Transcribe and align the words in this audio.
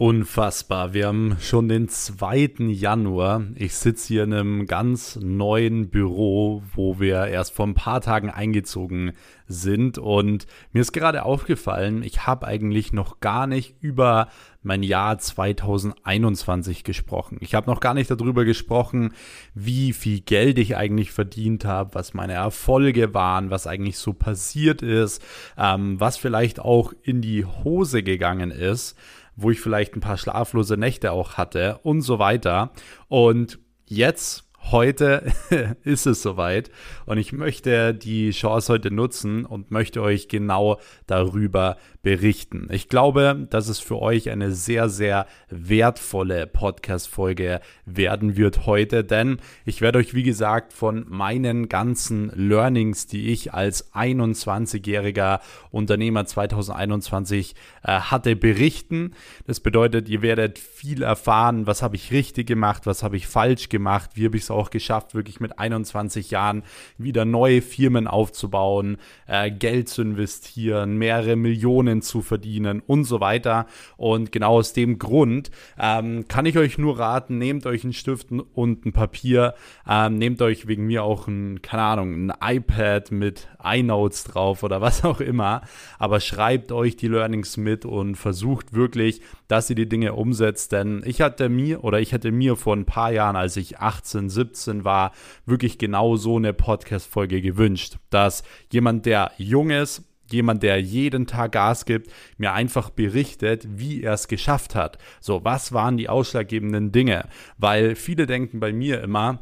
Unfassbar. 0.00 0.94
Wir 0.94 1.08
haben 1.08 1.36
schon 1.40 1.68
den 1.68 1.88
2. 1.88 2.50
Januar. 2.68 3.42
Ich 3.56 3.74
sitze 3.74 4.06
hier 4.06 4.22
in 4.22 4.32
einem 4.32 4.66
ganz 4.68 5.16
neuen 5.16 5.90
Büro, 5.90 6.62
wo 6.72 7.00
wir 7.00 7.26
erst 7.26 7.52
vor 7.52 7.66
ein 7.66 7.74
paar 7.74 8.00
Tagen 8.00 8.30
eingezogen 8.30 9.10
sind. 9.48 9.98
Und 9.98 10.46
mir 10.70 10.82
ist 10.82 10.92
gerade 10.92 11.24
aufgefallen, 11.24 12.04
ich 12.04 12.28
habe 12.28 12.46
eigentlich 12.46 12.92
noch 12.92 13.18
gar 13.18 13.48
nicht 13.48 13.74
über 13.80 14.28
mein 14.62 14.84
Jahr 14.84 15.18
2021 15.18 16.84
gesprochen. 16.84 17.38
Ich 17.40 17.56
habe 17.56 17.68
noch 17.68 17.80
gar 17.80 17.94
nicht 17.94 18.08
darüber 18.08 18.44
gesprochen, 18.44 19.14
wie 19.52 19.92
viel 19.92 20.20
Geld 20.20 20.60
ich 20.60 20.76
eigentlich 20.76 21.10
verdient 21.10 21.64
habe, 21.64 21.96
was 21.96 22.14
meine 22.14 22.34
Erfolge 22.34 23.14
waren, 23.14 23.50
was 23.50 23.66
eigentlich 23.66 23.98
so 23.98 24.12
passiert 24.12 24.80
ist, 24.80 25.20
ähm, 25.56 25.98
was 25.98 26.16
vielleicht 26.16 26.60
auch 26.60 26.92
in 27.02 27.20
die 27.20 27.44
Hose 27.44 28.04
gegangen 28.04 28.52
ist 28.52 28.96
wo 29.40 29.52
ich 29.52 29.60
vielleicht 29.60 29.94
ein 29.94 30.00
paar 30.00 30.18
schlaflose 30.18 30.76
Nächte 30.76 31.12
auch 31.12 31.34
hatte 31.34 31.78
und 31.84 32.02
so 32.02 32.18
weiter. 32.18 32.72
Und 33.06 33.60
jetzt 33.86 34.44
heute 34.70 35.32
ist 35.84 36.06
es 36.06 36.22
soweit 36.22 36.70
und 37.06 37.18
ich 37.18 37.32
möchte 37.32 37.94
die 37.94 38.30
Chance 38.32 38.72
heute 38.72 38.90
nutzen 38.90 39.44
und 39.44 39.70
möchte 39.70 40.02
euch 40.02 40.28
genau 40.28 40.80
darüber 41.06 41.76
berichten. 42.02 42.68
Ich 42.70 42.88
glaube, 42.88 43.46
dass 43.50 43.68
es 43.68 43.80
für 43.80 44.00
euch 44.00 44.30
eine 44.30 44.52
sehr, 44.52 44.88
sehr 44.88 45.26
wertvolle 45.50 46.46
Podcast-Folge 46.46 47.60
werden 47.86 48.36
wird 48.36 48.66
heute, 48.66 49.02
denn 49.02 49.38
ich 49.64 49.80
werde 49.80 49.98
euch, 49.98 50.14
wie 50.14 50.22
gesagt, 50.22 50.72
von 50.72 51.06
meinen 51.08 51.68
ganzen 51.68 52.30
Learnings, 52.34 53.08
die 53.08 53.28
ich 53.28 53.52
als 53.52 53.92
21-jähriger 53.94 55.40
Unternehmer 55.70 56.24
2021 56.24 57.56
äh, 57.82 57.88
hatte, 57.88 58.36
berichten. 58.36 59.14
Das 59.46 59.58
bedeutet, 59.58 60.08
ihr 60.08 60.22
werdet 60.22 60.58
viel 60.58 61.02
erfahren, 61.02 61.66
was 61.66 61.82
habe 61.82 61.96
ich 61.96 62.12
richtig 62.12 62.46
gemacht, 62.46 62.86
was 62.86 63.02
habe 63.02 63.16
ich 63.16 63.26
falsch 63.26 63.68
gemacht, 63.68 64.10
wie 64.14 64.26
habe 64.26 64.36
ich 64.36 64.44
es 64.44 64.50
auch 64.50 64.70
geschafft, 64.70 65.14
wirklich 65.14 65.40
mit 65.40 65.58
21 65.58 66.30
Jahren 66.30 66.62
wieder 66.96 67.24
neue 67.24 67.60
Firmen 67.60 68.06
aufzubauen, 68.06 68.98
äh, 69.26 69.50
Geld 69.50 69.88
zu 69.88 70.02
investieren, 70.02 70.96
mehrere 70.96 71.34
Millionen 71.34 71.87
zu 72.02 72.22
verdienen 72.22 72.82
und 72.86 73.04
so 73.04 73.20
weiter. 73.20 73.66
Und 73.96 74.32
genau 74.32 74.58
aus 74.58 74.72
dem 74.72 74.98
Grund 74.98 75.50
ähm, 75.78 76.26
kann 76.28 76.46
ich 76.46 76.56
euch 76.58 76.78
nur 76.78 76.98
raten, 76.98 77.38
nehmt 77.38 77.66
euch 77.66 77.84
einen 77.84 77.92
Stift 77.92 78.28
und 78.30 78.86
ein 78.86 78.92
Papier, 78.92 79.54
ähm, 79.88 80.16
nehmt 80.18 80.42
euch 80.42 80.66
wegen 80.66 80.86
mir 80.86 81.04
auch 81.04 81.28
ein, 81.28 81.62
keine 81.62 81.82
Ahnung, 81.82 82.28
ein 82.28 82.56
iPad 82.56 83.10
mit 83.10 83.48
iNotes 83.62 84.24
drauf 84.24 84.62
oder 84.62 84.80
was 84.88 85.04
auch 85.04 85.20
immer, 85.20 85.62
aber 85.98 86.20
schreibt 86.20 86.72
euch 86.72 86.96
die 86.96 87.08
Learnings 87.08 87.56
mit 87.56 87.84
und 87.84 88.16
versucht 88.16 88.72
wirklich, 88.72 89.20
dass 89.48 89.70
ihr 89.70 89.76
die 89.76 89.88
Dinge 89.88 90.14
umsetzt, 90.14 90.72
denn 90.72 91.02
ich 91.04 91.20
hatte 91.20 91.48
mir 91.48 91.84
oder 91.84 92.00
ich 92.00 92.12
hätte 92.12 92.30
mir 92.32 92.56
vor 92.56 92.76
ein 92.76 92.84
paar 92.84 93.12
Jahren, 93.12 93.36
als 93.36 93.56
ich 93.56 93.78
18, 93.78 94.28
17 94.28 94.84
war, 94.84 95.12
wirklich 95.46 95.78
genau 95.78 96.16
so 96.16 96.36
eine 96.36 96.52
Podcast-Folge 96.52 97.40
gewünscht, 97.40 97.96
dass 98.10 98.42
jemand, 98.70 99.06
der 99.06 99.32
jung 99.38 99.70
ist, 99.70 100.07
jemand, 100.32 100.62
der 100.62 100.80
jeden 100.80 101.26
Tag 101.26 101.52
Gas 101.52 101.84
gibt, 101.84 102.10
mir 102.36 102.52
einfach 102.52 102.90
berichtet, 102.90 103.66
wie 103.68 104.02
er 104.02 104.14
es 104.14 104.28
geschafft 104.28 104.74
hat. 104.74 104.98
So, 105.20 105.44
was 105.44 105.72
waren 105.72 105.96
die 105.96 106.08
ausschlaggebenden 106.08 106.92
Dinge? 106.92 107.28
Weil 107.56 107.94
viele 107.94 108.26
denken 108.26 108.60
bei 108.60 108.72
mir 108.72 109.02
immer, 109.02 109.40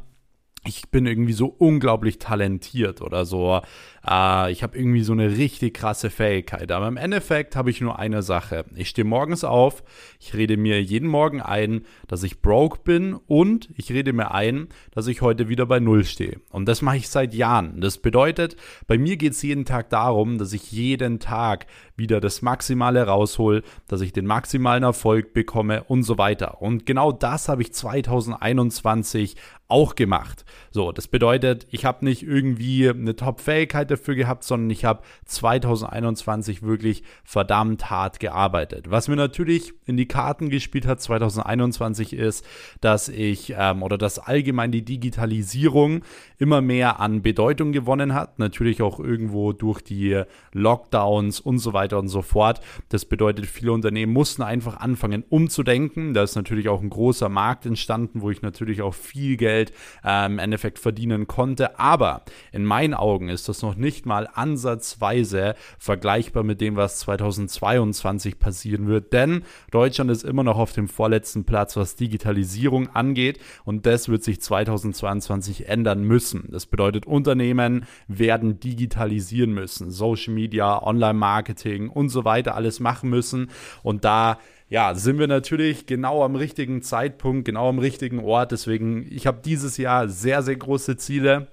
ich 0.67 0.91
bin 0.91 1.06
irgendwie 1.06 1.33
so 1.33 1.47
unglaublich 1.47 2.19
talentiert 2.19 3.01
oder 3.01 3.25
so. 3.25 3.61
Äh, 4.09 4.53
ich 4.53 4.62
habe 4.62 4.79
irgendwie 4.79 5.03
so 5.03 5.12
eine 5.12 5.37
richtig 5.37 5.75
krasse 5.75 6.11
Fähigkeit. 6.11 6.71
Aber 6.73 6.89
im 6.89 6.97
Endeffekt 6.97 7.57
habe 7.57 7.71
ich 7.71 7.81
nur 7.81 7.99
eine 7.99 8.23
Sache. 8.23 8.65
Ich 8.75 8.89
stehe 8.89 9.05
morgens 9.05 9.45
auf, 9.45 9.83
ich 10.21 10.35
rede 10.35 10.57
mir 10.57 10.83
jeden 10.83 11.09
Morgen 11.09 11.41
ein, 11.41 11.83
dass 12.09 12.23
ich 12.23 12.41
broke 12.41 12.81
bin 12.84 13.15
und 13.15 13.69
ich 13.77 13.91
rede 13.91 14.12
mir 14.12 14.33
ein, 14.33 14.69
dass 14.93 15.07
ich 15.07 15.23
heute 15.23 15.49
wieder 15.49 15.67
bei 15.67 15.81
Null 15.81 16.05
stehe. 16.05 16.41
Und 16.51 16.67
das 16.67 16.83
mache 16.83 16.99
ich 16.99 17.09
seit 17.09 17.34
Jahren. 17.34 17.81
Das 17.81 17.99
bedeutet, 17.99 18.56
bei 18.87 18.99
mir 18.99 19.16
geht 19.16 19.33
es 19.33 19.43
jeden 19.43 19.65
Tag 19.65 19.91
darum, 19.91 20.39
dass 20.39 20.53
ich 20.53 20.72
jeden 20.72 21.19
Tag 21.19 21.66
wieder 21.97 22.21
das 22.21 22.43
Maximale 22.43 23.06
raushol, 23.06 23.62
dass 23.89 24.00
ich 24.00 24.12
den 24.12 24.27
maximalen 24.27 24.83
Erfolg 24.83 25.33
bekomme 25.33 25.84
und 25.84 26.03
so 26.03 26.19
weiter. 26.19 26.61
Und 26.61 26.87
genau 26.87 27.12
das 27.12 27.49
habe 27.49 27.62
ich 27.62 27.72
2021 27.72 29.37
auch 29.69 29.95
gemacht. 29.95 30.45
So, 30.71 30.93
das 30.93 31.09
bedeutet, 31.09 31.66
ich 31.71 31.84
habe 31.84 32.05
nicht 32.05 32.22
irgendwie 32.22 32.89
eine 32.89 33.16
Top-Fähigkeit 33.16 33.91
dafür 33.97 34.15
gehabt, 34.15 34.45
sondern 34.45 34.71
ich 34.71 34.84
habe 34.84 35.03
2021 35.25 36.62
wirklich 36.62 37.03
verdammt 37.25 37.91
hart 37.91 38.21
gearbeitet. 38.21 38.91
Was 38.91 39.09
mir 39.09 39.17
natürlich 39.17 39.73
in 39.87 39.97
die 39.97 40.07
Karten 40.07 40.51
gespielt 40.51 40.87
hat 40.87 41.01
2021 41.01 42.12
ist, 42.12 42.45
dass 42.81 43.09
ich 43.09 43.55
ähm, 43.57 43.83
oder 43.83 43.99
dass 43.99 44.19
allgemein 44.19 44.73
die 44.73 44.84
Digitalisierung 44.84 46.03
immer 46.39 46.61
mehr 46.61 47.01
an 47.01 47.23
Bedeutung 47.23 47.73
gewonnen 47.73 48.15
hat. 48.15 48.39
Natürlich 48.39 48.83
auch 48.83 49.01
irgendwo 49.01 49.53
durch 49.53 49.81
die 49.81 50.23
Lockdowns 50.53 51.41
und 51.41 51.59
so 51.59 51.73
weiter 51.73 51.99
und 51.99 52.09
so 52.09 52.23
fort. 52.23 52.61
Das 52.89 53.05
bedeutet, 53.05 53.47
viele 53.47 53.73
Unternehmen 53.73 54.13
mussten 54.13 54.43
einfach 54.43 54.78
anfangen 54.78 55.25
umzudenken. 55.28 56.15
Da 56.15 56.23
ist 56.23 56.37
natürlich 56.37 56.69
auch 56.69 56.83
ein 56.83 56.91
großer 56.91 57.28
Markt 57.28 57.67
entstanden, 57.67 58.23
wo 58.23 58.31
ich 58.31 58.43
natürlich 58.43 58.83
auch 58.83 58.95
viel 58.95 59.37
Geld 59.37 59.73
äh, 60.05 60.27
im 60.27 60.39
Endeffekt 60.39 60.78
verdienen 60.78 61.27
konnte. 61.27 61.78
Aber 61.78 62.23
in 62.53 62.65
meinen 62.65 62.95
Augen 62.95 63.28
ist 63.28 63.49
das 63.49 63.63
noch 63.63 63.77
nicht 63.77 63.85
mal 64.04 64.28
ansatzweise 64.32 65.54
vergleichbar 65.78 66.42
mit 66.42 66.60
dem, 66.60 66.76
was 66.76 66.98
2022 66.98 68.38
passieren 68.38 68.88
wird. 68.88 69.12
Denn 69.12 69.42
Deutschland 69.70 70.10
ist 70.10 70.24
immer 70.24 70.44
noch 70.44 70.58
auf 70.58 70.72
dem 70.72 70.88
vorletzten 70.88 71.44
Platz, 71.44 71.76
was 71.76 71.97
Digitalisierung 71.97 72.88
angeht. 72.94 73.38
Und 73.64 73.86
das 73.86 74.08
wird 74.08 74.24
sich 74.24 74.41
2022 74.41 75.69
ändern 75.69 76.02
müssen 76.02 76.16
müssen. 76.16 76.50
Das 76.50 76.66
bedeutet, 76.66 77.06
Unternehmen 77.06 77.84
werden 78.08 78.58
digitalisieren 78.60 79.52
müssen, 79.52 79.91
Social 79.91 80.34
Media, 80.34 80.82
Online-Marketing 80.82 81.88
und 81.88 82.08
so 82.08 82.24
weiter 82.24 82.54
alles 82.54 82.80
machen 82.80 83.10
müssen. 83.10 83.50
Und 83.82 84.04
da 84.04 84.38
ja, 84.68 84.94
sind 84.94 85.18
wir 85.18 85.28
natürlich 85.28 85.86
genau 85.86 86.24
am 86.24 86.34
richtigen 86.34 86.82
Zeitpunkt, 86.82 87.44
genau 87.44 87.68
am 87.68 87.78
richtigen 87.78 88.18
Ort. 88.18 88.50
Deswegen, 88.50 89.06
ich 89.10 89.26
habe 89.26 89.41
dieses 89.44 89.76
Jahr 89.76 90.08
sehr, 90.08 90.42
sehr 90.42 90.56
große 90.56 90.97
Ziele. 90.97 91.48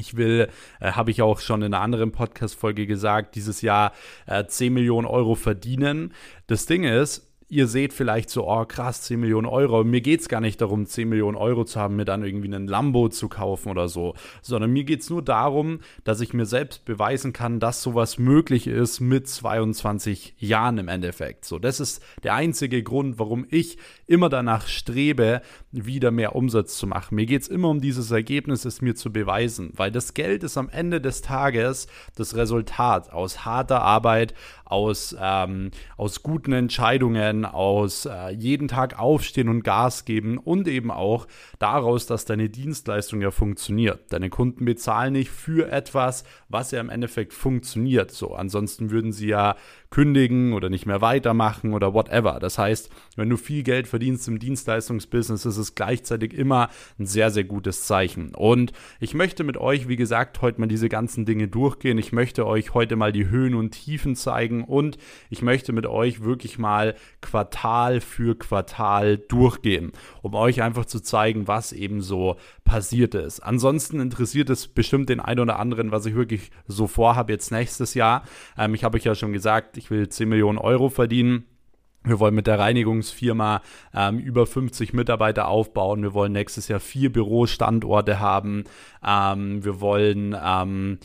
Ich 0.00 0.16
will, 0.16 0.48
äh, 0.80 0.92
habe 0.92 1.10
ich 1.10 1.20
auch 1.20 1.40
schon 1.40 1.60
in 1.62 1.74
einer 1.74 1.82
anderen 1.82 2.10
Podcast-Folge 2.10 2.86
gesagt, 2.86 3.34
dieses 3.34 3.60
Jahr 3.60 3.92
äh, 4.26 4.46
10 4.46 4.72
Millionen 4.72 5.06
Euro 5.06 5.34
verdienen. 5.34 6.14
Das 6.46 6.64
Ding 6.64 6.84
ist, 6.84 7.30
ihr 7.50 7.66
seht 7.66 7.92
vielleicht 7.92 8.30
so, 8.30 8.48
oh 8.48 8.64
krass, 8.64 9.02
10 9.02 9.20
Millionen 9.20 9.46
Euro. 9.46 9.84
Mir 9.84 10.00
geht 10.00 10.20
es 10.20 10.28
gar 10.28 10.40
nicht 10.40 10.60
darum, 10.60 10.86
10 10.86 11.08
Millionen 11.08 11.36
Euro 11.36 11.64
zu 11.64 11.80
haben, 11.80 11.96
mir 11.96 12.04
dann 12.04 12.24
irgendwie 12.24 12.46
einen 12.46 12.68
Lambo 12.68 13.08
zu 13.08 13.28
kaufen 13.28 13.70
oder 13.70 13.88
so, 13.88 14.14
sondern 14.40 14.72
mir 14.72 14.84
geht 14.84 15.02
es 15.02 15.10
nur 15.10 15.22
darum, 15.22 15.80
dass 16.04 16.20
ich 16.20 16.32
mir 16.32 16.46
selbst 16.46 16.84
beweisen 16.84 17.32
kann, 17.32 17.60
dass 17.60 17.82
sowas 17.82 18.18
möglich 18.18 18.68
ist 18.68 19.00
mit 19.00 19.28
22 19.28 20.34
Jahren 20.38 20.78
im 20.78 20.88
Endeffekt. 20.88 21.44
So, 21.44 21.58
das 21.58 21.80
ist 21.80 22.02
der 22.22 22.34
einzige 22.34 22.82
Grund, 22.82 23.18
warum 23.18 23.44
ich 23.50 23.78
immer 24.06 24.28
danach 24.28 24.68
strebe, 24.68 25.42
wieder 25.72 26.10
mehr 26.10 26.34
Umsatz 26.34 26.76
zu 26.76 26.86
machen. 26.86 27.14
Mir 27.14 27.26
geht 27.26 27.42
es 27.42 27.48
immer 27.48 27.68
um 27.68 27.80
dieses 27.80 28.10
Ergebnis, 28.10 28.64
es 28.64 28.82
mir 28.82 28.94
zu 28.94 29.12
beweisen, 29.12 29.72
weil 29.76 29.92
das 29.92 30.14
Geld 30.14 30.42
ist 30.42 30.56
am 30.56 30.68
Ende 30.68 31.00
des 31.00 31.22
Tages 31.22 31.86
das 32.16 32.34
Resultat 32.34 33.12
aus 33.12 33.44
harter 33.44 33.82
Arbeit, 33.82 34.34
aus, 34.64 35.14
ähm, 35.20 35.70
aus 35.96 36.22
guten 36.22 36.52
Entscheidungen, 36.52 37.44
aus 37.44 38.06
äh, 38.06 38.30
jeden 38.30 38.68
Tag 38.68 38.98
aufstehen 38.98 39.48
und 39.48 39.62
Gas 39.62 40.04
geben 40.04 40.38
und 40.38 40.68
eben 40.68 40.90
auch 40.90 41.26
daraus, 41.58 42.06
dass 42.06 42.24
deine 42.24 42.48
Dienstleistung 42.48 43.20
ja 43.20 43.30
funktioniert. 43.30 44.12
Deine 44.12 44.30
Kunden 44.30 44.64
bezahlen 44.64 45.12
nicht 45.12 45.30
für 45.30 45.70
etwas, 45.70 46.24
was 46.48 46.70
ja 46.70 46.80
im 46.80 46.90
Endeffekt 46.90 47.32
funktioniert. 47.32 48.10
So, 48.10 48.34
ansonsten 48.34 48.90
würden 48.90 49.12
sie 49.12 49.28
ja 49.28 49.56
kündigen 49.90 50.52
oder 50.52 50.68
nicht 50.68 50.86
mehr 50.86 51.00
weitermachen 51.00 51.74
oder 51.74 51.92
whatever. 51.92 52.38
Das 52.40 52.58
heißt, 52.58 52.90
wenn 53.16 53.28
du 53.28 53.36
viel 53.36 53.64
Geld 53.64 53.88
verdienst 53.88 54.28
im 54.28 54.38
Dienstleistungsbusiness, 54.38 55.44
ist 55.44 55.58
es 55.60 55.74
gleichzeitig 55.74 56.34
immer 56.34 56.68
ein 56.98 57.06
sehr, 57.06 57.30
sehr 57.30 57.44
gutes 57.44 57.84
Zeichen. 57.84 58.34
Und 58.34 58.72
ich 58.98 59.14
möchte 59.14 59.44
mit 59.44 59.56
euch, 59.56 59.88
wie 59.88 59.96
gesagt, 59.96 60.42
heute 60.42 60.60
mal 60.60 60.66
diese 60.66 60.88
ganzen 60.88 61.24
Dinge 61.24 61.48
durchgehen. 61.48 61.98
Ich 61.98 62.12
möchte 62.12 62.46
euch 62.46 62.74
heute 62.74 62.96
mal 62.96 63.12
die 63.12 63.28
Höhen 63.28 63.54
und 63.54 63.70
Tiefen 63.70 64.16
zeigen 64.16 64.64
und 64.64 64.98
ich 65.28 65.42
möchte 65.42 65.72
mit 65.72 65.86
euch 65.86 66.22
wirklich 66.22 66.58
mal 66.58 66.94
Quartal 67.20 68.00
für 68.00 68.36
Quartal 68.36 69.18
durchgehen, 69.18 69.92
um 70.22 70.34
euch 70.34 70.62
einfach 70.62 70.86
zu 70.86 71.00
zeigen, 71.00 71.46
was 71.46 71.72
eben 71.72 72.00
so 72.00 72.36
passiert 72.64 73.14
ist. 73.14 73.40
Ansonsten 73.40 74.00
interessiert 74.00 74.50
es 74.50 74.68
bestimmt 74.68 75.08
den 75.08 75.20
einen 75.20 75.40
oder 75.40 75.58
anderen, 75.58 75.90
was 75.92 76.06
ich 76.06 76.14
wirklich 76.14 76.50
so 76.66 76.86
vorhabe 76.86 77.32
jetzt 77.32 77.50
nächstes 77.50 77.94
Jahr. 77.94 78.24
Ähm, 78.56 78.74
ich 78.74 78.84
habe 78.84 78.96
euch 78.96 79.04
ja 79.04 79.14
schon 79.14 79.32
gesagt, 79.32 79.76
ich 79.76 79.90
will 79.90 80.08
10 80.08 80.28
Millionen 80.28 80.58
Euro 80.58 80.88
verdienen. 80.88 81.46
Wir 82.02 82.18
wollen 82.18 82.34
mit 82.34 82.46
der 82.46 82.58
Reinigungsfirma 82.58 83.60
ähm, 83.94 84.18
über 84.18 84.46
50 84.46 84.94
Mitarbeiter 84.94 85.48
aufbauen. 85.48 86.02
Wir 86.02 86.14
wollen 86.14 86.32
nächstes 86.32 86.68
Jahr 86.68 86.80
vier 86.80 87.12
Bürostandorte 87.12 88.20
haben. 88.20 88.64
Ähm, 89.06 89.62
wir 89.64 89.80
wollen 89.80 90.34
ähm, 90.42 90.98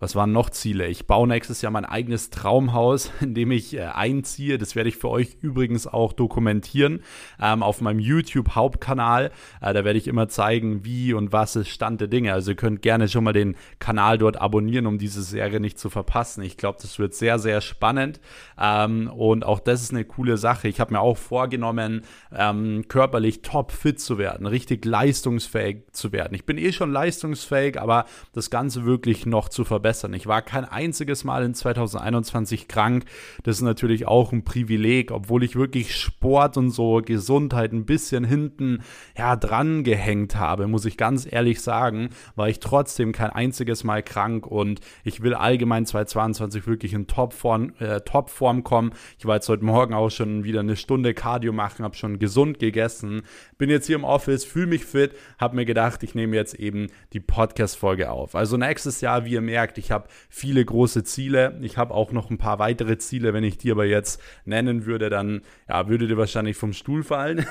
was 0.00 0.16
waren 0.16 0.32
noch 0.32 0.48
Ziele? 0.48 0.86
Ich 0.86 1.06
baue 1.06 1.28
nächstes 1.28 1.60
Jahr 1.60 1.70
mein 1.70 1.84
eigenes 1.84 2.30
Traumhaus, 2.30 3.12
in 3.20 3.34
dem 3.34 3.50
ich 3.50 3.76
äh, 3.76 3.82
einziehe. 3.82 4.56
Das 4.56 4.74
werde 4.74 4.88
ich 4.88 4.96
für 4.96 5.10
euch 5.10 5.36
übrigens 5.42 5.86
auch 5.86 6.14
dokumentieren 6.14 7.02
ähm, 7.38 7.62
auf 7.62 7.82
meinem 7.82 8.00
YouTube-Hauptkanal. 8.00 9.30
Äh, 9.60 9.74
da 9.74 9.84
werde 9.84 9.98
ich 9.98 10.08
immer 10.08 10.28
zeigen, 10.28 10.86
wie 10.86 11.12
und 11.12 11.32
was 11.32 11.54
ist 11.54 11.68
Stand 11.68 12.00
der 12.00 12.08
Dinge. 12.08 12.32
Also 12.32 12.52
ihr 12.52 12.56
könnt 12.56 12.80
gerne 12.80 13.08
schon 13.08 13.24
mal 13.24 13.34
den 13.34 13.56
Kanal 13.78 14.16
dort 14.16 14.40
abonnieren, 14.40 14.86
um 14.86 14.96
diese 14.96 15.22
Serie 15.22 15.60
nicht 15.60 15.78
zu 15.78 15.90
verpassen. 15.90 16.42
Ich 16.42 16.56
glaube, 16.56 16.78
das 16.80 16.98
wird 16.98 17.12
sehr, 17.12 17.38
sehr 17.38 17.60
spannend. 17.60 18.20
Ähm, 18.58 19.10
und 19.14 19.44
auch 19.44 19.60
das 19.60 19.82
ist 19.82 19.92
eine 19.92 20.06
coole 20.06 20.38
Sache. 20.38 20.68
Ich 20.68 20.80
habe 20.80 20.94
mir 20.94 21.00
auch 21.00 21.18
vorgenommen, 21.18 22.04
ähm, 22.34 22.88
körperlich 22.88 23.42
top 23.42 23.70
fit 23.70 24.00
zu 24.00 24.16
werden, 24.16 24.46
richtig 24.46 24.86
leistungsfähig 24.86 25.82
zu 25.92 26.10
werden. 26.10 26.34
Ich 26.34 26.46
bin 26.46 26.56
eh 26.56 26.72
schon 26.72 26.90
leistungsfähig, 26.90 27.78
aber 27.78 28.06
das 28.32 28.48
Ganze 28.48 28.86
wirklich 28.86 29.26
noch 29.26 29.50
zu 29.50 29.66
verbessern 29.66 29.89
verbessern. 29.90 30.14
Ich 30.14 30.26
war 30.26 30.42
kein 30.42 30.64
einziges 30.64 31.24
Mal 31.24 31.44
in 31.44 31.54
2021 31.54 32.68
krank. 32.68 33.04
Das 33.42 33.56
ist 33.56 33.62
natürlich 33.62 34.06
auch 34.06 34.32
ein 34.32 34.44
Privileg, 34.44 35.10
obwohl 35.10 35.42
ich 35.42 35.56
wirklich 35.56 35.96
Sport 35.96 36.56
und 36.56 36.70
so 36.70 37.02
Gesundheit 37.04 37.72
ein 37.72 37.84
bisschen 37.84 38.24
hinten 38.24 38.82
ja 39.18 39.36
dran 39.36 39.82
gehängt 39.82 40.36
habe, 40.36 40.68
muss 40.68 40.84
ich 40.84 40.96
ganz 40.96 41.26
ehrlich 41.30 41.60
sagen, 41.60 42.10
war 42.36 42.48
ich 42.48 42.60
trotzdem 42.60 43.12
kein 43.12 43.30
einziges 43.30 43.84
Mal 43.84 44.02
krank 44.02 44.46
und 44.46 44.80
ich 45.04 45.22
will 45.22 45.34
allgemein 45.34 45.86
2022 45.86 46.66
wirklich 46.66 46.92
in 46.92 47.06
Topform, 47.06 47.72
äh, 47.80 48.00
Topform 48.00 48.62
kommen. 48.62 48.92
Ich 49.18 49.26
war 49.26 49.36
jetzt 49.36 49.48
heute 49.48 49.64
Morgen 49.64 49.94
auch 49.94 50.10
schon 50.10 50.44
wieder 50.44 50.60
eine 50.60 50.76
Stunde 50.76 51.14
Cardio 51.14 51.52
machen, 51.52 51.84
habe 51.84 51.96
schon 51.96 52.18
gesund 52.18 52.58
gegessen, 52.58 53.22
bin 53.58 53.70
jetzt 53.70 53.86
hier 53.86 53.96
im 53.96 54.04
Office, 54.04 54.44
fühle 54.44 54.68
mich 54.68 54.84
fit, 54.84 55.14
habe 55.38 55.56
mir 55.56 55.64
gedacht, 55.64 56.02
ich 56.02 56.14
nehme 56.14 56.36
jetzt 56.36 56.54
eben 56.54 56.88
die 57.12 57.20
Podcast-Folge 57.20 58.10
auf. 58.10 58.34
Also 58.34 58.56
nächstes 58.56 59.00
Jahr, 59.00 59.24
wie 59.24 59.32
ihr 59.32 59.40
merkt, 59.40 59.79
ich 59.80 59.90
habe 59.90 60.08
viele 60.28 60.64
große 60.64 61.02
Ziele. 61.02 61.58
Ich 61.62 61.76
habe 61.76 61.92
auch 61.94 62.12
noch 62.12 62.30
ein 62.30 62.38
paar 62.38 62.58
weitere 62.58 62.98
Ziele. 62.98 63.34
Wenn 63.34 63.42
ich 63.42 63.58
die 63.58 63.72
aber 63.72 63.84
jetzt 63.84 64.20
nennen 64.44 64.86
würde, 64.86 65.10
dann 65.10 65.42
ja, 65.68 65.88
würdet 65.88 66.10
ihr 66.10 66.16
wahrscheinlich 66.16 66.56
vom 66.56 66.72
Stuhl 66.72 67.02
fallen. 67.02 67.46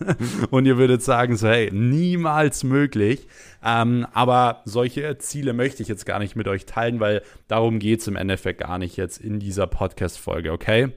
und 0.50 0.66
ihr 0.66 0.78
würdet 0.78 1.02
sagen, 1.02 1.36
so, 1.36 1.48
hey, 1.48 1.70
niemals 1.72 2.64
möglich. 2.64 3.28
Ähm, 3.64 4.06
aber 4.12 4.62
solche 4.64 5.18
Ziele 5.18 5.52
möchte 5.52 5.82
ich 5.82 5.88
jetzt 5.88 6.06
gar 6.06 6.18
nicht 6.18 6.34
mit 6.34 6.48
euch 6.48 6.66
teilen, 6.66 6.98
weil 6.98 7.22
darum 7.46 7.78
geht 7.78 8.00
es 8.00 8.08
im 8.08 8.16
Endeffekt 8.16 8.60
gar 8.60 8.78
nicht 8.78 8.96
jetzt 8.96 9.18
in 9.18 9.38
dieser 9.38 9.66
Podcast-Folge, 9.66 10.50
okay? 10.50 10.92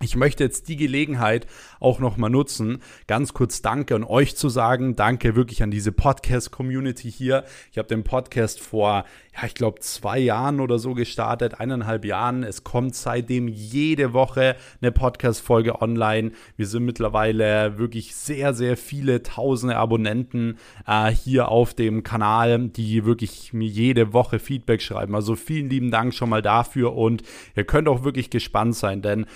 Ich 0.00 0.14
möchte 0.14 0.44
jetzt 0.44 0.68
die 0.68 0.76
Gelegenheit 0.76 1.48
auch 1.80 1.98
nochmal 1.98 2.30
nutzen, 2.30 2.78
ganz 3.08 3.34
kurz 3.34 3.62
Danke 3.62 3.96
an 3.96 4.04
euch 4.04 4.36
zu 4.36 4.48
sagen. 4.48 4.94
Danke 4.94 5.34
wirklich 5.34 5.60
an 5.64 5.72
diese 5.72 5.90
Podcast-Community 5.90 7.10
hier. 7.10 7.44
Ich 7.72 7.78
habe 7.78 7.88
den 7.88 8.04
Podcast 8.04 8.60
vor 8.60 9.04
ja, 9.40 9.46
ich 9.46 9.54
glaube, 9.54 9.78
zwei 9.80 10.18
Jahren 10.18 10.58
oder 10.58 10.78
so 10.80 10.94
gestartet, 10.94 11.60
eineinhalb 11.60 12.04
Jahren. 12.04 12.42
Es 12.42 12.64
kommt 12.64 12.96
seitdem 12.96 13.46
jede 13.46 14.12
Woche 14.12 14.56
eine 14.80 14.90
Podcast-Folge 14.90 15.80
online. 15.80 16.32
Wir 16.56 16.66
sind 16.66 16.84
mittlerweile 16.84 17.78
wirklich 17.78 18.16
sehr, 18.16 18.52
sehr 18.52 18.76
viele 18.76 19.22
tausende 19.22 19.76
Abonnenten 19.76 20.58
äh, 20.86 21.10
hier 21.10 21.50
auf 21.50 21.74
dem 21.74 22.02
Kanal, 22.02 22.68
die 22.68 23.04
wirklich 23.04 23.52
mir 23.52 23.68
jede 23.68 24.12
Woche 24.12 24.40
Feedback 24.40 24.82
schreiben. 24.82 25.14
Also 25.14 25.36
vielen 25.36 25.70
lieben 25.70 25.92
Dank 25.92 26.14
schon 26.14 26.30
mal 26.30 26.42
dafür 26.42 26.96
und 26.96 27.22
ihr 27.54 27.64
könnt 27.64 27.86
auch 27.86 28.02
wirklich 28.02 28.30
gespannt 28.30 28.74
sein, 28.74 29.02
denn 29.02 29.26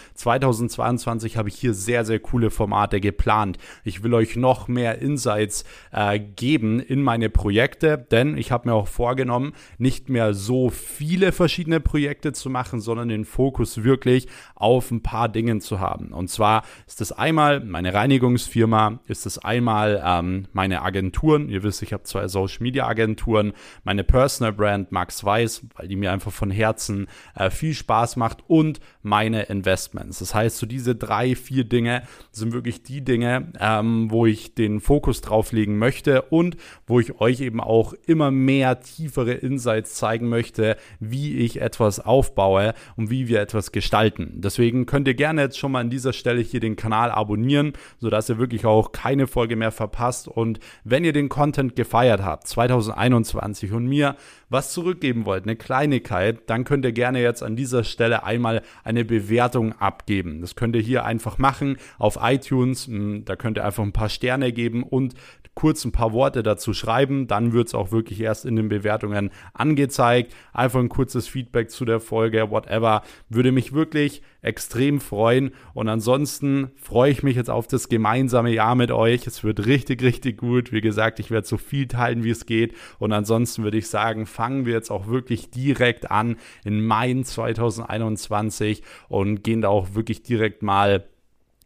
2022 0.52 1.36
habe 1.36 1.48
ich 1.48 1.56
hier 1.56 1.74
sehr, 1.74 2.04
sehr 2.04 2.20
coole 2.20 2.50
Formate 2.50 3.00
geplant. 3.00 3.58
Ich 3.84 4.02
will 4.02 4.14
euch 4.14 4.36
noch 4.36 4.68
mehr 4.68 4.98
Insights 5.00 5.64
äh, 5.92 6.18
geben 6.18 6.80
in 6.80 7.02
meine 7.02 7.30
Projekte, 7.30 7.98
denn 7.98 8.36
ich 8.36 8.52
habe 8.52 8.68
mir 8.68 8.74
auch 8.74 8.88
vorgenommen, 8.88 9.52
nicht 9.78 10.08
mehr 10.08 10.34
so 10.34 10.70
viele 10.70 11.32
verschiedene 11.32 11.80
Projekte 11.80 12.32
zu 12.32 12.50
machen, 12.50 12.80
sondern 12.80 13.08
den 13.08 13.24
Fokus 13.24 13.84
wirklich 13.84 14.28
auf 14.54 14.90
ein 14.90 15.02
paar 15.02 15.28
Dingen 15.28 15.60
zu 15.60 15.80
haben. 15.80 16.12
Und 16.12 16.28
zwar 16.28 16.62
ist 16.86 17.00
das 17.00 17.12
einmal 17.12 17.60
meine 17.60 17.94
Reinigungsfirma, 17.94 19.00
ist 19.06 19.26
es 19.26 19.38
einmal 19.38 20.02
ähm, 20.04 20.46
meine 20.52 20.82
Agenturen. 20.82 21.48
Ihr 21.48 21.62
wisst, 21.62 21.82
ich 21.82 21.92
habe 21.92 22.04
zwei 22.04 22.28
Social 22.28 22.62
Media 22.62 22.86
Agenturen, 22.86 23.52
meine 23.84 24.04
Personal 24.04 24.52
Brand 24.52 24.92
Max 24.92 25.24
Weiß, 25.24 25.66
weil 25.76 25.88
die 25.88 25.96
mir 25.96 26.12
einfach 26.12 26.32
von 26.32 26.50
Herzen 26.50 27.08
äh, 27.34 27.50
viel 27.50 27.74
Spaß 27.74 28.16
macht 28.16 28.38
und 28.46 28.80
meine 29.02 29.44
Investments. 29.44 30.18
Das 30.18 30.34
heißt, 30.34 30.41
so 30.50 30.66
diese 30.66 30.94
drei, 30.94 31.34
vier 31.34 31.64
Dinge 31.64 32.02
sind 32.30 32.52
wirklich 32.52 32.82
die 32.82 33.02
Dinge, 33.02 33.52
ähm, 33.60 34.10
wo 34.10 34.26
ich 34.26 34.54
den 34.54 34.80
Fokus 34.80 35.20
drauf 35.20 35.52
legen 35.52 35.78
möchte 35.78 36.22
und 36.22 36.56
wo 36.86 37.00
ich 37.00 37.20
euch 37.20 37.40
eben 37.40 37.60
auch 37.60 37.94
immer 38.06 38.30
mehr 38.30 38.80
tiefere 38.80 39.32
Insights 39.32 39.94
zeigen 39.94 40.28
möchte, 40.28 40.76
wie 41.00 41.38
ich 41.38 41.60
etwas 41.60 42.00
aufbaue 42.00 42.74
und 42.96 43.10
wie 43.10 43.28
wir 43.28 43.40
etwas 43.40 43.72
gestalten. 43.72 44.32
Deswegen 44.36 44.86
könnt 44.86 45.08
ihr 45.08 45.14
gerne 45.14 45.42
jetzt 45.42 45.58
schon 45.58 45.72
mal 45.72 45.80
an 45.80 45.90
dieser 45.90 46.12
Stelle 46.12 46.40
hier 46.40 46.60
den 46.60 46.76
Kanal 46.76 47.10
abonnieren, 47.10 47.72
sodass 47.98 48.28
ihr 48.28 48.38
wirklich 48.38 48.66
auch 48.66 48.92
keine 48.92 49.26
Folge 49.26 49.56
mehr 49.56 49.72
verpasst. 49.72 50.28
Und 50.28 50.60
wenn 50.84 51.04
ihr 51.04 51.12
den 51.12 51.28
Content 51.28 51.76
gefeiert 51.76 52.22
habt, 52.22 52.46
2021 52.48 53.72
und 53.72 53.86
mir 53.86 54.16
was 54.52 54.72
zurückgeben 54.72 55.24
wollt, 55.24 55.44
eine 55.44 55.56
Kleinigkeit, 55.56 56.42
dann 56.46 56.64
könnt 56.64 56.84
ihr 56.84 56.92
gerne 56.92 57.22
jetzt 57.22 57.42
an 57.42 57.56
dieser 57.56 57.84
Stelle 57.84 58.24
einmal 58.24 58.62
eine 58.84 59.04
Bewertung 59.04 59.72
abgeben. 59.72 60.40
Das 60.40 60.54
könnt 60.54 60.76
ihr 60.76 60.82
hier 60.82 61.04
einfach 61.04 61.38
machen 61.38 61.76
auf 61.98 62.18
iTunes. 62.20 62.86
Hm, 62.86 63.24
da 63.24 63.36
könnt 63.36 63.58
ihr 63.58 63.64
einfach 63.64 63.82
ein 63.82 63.92
paar 63.92 64.08
Sterne 64.08 64.52
geben 64.52 64.82
und 64.82 65.14
kurz 65.54 65.84
ein 65.84 65.92
paar 65.92 66.12
Worte 66.12 66.42
dazu 66.42 66.72
schreiben. 66.74 67.26
Dann 67.26 67.52
wird 67.52 67.68
es 67.68 67.74
auch 67.74 67.92
wirklich 67.92 68.20
erst 68.20 68.44
in 68.44 68.56
den 68.56 68.68
Bewertungen 68.68 69.30
angezeigt. 69.54 70.34
Einfach 70.52 70.80
ein 70.80 70.88
kurzes 70.88 71.28
Feedback 71.28 71.70
zu 71.70 71.84
der 71.84 72.00
Folge, 72.00 72.50
whatever. 72.50 73.02
Würde 73.28 73.52
mich 73.52 73.72
wirklich 73.72 74.22
extrem 74.42 75.00
freuen. 75.00 75.52
Und 75.72 75.88
ansonsten 75.88 76.72
freue 76.76 77.10
ich 77.10 77.22
mich 77.22 77.36
jetzt 77.36 77.50
auf 77.50 77.66
das 77.66 77.88
gemeinsame 77.88 78.50
Jahr 78.50 78.74
mit 78.74 78.90
euch. 78.90 79.26
Es 79.26 79.44
wird 79.44 79.66
richtig, 79.66 80.02
richtig 80.02 80.38
gut. 80.38 80.72
Wie 80.72 80.80
gesagt, 80.80 81.20
ich 81.20 81.30
werde 81.30 81.46
so 81.46 81.56
viel 81.56 81.86
teilen, 81.86 82.24
wie 82.24 82.30
es 82.30 82.44
geht. 82.46 82.74
Und 82.98 83.12
ansonsten 83.12 83.62
würde 83.62 83.78
ich 83.78 83.88
sagen, 83.88 84.26
fangen 84.26 84.66
wir 84.66 84.74
jetzt 84.74 84.90
auch 84.90 85.06
wirklich 85.06 85.50
direkt 85.50 86.10
an 86.10 86.36
in 86.64 86.84
Mai 86.84 87.12
2021 87.22 88.82
und 89.08 89.42
gehen 89.42 89.60
da 89.60 89.68
auch 89.68 89.94
wirklich 89.94 90.22
direkt 90.22 90.62
mal 90.62 91.04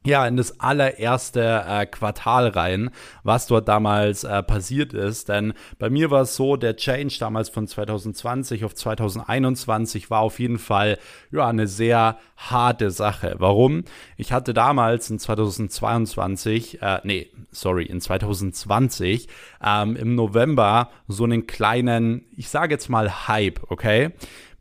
ja, 0.06 0.26
in 0.26 0.37
das 0.37 0.61
allererste 0.61 1.64
äh, 1.67 1.85
Quartal 1.87 2.49
rein, 2.49 2.91
was 3.25 3.49
dort 3.49 3.69
damals 3.69 4.25
äh, 4.25 4.43
passiert 4.43 4.94
ist. 4.94 5.29
Denn 5.29 5.53
bei 5.79 5.91
mir 5.91 6.11
war 6.11 6.23
es 6.23 6.37
so, 6.37 6.56
der 6.56 6.76
Change 6.76 7.17
damals 7.19 7.49
von 7.49 7.67
2020 7.67 8.64
auf 8.64 8.75
2021 8.75 10.08
war 10.08 10.20
auf 10.20 10.38
jeden 10.38 10.58
Fall 10.58 10.99
ja, 11.32 11.49
eine 11.49 11.67
sehr 11.67 12.19
harte 12.37 12.91
Sache. 12.91 13.35
Warum? 13.38 13.85
Ich 14.17 14.32
hatte 14.32 14.55
damals 14.55 15.11
in 15.11 15.19
2022, 15.19 16.81
äh, 16.81 17.00
nee, 17.03 17.31
sorry, 17.51 17.84
in 17.84 18.01
2020 18.01 19.29
ähm, 19.65 19.96
im 19.96 20.15
November 20.15 20.91
so 21.08 21.25
einen 21.25 21.46
kleinen, 21.46 22.25
ich 22.36 22.48
sage 22.48 22.75
jetzt 22.75 22.89
mal 22.89 23.27
Hype, 23.29 23.60
okay? 23.70 24.13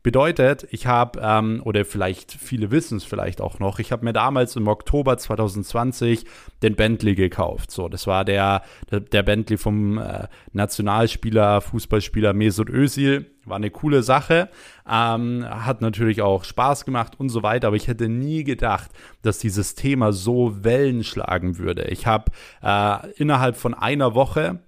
Bedeutet, 0.06 0.68
ich 0.70 0.86
habe, 0.86 1.18
ähm, 1.20 1.60
oder 1.64 1.84
vielleicht 1.84 2.30
viele 2.30 2.70
wissen 2.70 2.98
es 2.98 3.02
vielleicht 3.02 3.40
auch 3.40 3.58
noch, 3.58 3.80
ich 3.80 3.90
habe 3.90 4.04
mir 4.04 4.12
damals 4.12 4.54
im 4.54 4.68
Oktober 4.68 5.18
2020 5.18 6.24
den 6.62 6.76
Bentley 6.76 7.16
gekauft. 7.16 7.72
So, 7.72 7.88
das 7.88 8.06
war 8.06 8.24
der, 8.24 8.62
der, 8.88 9.00
der 9.00 9.24
Bentley 9.24 9.56
vom 9.56 9.98
äh, 9.98 10.28
Nationalspieler, 10.52 11.60
Fußballspieler 11.60 12.34
Mesut 12.34 12.70
Özil. 12.70 13.26
War 13.46 13.56
eine 13.56 13.70
coole 13.70 14.04
Sache, 14.04 14.48
ähm, 14.88 15.44
hat 15.44 15.80
natürlich 15.80 16.22
auch 16.22 16.44
Spaß 16.44 16.84
gemacht 16.84 17.14
und 17.18 17.28
so 17.28 17.42
weiter, 17.42 17.66
aber 17.66 17.76
ich 17.76 17.88
hätte 17.88 18.08
nie 18.08 18.44
gedacht, 18.44 18.92
dass 19.22 19.40
dieses 19.40 19.74
Thema 19.74 20.12
so 20.12 20.62
Wellen 20.62 21.02
schlagen 21.02 21.58
würde. 21.58 21.88
Ich 21.88 22.06
habe 22.06 22.30
äh, 22.62 23.10
innerhalb 23.16 23.56
von 23.56 23.74
einer 23.74 24.14
Woche 24.14 24.60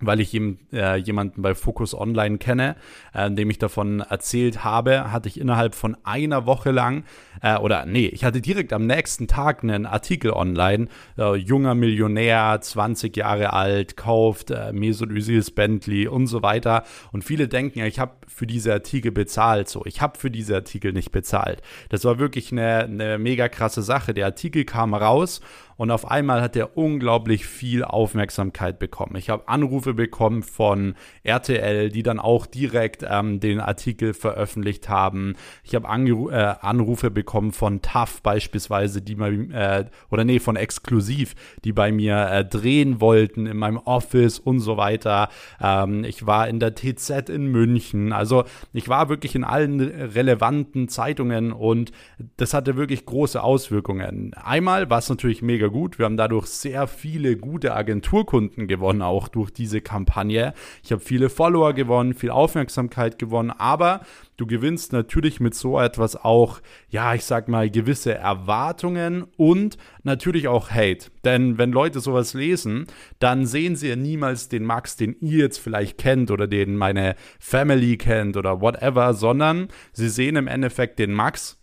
weil 0.00 0.20
ich 0.20 0.34
ihm, 0.34 0.58
äh, 0.72 0.96
jemanden 0.96 1.42
bei 1.42 1.54
Focus 1.54 1.94
Online 1.94 2.38
kenne, 2.38 2.76
äh, 3.14 3.30
dem 3.30 3.48
ich 3.50 3.58
davon 3.58 4.00
erzählt 4.00 4.62
habe, 4.62 5.10
hatte 5.10 5.28
ich 5.28 5.40
innerhalb 5.40 5.74
von 5.74 5.96
einer 6.04 6.46
Woche 6.46 6.70
lang, 6.70 7.04
äh, 7.42 7.56
oder 7.56 7.86
nee, 7.86 8.06
ich 8.06 8.24
hatte 8.24 8.40
direkt 8.40 8.72
am 8.72 8.86
nächsten 8.86 9.26
Tag 9.26 9.62
einen 9.62 9.86
Artikel 9.86 10.32
online, 10.32 10.88
äh, 11.18 11.34
junger 11.36 11.74
Millionär, 11.74 12.58
20 12.60 13.16
Jahre 13.16 13.52
alt, 13.52 13.96
kauft 13.96 14.50
äh, 14.50 14.72
Mesut 14.72 15.10
Özils 15.10 15.50
Bentley 15.50 16.08
und 16.08 16.26
so 16.26 16.42
weiter. 16.42 16.84
Und 17.12 17.24
viele 17.24 17.48
denken, 17.48 17.80
ich 17.80 17.98
habe 17.98 18.12
für 18.26 18.46
diese 18.46 18.72
Artikel 18.72 19.12
bezahlt. 19.12 19.68
So, 19.68 19.84
ich 19.86 20.02
habe 20.02 20.18
für 20.18 20.30
diese 20.30 20.56
Artikel 20.56 20.92
nicht 20.92 21.10
bezahlt. 21.10 21.62
Das 21.88 22.04
war 22.04 22.18
wirklich 22.18 22.52
eine, 22.52 22.84
eine 22.84 23.18
mega 23.18 23.48
krasse 23.48 23.82
Sache. 23.82 24.12
Der 24.12 24.26
Artikel 24.26 24.64
kam 24.64 24.94
raus 24.94 25.40
und 25.76 25.90
auf 25.90 26.10
einmal 26.10 26.40
hat 26.40 26.54
der 26.54 26.76
unglaublich 26.76 27.46
viel 27.46 27.84
Aufmerksamkeit 27.84 28.78
bekommen. 28.78 29.16
Ich 29.16 29.28
habe 29.28 29.48
Anrufe 29.48 29.94
bekommen 29.94 30.42
von 30.42 30.94
RTL, 31.22 31.90
die 31.90 32.02
dann 32.02 32.18
auch 32.18 32.46
direkt 32.46 33.04
ähm, 33.08 33.40
den 33.40 33.60
Artikel 33.60 34.14
veröffentlicht 34.14 34.88
haben. 34.88 35.34
Ich 35.64 35.74
habe 35.74 35.86
äh, 35.86 36.54
Anrufe 36.60 37.10
bekommen 37.10 37.52
von 37.52 37.82
TAF 37.82 38.22
beispielsweise, 38.22 39.02
die 39.02 39.16
mal, 39.16 39.32
äh, 39.52 39.84
oder 40.10 40.24
nee, 40.24 40.38
von 40.38 40.56
Exklusiv, 40.56 41.34
die 41.64 41.72
bei 41.72 41.92
mir 41.92 42.28
äh, 42.30 42.44
drehen 42.44 43.00
wollten 43.00 43.46
in 43.46 43.56
meinem 43.56 43.78
Office 43.78 44.38
und 44.38 44.60
so 44.60 44.76
weiter. 44.76 45.28
Ähm, 45.60 46.04
ich 46.04 46.26
war 46.26 46.48
in 46.48 46.58
der 46.58 46.74
TZ 46.74 47.28
in 47.28 47.46
München. 47.46 48.12
Also 48.12 48.44
ich 48.72 48.88
war 48.88 49.08
wirklich 49.08 49.34
in 49.34 49.44
allen 49.44 49.80
relevanten 49.80 50.88
Zeitungen 50.88 51.52
und 51.52 51.92
das 52.36 52.54
hatte 52.54 52.76
wirklich 52.76 53.04
große 53.04 53.42
Auswirkungen. 53.42 54.32
Einmal 54.34 54.88
war 54.88 54.98
es 54.98 55.08
natürlich 55.08 55.42
mega 55.42 55.65
gut. 55.70 55.98
Wir 55.98 56.04
haben 56.06 56.16
dadurch 56.16 56.46
sehr 56.46 56.86
viele 56.86 57.36
gute 57.36 57.74
Agenturkunden 57.74 58.66
gewonnen, 58.66 59.02
auch 59.02 59.28
durch 59.28 59.50
diese 59.50 59.80
Kampagne. 59.80 60.54
Ich 60.82 60.92
habe 60.92 61.02
viele 61.02 61.28
Follower 61.28 61.72
gewonnen, 61.72 62.14
viel 62.14 62.30
Aufmerksamkeit 62.30 63.18
gewonnen, 63.18 63.50
aber 63.50 64.00
du 64.36 64.46
gewinnst 64.46 64.92
natürlich 64.92 65.40
mit 65.40 65.54
so 65.54 65.78
etwas 65.80 66.16
auch, 66.16 66.60
ja, 66.88 67.14
ich 67.14 67.24
sag 67.24 67.48
mal, 67.48 67.70
gewisse 67.70 68.14
Erwartungen 68.14 69.24
und 69.36 69.78
natürlich 70.02 70.48
auch 70.48 70.70
Hate. 70.70 71.10
Denn 71.24 71.58
wenn 71.58 71.72
Leute 71.72 72.00
sowas 72.00 72.34
lesen, 72.34 72.86
dann 73.18 73.46
sehen 73.46 73.76
sie 73.76 73.88
ja 73.88 73.96
niemals 73.96 74.48
den 74.48 74.64
Max, 74.64 74.96
den 74.96 75.16
ihr 75.20 75.38
jetzt 75.38 75.58
vielleicht 75.58 75.98
kennt 75.98 76.30
oder 76.30 76.46
den 76.46 76.76
meine 76.76 77.16
Family 77.38 77.96
kennt 77.96 78.36
oder 78.36 78.60
whatever, 78.60 79.14
sondern 79.14 79.68
sie 79.92 80.08
sehen 80.08 80.36
im 80.36 80.46
Endeffekt 80.46 80.98
den 80.98 81.12
Max, 81.12 81.55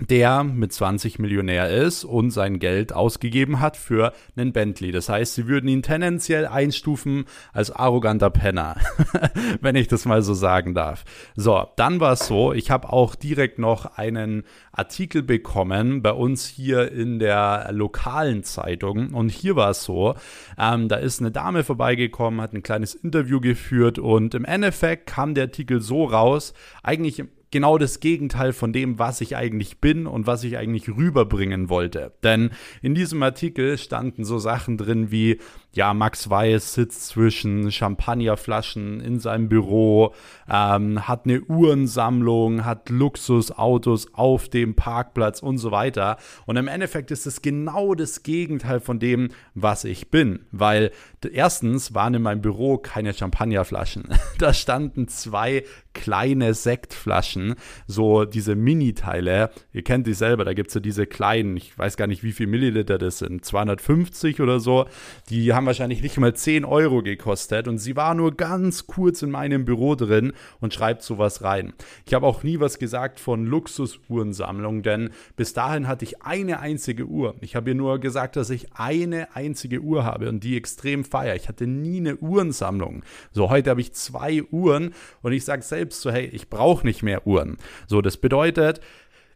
der 0.00 0.44
mit 0.44 0.72
20 0.72 1.18
Millionär 1.18 1.70
ist 1.70 2.04
und 2.04 2.30
sein 2.30 2.58
Geld 2.58 2.92
ausgegeben 2.92 3.60
hat 3.60 3.78
für 3.78 4.12
einen 4.36 4.52
Bentley. 4.52 4.92
Das 4.92 5.08
heißt, 5.08 5.34
sie 5.34 5.48
würden 5.48 5.68
ihn 5.68 5.82
tendenziell 5.82 6.46
einstufen 6.46 7.24
als 7.52 7.70
arroganter 7.70 8.28
Penner, 8.28 8.76
wenn 9.62 9.74
ich 9.74 9.88
das 9.88 10.04
mal 10.04 10.22
so 10.22 10.34
sagen 10.34 10.74
darf. 10.74 11.04
So, 11.34 11.66
dann 11.76 11.98
war 11.98 12.12
es 12.12 12.26
so, 12.26 12.52
ich 12.52 12.70
habe 12.70 12.92
auch 12.92 13.14
direkt 13.14 13.58
noch 13.58 13.96
einen 13.96 14.44
Artikel 14.70 15.22
bekommen 15.22 16.02
bei 16.02 16.12
uns 16.12 16.46
hier 16.46 16.92
in 16.92 17.18
der 17.18 17.70
lokalen 17.72 18.44
Zeitung 18.44 19.14
und 19.14 19.30
hier 19.30 19.56
war 19.56 19.70
es 19.70 19.82
so, 19.82 20.14
ähm, 20.58 20.88
da 20.88 20.96
ist 20.96 21.20
eine 21.20 21.30
Dame 21.30 21.64
vorbeigekommen, 21.64 22.42
hat 22.42 22.52
ein 22.52 22.62
kleines 22.62 22.94
Interview 22.94 23.40
geführt 23.40 23.98
und 23.98 24.34
im 24.34 24.44
Endeffekt 24.44 25.06
kam 25.06 25.34
der 25.34 25.44
Artikel 25.44 25.80
so 25.80 26.04
raus, 26.04 26.52
eigentlich 26.82 27.24
genau 27.50 27.78
das 27.78 28.00
Gegenteil 28.00 28.52
von 28.52 28.72
dem, 28.72 28.98
was 28.98 29.20
ich 29.20 29.36
eigentlich 29.36 29.78
bin 29.78 30.06
und 30.06 30.26
was 30.26 30.44
ich 30.44 30.56
eigentlich 30.56 30.88
rüberbringen 30.88 31.68
wollte. 31.68 32.12
Denn 32.22 32.50
in 32.82 32.94
diesem 32.94 33.22
Artikel 33.22 33.78
standen 33.78 34.24
so 34.24 34.38
Sachen 34.38 34.76
drin 34.76 35.10
wie, 35.10 35.38
ja, 35.76 35.92
Max 35.92 36.30
Weiß 36.30 36.74
sitzt 36.74 37.06
zwischen 37.08 37.70
Champagnerflaschen 37.70 39.00
in 39.00 39.20
seinem 39.20 39.48
Büro, 39.48 40.14
ähm, 40.50 41.06
hat 41.06 41.26
eine 41.26 41.42
Uhrensammlung, 41.42 42.64
hat 42.64 42.88
Luxusautos 42.88 44.14
auf 44.14 44.48
dem 44.48 44.74
Parkplatz 44.74 45.42
und 45.42 45.58
so 45.58 45.70
weiter. 45.70 46.16
Und 46.46 46.56
im 46.56 46.66
Endeffekt 46.66 47.10
ist 47.10 47.26
es 47.26 47.42
genau 47.42 47.94
das 47.94 48.22
Gegenteil 48.22 48.80
von 48.80 48.98
dem, 48.98 49.28
was 49.54 49.84
ich 49.84 50.10
bin. 50.10 50.46
Weil 50.50 50.92
erstens 51.32 51.94
waren 51.94 52.14
in 52.14 52.22
meinem 52.22 52.40
Büro 52.40 52.78
keine 52.78 53.12
Champagnerflaschen. 53.12 54.08
da 54.38 54.54
standen 54.54 55.08
zwei 55.08 55.64
kleine 55.92 56.54
Sektflaschen, 56.54 57.54
so 57.86 58.24
diese 58.24 58.54
Mini-Teile. 58.54 59.50
Ihr 59.72 59.82
kennt 59.82 60.06
die 60.06 60.14
selber, 60.14 60.44
da 60.44 60.52
gibt 60.52 60.68
es 60.68 60.74
ja 60.74 60.80
diese 60.80 61.06
kleinen, 61.06 61.56
ich 61.56 61.76
weiß 61.76 61.96
gar 61.96 62.06
nicht, 62.06 62.22
wie 62.22 62.32
viel 62.32 62.46
Milliliter 62.46 62.98
das 62.98 63.18
sind, 63.18 63.44
250 63.44 64.40
oder 64.40 64.60
so. 64.60 64.86
Die 65.30 65.52
haben 65.52 65.65
wahrscheinlich 65.66 66.02
nicht 66.02 66.16
mal 66.18 66.34
10 66.34 66.64
Euro 66.64 67.02
gekostet 67.02 67.68
und 67.68 67.78
sie 67.78 67.96
war 67.96 68.14
nur 68.14 68.36
ganz 68.36 68.86
kurz 68.86 69.22
in 69.22 69.30
meinem 69.30 69.64
Büro 69.64 69.94
drin 69.94 70.32
und 70.60 70.72
schreibt 70.72 71.02
sowas 71.02 71.42
rein. 71.42 71.74
Ich 72.06 72.14
habe 72.14 72.26
auch 72.26 72.42
nie 72.42 72.60
was 72.60 72.78
gesagt 72.78 73.20
von 73.20 73.44
Luxusuhrensammlung, 73.44 74.82
denn 74.82 75.10
bis 75.36 75.52
dahin 75.52 75.88
hatte 75.88 76.04
ich 76.04 76.22
eine 76.22 76.60
einzige 76.60 77.06
Uhr. 77.06 77.34
Ich 77.40 77.56
habe 77.56 77.70
ihr 77.70 77.74
nur 77.74 77.98
gesagt, 77.98 78.36
dass 78.36 78.50
ich 78.50 78.72
eine 78.74 79.34
einzige 79.34 79.80
Uhr 79.80 80.04
habe 80.04 80.28
und 80.28 80.42
die 80.42 80.56
extrem 80.56 81.04
feier. 81.04 81.34
Ich 81.34 81.48
hatte 81.48 81.66
nie 81.66 81.98
eine 81.98 82.16
Uhrensammlung. 82.16 83.02
So, 83.32 83.50
heute 83.50 83.70
habe 83.70 83.80
ich 83.80 83.92
zwei 83.92 84.42
Uhren 84.50 84.94
und 85.22 85.32
ich 85.32 85.44
sage 85.44 85.62
selbst 85.62 86.00
so, 86.00 86.10
hey, 86.10 86.26
ich 86.26 86.48
brauche 86.48 86.86
nicht 86.86 87.02
mehr 87.02 87.26
Uhren. 87.26 87.56
So, 87.86 88.00
das 88.00 88.16
bedeutet, 88.16 88.80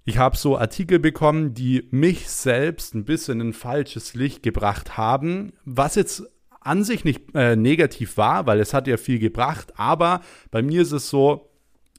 ich 0.04 0.18
habe 0.18 0.36
so 0.36 0.58
Artikel 0.58 0.98
bekommen, 0.98 1.54
die 1.54 1.88
mich 1.90 2.28
selbst 2.28 2.94
ein 2.94 3.04
bisschen 3.04 3.40
in 3.40 3.52
falsches 3.52 4.14
Licht 4.14 4.42
gebracht 4.42 4.96
haben, 4.96 5.52
was 5.64 5.94
jetzt 5.94 6.24
an 6.60 6.84
sich 6.84 7.04
nicht 7.04 7.34
äh, 7.34 7.56
negativ 7.56 8.16
war, 8.16 8.46
weil 8.46 8.60
es 8.60 8.74
hat 8.74 8.86
ja 8.86 8.96
viel 8.96 9.18
gebracht, 9.18 9.72
aber 9.76 10.20
bei 10.50 10.62
mir 10.62 10.82
ist 10.82 10.92
es 10.92 11.08
so, 11.08 11.49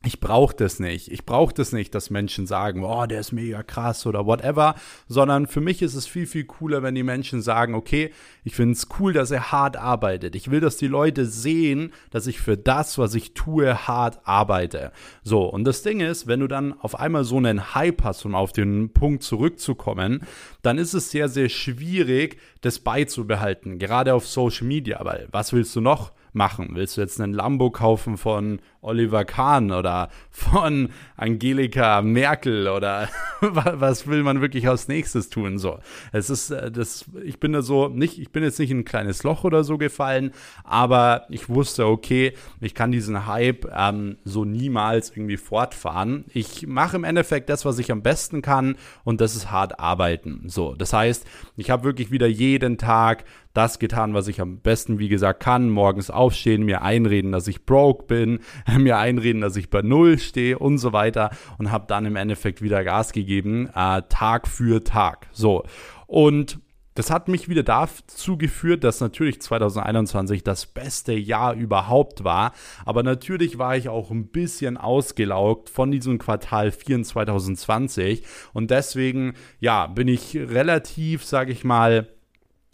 ich 0.03 0.19
brauche 0.19 0.55
das 0.55 0.79
nicht. 0.79 1.11
Ich 1.11 1.25
brauche 1.25 1.53
das 1.53 1.73
nicht, 1.73 1.93
dass 1.93 2.09
Menschen 2.09 2.47
sagen, 2.47 2.83
oh, 2.83 3.05
der 3.05 3.19
ist 3.19 3.33
mega 3.33 3.61
krass 3.61 4.07
oder 4.07 4.25
whatever, 4.25 4.73
sondern 5.07 5.45
für 5.45 5.61
mich 5.61 5.83
ist 5.83 5.93
es 5.93 6.07
viel, 6.07 6.25
viel 6.25 6.45
cooler, 6.45 6.81
wenn 6.81 6.95
die 6.95 7.03
Menschen 7.03 7.43
sagen, 7.43 7.75
okay, 7.75 8.11
ich 8.43 8.55
finde 8.55 8.73
es 8.73 8.87
cool, 8.99 9.13
dass 9.13 9.29
er 9.29 9.51
hart 9.51 9.77
arbeitet. 9.77 10.35
Ich 10.35 10.49
will, 10.49 10.59
dass 10.59 10.77
die 10.77 10.87
Leute 10.87 11.27
sehen, 11.27 11.93
dass 12.09 12.25
ich 12.25 12.41
für 12.41 12.57
das, 12.57 12.97
was 12.97 13.13
ich 13.13 13.35
tue, 13.35 13.87
hart 13.87 14.21
arbeite. 14.23 14.91
So, 15.23 15.43
und 15.43 15.65
das 15.65 15.83
Ding 15.83 15.99
ist, 15.99 16.25
wenn 16.25 16.39
du 16.39 16.47
dann 16.47 16.73
auf 16.73 16.99
einmal 16.99 17.23
so 17.23 17.37
einen 17.37 17.75
Hype 17.75 18.03
hast, 18.03 18.25
um 18.25 18.33
auf 18.33 18.53
den 18.53 18.93
Punkt 18.93 19.21
zurückzukommen, 19.21 20.23
dann 20.63 20.79
ist 20.79 20.95
es 20.95 21.11
sehr, 21.11 21.29
sehr 21.29 21.49
schwierig, 21.49 22.39
das 22.61 22.79
beizubehalten, 22.79 23.77
gerade 23.77 24.15
auf 24.15 24.27
Social 24.27 24.65
Media, 24.65 24.99
weil 25.03 25.27
was 25.31 25.53
willst 25.53 25.75
du 25.75 25.81
noch? 25.81 26.11
Machen? 26.33 26.69
Willst 26.73 26.97
du 26.97 27.01
jetzt 27.01 27.19
einen 27.19 27.33
Lambo 27.33 27.71
kaufen 27.71 28.17
von 28.17 28.59
Oliver 28.81 29.25
Kahn 29.25 29.71
oder 29.71 30.09
von 30.31 30.89
Angelika 31.15 32.01
Merkel 32.01 32.67
oder 32.67 33.09
was 33.41 34.07
will 34.07 34.23
man 34.23 34.41
wirklich 34.41 34.67
als 34.67 34.87
nächstes 34.87 35.29
tun? 35.29 35.59
So, 35.59 35.79
es 36.11 36.29
ist 36.29 36.51
äh, 36.51 36.71
das, 36.71 37.05
ich 37.23 37.39
bin 37.39 37.53
da 37.53 37.61
so 37.61 37.87
nicht, 37.89 38.19
ich 38.19 38.31
bin 38.31 38.43
jetzt 38.43 38.59
nicht 38.59 38.71
in 38.71 38.79
ein 38.79 38.85
kleines 38.85 39.23
Loch 39.23 39.43
oder 39.43 39.63
so 39.63 39.77
gefallen, 39.77 40.31
aber 40.63 41.25
ich 41.29 41.49
wusste, 41.49 41.85
okay, 41.85 42.33
ich 42.59 42.73
kann 42.73 42.91
diesen 42.91 43.27
Hype 43.27 43.67
ähm, 43.75 44.17
so 44.23 44.45
niemals 44.45 45.11
irgendwie 45.11 45.37
fortfahren. 45.37 46.25
Ich 46.33 46.65
mache 46.65 46.95
im 46.95 47.03
Endeffekt 47.03 47.49
das, 47.49 47.65
was 47.65 47.77
ich 47.77 47.91
am 47.91 48.01
besten 48.01 48.41
kann 48.41 48.75
und 49.03 49.21
das 49.21 49.35
ist 49.35 49.51
hart 49.51 49.79
arbeiten. 49.79 50.43
So, 50.47 50.75
das 50.75 50.93
heißt, 50.93 51.25
ich 51.55 51.69
habe 51.69 51.83
wirklich 51.83 52.11
wieder 52.11 52.27
jeden 52.27 52.77
Tag 52.77 53.25
das 53.53 53.79
getan, 53.79 54.13
was 54.13 54.27
ich 54.27 54.41
am 54.41 54.59
besten, 54.59 54.99
wie 54.99 55.09
gesagt, 55.09 55.41
kann. 55.41 55.69
Morgens 55.69 56.09
aufstehen, 56.09 56.63
mir 56.63 56.81
einreden, 56.81 57.31
dass 57.31 57.47
ich 57.47 57.65
broke 57.65 58.05
bin, 58.05 58.39
mir 58.77 58.97
einreden, 58.97 59.41
dass 59.41 59.55
ich 59.55 59.69
bei 59.69 59.81
Null 59.81 60.19
stehe 60.19 60.57
und 60.57 60.77
so 60.77 60.93
weiter 60.93 61.31
und 61.57 61.71
habe 61.71 61.85
dann 61.87 62.05
im 62.05 62.15
Endeffekt 62.15 62.61
wieder 62.61 62.83
Gas 62.83 63.13
gegeben, 63.13 63.69
äh, 63.75 64.01
Tag 64.09 64.47
für 64.47 64.83
Tag. 64.83 65.27
So. 65.31 65.63
Und 66.07 66.59
das 66.95 67.09
hat 67.09 67.29
mich 67.29 67.47
wieder 67.47 67.63
dazu 67.63 68.37
geführt, 68.37 68.83
dass 68.83 68.99
natürlich 68.99 69.41
2021 69.41 70.43
das 70.43 70.65
beste 70.65 71.13
Jahr 71.13 71.55
überhaupt 71.55 72.25
war. 72.25 72.51
Aber 72.85 73.01
natürlich 73.01 73.57
war 73.57 73.77
ich 73.77 73.87
auch 73.87 74.11
ein 74.11 74.27
bisschen 74.27 74.75
ausgelaugt 74.75 75.69
von 75.69 75.89
diesem 75.91 76.17
Quartal 76.17 76.71
4 76.71 76.97
in 76.97 77.03
2020. 77.05 78.23
Und 78.51 78.71
deswegen, 78.71 79.35
ja, 79.59 79.87
bin 79.87 80.09
ich 80.09 80.35
relativ, 80.35 81.23
sage 81.23 81.53
ich 81.53 81.63
mal, 81.63 82.09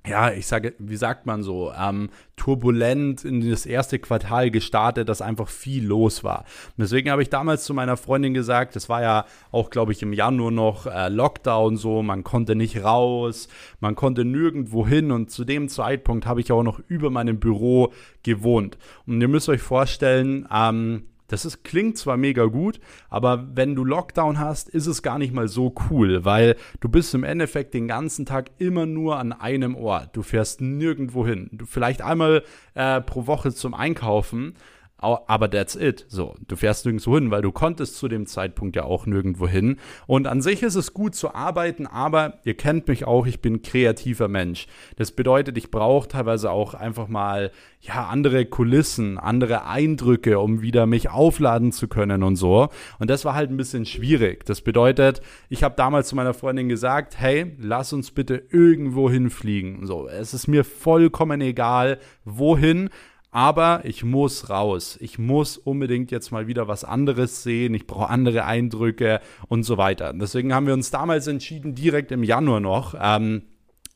ja, 0.07 0.31
ich 0.31 0.47
sage, 0.47 0.73
wie 0.79 0.95
sagt 0.95 1.25
man 1.25 1.43
so, 1.43 1.71
ähm, 1.77 2.09
turbulent 2.35 3.25
in 3.25 3.49
das 3.49 3.65
erste 3.65 3.99
Quartal 3.99 4.51
gestartet, 4.51 5.09
dass 5.09 5.21
einfach 5.21 5.49
viel 5.49 5.85
los 5.85 6.23
war. 6.23 6.39
Und 6.39 6.79
deswegen 6.79 7.09
habe 7.09 7.21
ich 7.21 7.29
damals 7.29 7.63
zu 7.63 7.73
meiner 7.73 7.97
Freundin 7.97 8.33
gesagt, 8.33 8.75
das 8.75 8.89
war 8.89 9.01
ja 9.01 9.25
auch, 9.51 9.69
glaube 9.69 9.91
ich, 9.91 10.01
im 10.01 10.13
Januar 10.13 10.51
noch 10.51 10.85
äh, 10.85 11.09
Lockdown 11.09 11.77
so, 11.77 12.03
man 12.03 12.23
konnte 12.23 12.55
nicht 12.55 12.83
raus, 12.83 13.47
man 13.79 13.95
konnte 13.95 14.23
nirgendwo 14.23 14.87
hin 14.87 15.11
und 15.11 15.31
zu 15.31 15.45
dem 15.45 15.67
Zeitpunkt 15.67 16.25
habe 16.25 16.41
ich 16.41 16.51
auch 16.51 16.63
noch 16.63 16.79
über 16.87 17.09
meinem 17.09 17.39
Büro 17.39 17.91
gewohnt. 18.23 18.77
Und 19.05 19.21
ihr 19.21 19.27
müsst 19.27 19.49
euch 19.49 19.61
vorstellen, 19.61 20.47
ähm, 20.53 21.03
das 21.27 21.45
ist, 21.45 21.63
klingt 21.63 21.97
zwar 21.97 22.17
mega 22.17 22.45
gut, 22.45 22.79
aber 23.09 23.47
wenn 23.53 23.75
du 23.75 23.83
Lockdown 23.83 24.39
hast, 24.39 24.69
ist 24.69 24.87
es 24.87 25.01
gar 25.01 25.17
nicht 25.19 25.33
mal 25.33 25.47
so 25.47 25.73
cool, 25.89 26.25
weil 26.25 26.55
du 26.79 26.89
bist 26.89 27.13
im 27.13 27.23
Endeffekt 27.23 27.73
den 27.73 27.87
ganzen 27.87 28.25
Tag 28.25 28.51
immer 28.57 28.85
nur 28.85 29.17
an 29.17 29.33
einem 29.33 29.75
Ort. 29.75 30.15
Du 30.15 30.23
fährst 30.23 30.61
nirgendwo 30.61 31.25
hin. 31.25 31.49
Du 31.51 31.65
vielleicht 31.65 32.01
einmal 32.01 32.43
äh, 32.75 33.01
pro 33.01 33.27
Woche 33.27 33.53
zum 33.53 33.73
Einkaufen, 33.73 34.55
aber 34.99 35.49
that's 35.49 35.75
it. 35.75 36.05
So, 36.07 36.35
du 36.47 36.55
fährst 36.55 36.85
nirgendwo 36.85 37.15
hin, 37.15 37.29
weil 37.29 37.43
du 37.43 37.51
konntest 37.51 37.97
zu 37.97 38.07
dem 38.07 38.25
Zeitpunkt 38.25 38.75
ja 38.75 38.83
auch 38.83 39.05
nirgendwo 39.05 39.47
hin. 39.47 39.77
Und 40.07 40.25
an 40.25 40.41
sich 40.41 40.63
ist 40.63 40.75
es 40.75 40.93
gut 40.93 41.13
zu 41.13 41.35
arbeiten, 41.35 41.85
aber 41.85 42.39
ihr 42.43 42.55
kennt 42.55 42.87
mich 42.87 43.05
auch, 43.05 43.27
ich 43.27 43.39
bin 43.39 43.61
kreativer 43.61 44.27
Mensch. 44.27 44.67
Das 44.95 45.11
bedeutet, 45.11 45.57
ich 45.57 45.69
brauche 45.69 46.07
teilweise 46.07 46.49
auch 46.49 46.73
einfach 46.73 47.07
mal 47.07 47.51
ja 47.81 48.07
andere 48.07 48.45
Kulissen, 48.45 49.19
andere 49.19 49.65
Eindrücke, 49.65 50.39
um 50.39 50.61
wieder 50.61 50.87
mich 50.87 51.09
aufladen 51.09 51.71
zu 51.71 51.87
können 51.87 52.23
und 52.23 52.35
so. 52.35 52.69
Und 52.97 53.09
das 53.09 53.23
war 53.23 53.35
halt 53.35 53.51
ein 53.51 53.57
bisschen 53.57 53.85
schwierig. 53.85 54.45
Das 54.45 54.61
bedeutet, 54.61 55.21
ich 55.49 55.63
habe 55.63 55.75
damals 55.77 56.07
zu 56.07 56.15
meiner 56.15 56.33
Freundin 56.33 56.69
gesagt, 56.69 57.19
hey, 57.19 57.55
lass 57.59 57.93
uns 57.93 58.09
bitte 58.09 58.43
irgendwo 58.49 59.11
hinfliegen. 59.11 59.85
So, 59.85 60.07
es 60.07 60.33
ist 60.33 60.47
mir 60.47 60.63
vollkommen 60.63 61.39
egal, 61.41 61.99
wohin 62.25 62.89
aber 63.31 63.81
ich 63.83 64.03
muss 64.03 64.49
raus. 64.49 64.97
Ich 65.01 65.19
muss 65.19 65.57
unbedingt 65.57 66.11
jetzt 66.11 66.31
mal 66.31 66.47
wieder 66.47 66.67
was 66.67 66.83
anderes 66.83 67.43
sehen. 67.43 67.73
Ich 67.73 67.87
brauche 67.87 68.09
andere 68.09 68.45
Eindrücke 68.45 69.21
und 69.47 69.63
so 69.63 69.77
weiter. 69.77 70.13
Deswegen 70.13 70.53
haben 70.53 70.67
wir 70.67 70.73
uns 70.73 70.91
damals 70.91 71.27
entschieden, 71.27 71.75
direkt 71.75 72.11
im 72.11 72.23
Januar 72.23 72.59
noch. 72.59 72.95
Ähm, 72.99 73.43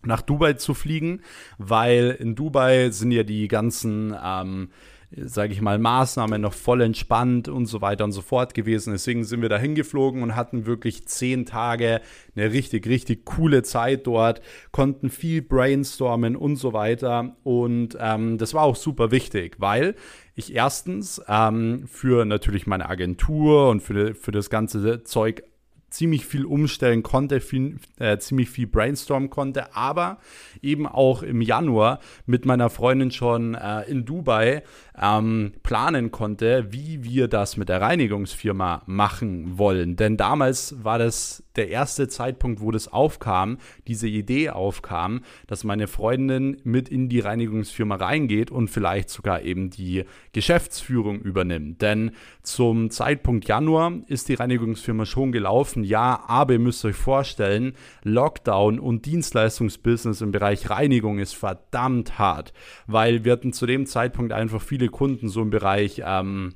nach 0.04 0.22
Dubai 0.22 0.54
zu 0.54 0.74
fliegen, 0.74 1.22
weil 1.58 2.18
in 2.20 2.36
Dubai 2.36 2.90
sind 2.90 3.12
ja 3.12 3.24
die 3.24 3.48
ganzen 3.48 4.16
ähm, 4.24 4.70
sage 5.16 5.54
ich 5.54 5.62
mal, 5.62 5.78
Maßnahmen 5.78 6.42
noch 6.42 6.54
voll 6.54 6.82
entspannt 6.82 7.50
und 7.50 7.66
so 7.66 7.82
weiter 7.82 8.04
und 8.06 8.14
so 8.14 8.22
fort 8.22 8.54
gewesen. 8.54 8.94
Deswegen 8.94 9.24
sind 9.24 9.42
wir 9.42 9.50
da 9.50 9.58
hingeflogen 9.58 10.24
und 10.24 10.36
hatten 10.36 10.66
wirklich 10.66 11.08
zehn 11.08 11.46
Tage 11.46 12.02
eine 12.36 12.52
richtig, 12.52 12.88
richtig 12.88 13.26
coole 13.26 13.64
Zeit 13.64 14.08
dort, 14.08 14.42
konnten 14.72 15.10
viel 15.10 15.42
brainstormen 15.42 16.36
und 16.36 16.56
so 16.56 16.74
weiter. 16.74 17.36
Und 17.44 17.98
ähm, 18.00 18.38
das 18.38 18.54
war 18.54 18.64
auch 18.64 18.76
super 18.76 19.12
wichtig, 19.12 19.58
weil 19.60 19.96
ich 20.36 20.56
erstens 20.56 21.22
ähm, 21.28 21.86
für 21.88 22.26
natürlich 22.26 22.66
meine 22.66 22.90
Agentur 22.90 23.70
und 23.70 23.82
für, 23.82 24.16
für 24.16 24.32
das 24.32 24.50
ganze 24.50 25.04
Zeug 25.04 25.44
ziemlich 25.92 26.26
viel 26.26 26.46
umstellen 26.46 27.04
konnte, 27.04 27.40
viel, 27.42 27.78
äh, 28.00 28.18
ziemlich 28.18 28.50
viel 28.50 28.66
brainstormen 28.66 29.30
konnte, 29.30 29.76
aber 29.76 30.18
eben 30.62 30.88
auch 30.88 31.22
im 31.22 31.42
Januar 31.42 32.00
mit 32.26 32.46
meiner 32.46 32.70
Freundin 32.70 33.12
schon 33.12 33.54
äh, 33.56 33.84
in 33.84 34.06
Dubai 34.06 34.64
ähm, 35.00 35.54
planen 35.64 36.12
konnte, 36.12 36.68
wie 36.72 37.04
wir 37.04 37.28
das 37.28 37.58
mit 37.58 37.70
der 37.70 37.82
Reinigungsfirma 37.82 38.84
machen 38.86 39.58
wollen. 39.58 39.96
Denn 39.96 40.18
damals 40.18 40.84
war 40.84 41.00
das 41.00 41.44
der 41.56 41.70
erste 41.70 42.08
Zeitpunkt, 42.08 42.62
wo 42.62 42.72
das 42.72 42.88
aufkam, 42.88 43.58
diese 43.88 44.08
Idee 44.08 44.50
aufkam, 44.52 45.22
dass 45.48 45.64
meine 45.64 45.88
Freundin 45.88 46.58
mit 46.64 46.90
in 46.90 47.10
die 47.10 47.20
Reinigungsfirma 47.20 47.96
reingeht 47.96 48.52
und 48.52 48.70
vielleicht 48.70 49.10
sogar 49.10 49.42
eben 49.42 49.70
die 49.70 50.06
Geschäftsführung 50.32 51.20
übernimmt. 51.20 51.82
Denn 51.82 52.12
zum 52.44 52.90
Zeitpunkt 52.90 53.48
Januar 53.48 53.94
ist 54.08 54.30
die 54.30 54.34
Reinigungsfirma 54.36 55.06
schon 55.06 55.32
gelaufen. 55.32 55.84
Ja, 55.84 56.24
aber 56.28 56.54
ihr 56.54 56.60
müsst 56.60 56.86
euch 56.86 56.96
vorstellen, 56.96 57.74
Lockdown 58.04 58.80
und 58.80 59.06
Dienstleistungsbusiness 59.06 60.22
im 60.22 60.32
Bereich 60.32 60.70
Reinigung 60.70 61.20
ist 61.20 61.36
verdammt 61.36 62.18
hart, 62.18 62.54
weil 62.88 63.26
wir 63.26 63.34
hatten 63.34 63.54
zu 63.54 63.66
dem 63.66 63.86
Zeitpunkt 63.86 64.32
einfach 64.32 64.62
viele 64.62 64.81
Kunden 64.90 65.30
so 65.30 65.42
im 65.42 65.50
Bereich 65.50 66.02
ähm, 66.06 66.56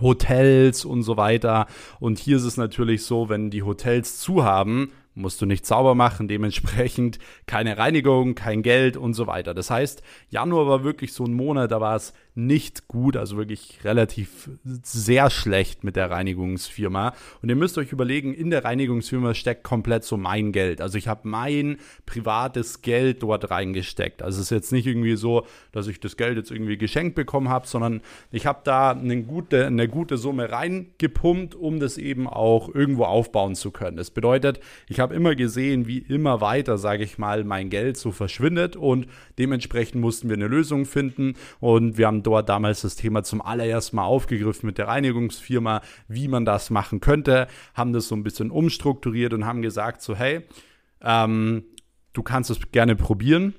Hotels 0.00 0.84
und 0.84 1.02
so 1.02 1.16
weiter. 1.16 1.66
Und 1.98 2.18
hier 2.18 2.36
ist 2.36 2.44
es 2.44 2.56
natürlich 2.56 3.04
so, 3.04 3.28
wenn 3.28 3.50
die 3.50 3.62
Hotels 3.62 4.18
zu 4.18 4.44
haben, 4.44 4.92
musst 5.14 5.40
du 5.42 5.46
nicht 5.46 5.66
sauber 5.66 5.94
machen, 5.94 6.28
dementsprechend 6.28 7.18
keine 7.46 7.78
Reinigung, 7.78 8.34
kein 8.34 8.62
Geld 8.62 8.96
und 8.96 9.14
so 9.14 9.26
weiter. 9.26 9.54
Das 9.54 9.70
heißt, 9.70 10.02
Januar 10.28 10.66
war 10.66 10.84
wirklich 10.84 11.12
so 11.12 11.24
ein 11.24 11.34
Monat, 11.34 11.70
da 11.72 11.80
war 11.80 11.96
es 11.96 12.12
nicht 12.46 12.88
gut, 12.88 13.16
also 13.16 13.36
wirklich 13.36 13.80
relativ 13.84 14.50
sehr 14.64 15.30
schlecht 15.30 15.84
mit 15.84 15.96
der 15.96 16.10
Reinigungsfirma. 16.10 17.14
Und 17.42 17.48
ihr 17.48 17.56
müsst 17.56 17.78
euch 17.78 17.92
überlegen, 17.92 18.34
in 18.34 18.50
der 18.50 18.64
Reinigungsfirma 18.64 19.34
steckt 19.34 19.62
komplett 19.64 20.04
so 20.04 20.16
mein 20.16 20.52
Geld. 20.52 20.80
Also 20.80 20.98
ich 20.98 21.08
habe 21.08 21.28
mein 21.28 21.78
privates 22.06 22.82
Geld 22.82 23.22
dort 23.22 23.50
reingesteckt. 23.50 24.22
Also 24.22 24.38
es 24.38 24.46
ist 24.46 24.50
jetzt 24.50 24.72
nicht 24.72 24.86
irgendwie 24.86 25.16
so, 25.16 25.46
dass 25.72 25.86
ich 25.86 26.00
das 26.00 26.16
Geld 26.16 26.36
jetzt 26.36 26.50
irgendwie 26.50 26.78
geschenkt 26.78 27.14
bekommen 27.14 27.48
habe, 27.48 27.66
sondern 27.66 28.00
ich 28.30 28.46
habe 28.46 28.60
da 28.64 28.92
eine 28.92 29.22
gute, 29.22 29.66
eine 29.66 29.88
gute 29.88 30.16
Summe 30.16 30.50
reingepumpt, 30.50 31.54
um 31.54 31.80
das 31.80 31.98
eben 31.98 32.26
auch 32.26 32.74
irgendwo 32.74 33.04
aufbauen 33.04 33.54
zu 33.54 33.70
können. 33.70 33.96
Das 33.96 34.10
bedeutet, 34.10 34.60
ich 34.88 35.00
habe 35.00 35.14
immer 35.14 35.34
gesehen, 35.34 35.86
wie 35.86 35.98
immer 35.98 36.40
weiter, 36.40 36.78
sage 36.78 37.04
ich 37.04 37.18
mal, 37.18 37.44
mein 37.44 37.70
Geld 37.70 37.96
so 37.96 38.12
verschwindet 38.12 38.76
und 38.76 39.06
dementsprechend 39.38 40.00
mussten 40.00 40.28
wir 40.28 40.36
eine 40.36 40.48
Lösung 40.48 40.84
finden 40.86 41.34
und 41.60 41.98
wir 41.98 42.06
haben 42.06 42.22
dort 42.30 42.48
damals 42.48 42.82
das 42.82 42.96
Thema 42.96 43.22
zum 43.22 43.42
allerersten 43.42 43.96
Mal 43.96 44.04
aufgegriffen 44.04 44.66
mit 44.66 44.78
der 44.78 44.88
Reinigungsfirma, 44.88 45.82
wie 46.08 46.28
man 46.28 46.44
das 46.44 46.70
machen 46.70 47.00
könnte, 47.00 47.48
haben 47.74 47.92
das 47.92 48.08
so 48.08 48.14
ein 48.14 48.22
bisschen 48.22 48.50
umstrukturiert 48.50 49.32
und 49.32 49.44
haben 49.44 49.62
gesagt, 49.62 50.02
so 50.02 50.14
hey, 50.14 50.42
ähm, 51.02 51.64
du 52.12 52.22
kannst 52.22 52.50
es 52.50 52.58
gerne 52.72 52.96
probieren. 52.96 53.54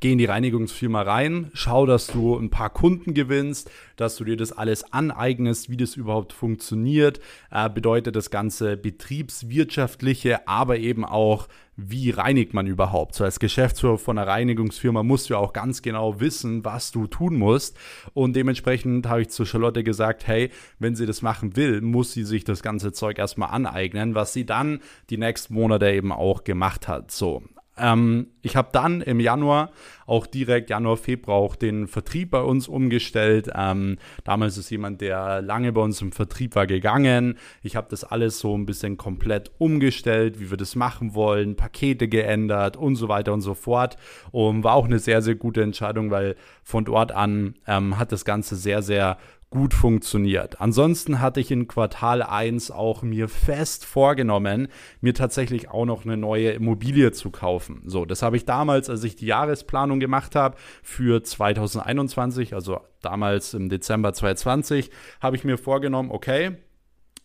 Geh 0.00 0.12
in 0.12 0.18
die 0.18 0.26
Reinigungsfirma 0.26 1.00
rein, 1.00 1.50
schau, 1.54 1.86
dass 1.86 2.08
du 2.08 2.36
ein 2.36 2.50
paar 2.50 2.68
Kunden 2.68 3.14
gewinnst, 3.14 3.70
dass 3.96 4.16
du 4.16 4.24
dir 4.24 4.36
das 4.36 4.52
alles 4.52 4.92
aneignest, 4.92 5.70
wie 5.70 5.78
das 5.78 5.96
überhaupt 5.96 6.34
funktioniert, 6.34 7.20
äh, 7.50 7.70
bedeutet 7.70 8.14
das 8.14 8.30
ganze 8.30 8.76
betriebswirtschaftliche, 8.76 10.46
aber 10.46 10.76
eben 10.76 11.06
auch, 11.06 11.48
wie 11.80 12.10
reinigt 12.10 12.54
man 12.54 12.66
überhaupt. 12.66 13.14
So 13.14 13.22
als 13.22 13.38
Geschäftsführer 13.38 13.98
von 13.98 14.18
einer 14.18 14.26
Reinigungsfirma 14.26 15.04
musst 15.04 15.30
du 15.30 15.34
ja 15.34 15.38
auch 15.38 15.52
ganz 15.52 15.80
genau 15.80 16.18
wissen, 16.18 16.64
was 16.64 16.90
du 16.90 17.06
tun 17.06 17.36
musst. 17.36 17.78
Und 18.14 18.34
dementsprechend 18.34 19.08
habe 19.08 19.22
ich 19.22 19.28
zu 19.28 19.44
Charlotte 19.44 19.84
gesagt, 19.84 20.26
hey, 20.26 20.50
wenn 20.80 20.96
sie 20.96 21.06
das 21.06 21.22
machen 21.22 21.54
will, 21.54 21.80
muss 21.80 22.12
sie 22.12 22.24
sich 22.24 22.42
das 22.42 22.62
ganze 22.62 22.92
Zeug 22.92 23.18
erstmal 23.18 23.50
aneignen, 23.50 24.16
was 24.16 24.32
sie 24.32 24.44
dann 24.44 24.80
die 25.08 25.18
nächsten 25.18 25.54
Monate 25.54 25.88
eben 25.92 26.10
auch 26.10 26.42
gemacht 26.42 26.88
hat. 26.88 27.12
So, 27.12 27.44
ähm, 27.78 28.28
ich 28.42 28.56
habe 28.56 28.68
dann 28.72 29.00
im 29.00 29.20
Januar 29.20 29.70
auch 30.06 30.26
direkt 30.26 30.70
Januar, 30.70 30.96
Februar 30.96 31.36
auch 31.36 31.54
den 31.54 31.86
Vertrieb 31.86 32.30
bei 32.30 32.40
uns 32.40 32.66
umgestellt. 32.66 33.50
Ähm, 33.54 33.98
damals 34.24 34.56
ist 34.56 34.70
jemand, 34.70 35.02
der 35.02 35.42
lange 35.42 35.72
bei 35.72 35.82
uns 35.82 36.00
im 36.00 36.12
Vertrieb 36.12 36.54
war, 36.54 36.66
gegangen. 36.66 37.36
Ich 37.62 37.76
habe 37.76 37.88
das 37.90 38.04
alles 38.04 38.38
so 38.38 38.56
ein 38.56 38.64
bisschen 38.64 38.96
komplett 38.96 39.50
umgestellt, 39.58 40.40
wie 40.40 40.50
wir 40.50 40.56
das 40.56 40.76
machen 40.76 41.14
wollen, 41.14 41.56
Pakete 41.56 42.08
geändert 42.08 42.76
und 42.76 42.96
so 42.96 43.08
weiter 43.08 43.34
und 43.34 43.42
so 43.42 43.54
fort. 43.54 43.96
Und 44.30 44.64
war 44.64 44.74
auch 44.74 44.86
eine 44.86 44.98
sehr, 44.98 45.20
sehr 45.20 45.34
gute 45.34 45.62
Entscheidung, 45.62 46.10
weil 46.10 46.36
von 46.62 46.84
dort 46.84 47.12
an 47.12 47.54
ähm, 47.66 47.98
hat 47.98 48.12
das 48.12 48.24
Ganze 48.24 48.56
sehr, 48.56 48.82
sehr 48.82 49.18
gut 49.50 49.72
funktioniert. 49.72 50.60
Ansonsten 50.60 51.20
hatte 51.20 51.40
ich 51.40 51.50
in 51.50 51.68
Quartal 51.68 52.22
1 52.22 52.70
auch 52.70 53.02
mir 53.02 53.28
fest 53.28 53.84
vorgenommen, 53.84 54.68
mir 55.00 55.14
tatsächlich 55.14 55.70
auch 55.70 55.86
noch 55.86 56.04
eine 56.04 56.16
neue 56.16 56.50
Immobilie 56.50 57.12
zu 57.12 57.30
kaufen. 57.30 57.82
So, 57.86 58.04
das 58.04 58.22
habe 58.22 58.36
ich 58.36 58.44
damals, 58.44 58.90
als 58.90 59.04
ich 59.04 59.16
die 59.16 59.26
Jahresplanung 59.26 60.00
gemacht 60.00 60.34
habe 60.34 60.56
für 60.82 61.22
2021, 61.22 62.54
also 62.54 62.80
damals 63.00 63.54
im 63.54 63.68
Dezember 63.70 64.12
2020, 64.12 64.90
habe 65.20 65.36
ich 65.36 65.44
mir 65.44 65.56
vorgenommen, 65.56 66.10
okay, 66.10 66.56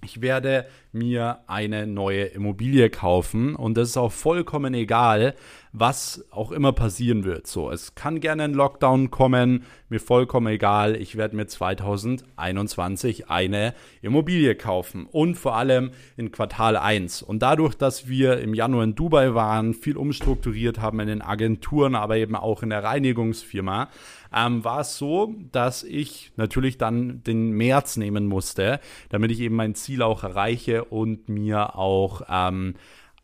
ich 0.03 0.21
werde 0.21 0.65
mir 0.91 1.39
eine 1.47 1.87
neue 1.87 2.25
Immobilie 2.25 2.89
kaufen 2.89 3.55
und 3.55 3.75
das 3.75 3.89
ist 3.89 3.97
auch 3.97 4.11
vollkommen 4.11 4.73
egal, 4.73 5.33
was 5.71 6.23
auch 6.29 6.51
immer 6.51 6.71
passieren 6.71 7.23
wird. 7.23 7.47
So, 7.47 7.71
es 7.71 7.95
kann 7.95 8.19
gerne 8.19 8.43
ein 8.43 8.53
Lockdown 8.53 9.09
kommen, 9.09 9.63
mir 9.89 9.99
vollkommen 9.99 10.47
egal. 10.47 10.95
Ich 10.95 11.15
werde 11.15 11.35
mir 11.35 11.47
2021 11.47 13.29
eine 13.29 13.73
Immobilie 14.03 14.53
kaufen 14.53 15.07
und 15.11 15.35
vor 15.35 15.55
allem 15.55 15.89
in 16.15 16.31
Quartal 16.31 16.77
1. 16.77 17.23
Und 17.23 17.41
dadurch, 17.41 17.73
dass 17.73 18.07
wir 18.07 18.39
im 18.39 18.53
Januar 18.53 18.83
in 18.83 18.93
Dubai 18.93 19.33
waren, 19.33 19.73
viel 19.73 19.97
umstrukturiert 19.97 20.79
haben 20.79 20.99
in 20.99 21.07
den 21.07 21.21
Agenturen, 21.23 21.95
aber 21.95 22.17
eben 22.17 22.35
auch 22.35 22.61
in 22.61 22.69
der 22.69 22.83
Reinigungsfirma, 22.83 23.89
ähm, 24.36 24.63
war 24.63 24.82
es 24.82 24.98
so, 24.98 25.34
dass 25.52 25.84
ich 25.84 26.32
natürlich 26.36 26.78
dann 26.78 27.24
den 27.24 27.52
März 27.52 27.98
nehmen 27.98 28.28
musste, 28.28 28.80
damit 29.10 29.32
ich 29.32 29.39
eben 29.39 29.56
mein 29.56 29.76
Ziel 29.76 30.02
auch 30.02 30.24
erreiche 30.24 30.86
und 30.86 31.30
mir 31.30 31.76
auch 31.76 32.22
ähm, 32.30 32.76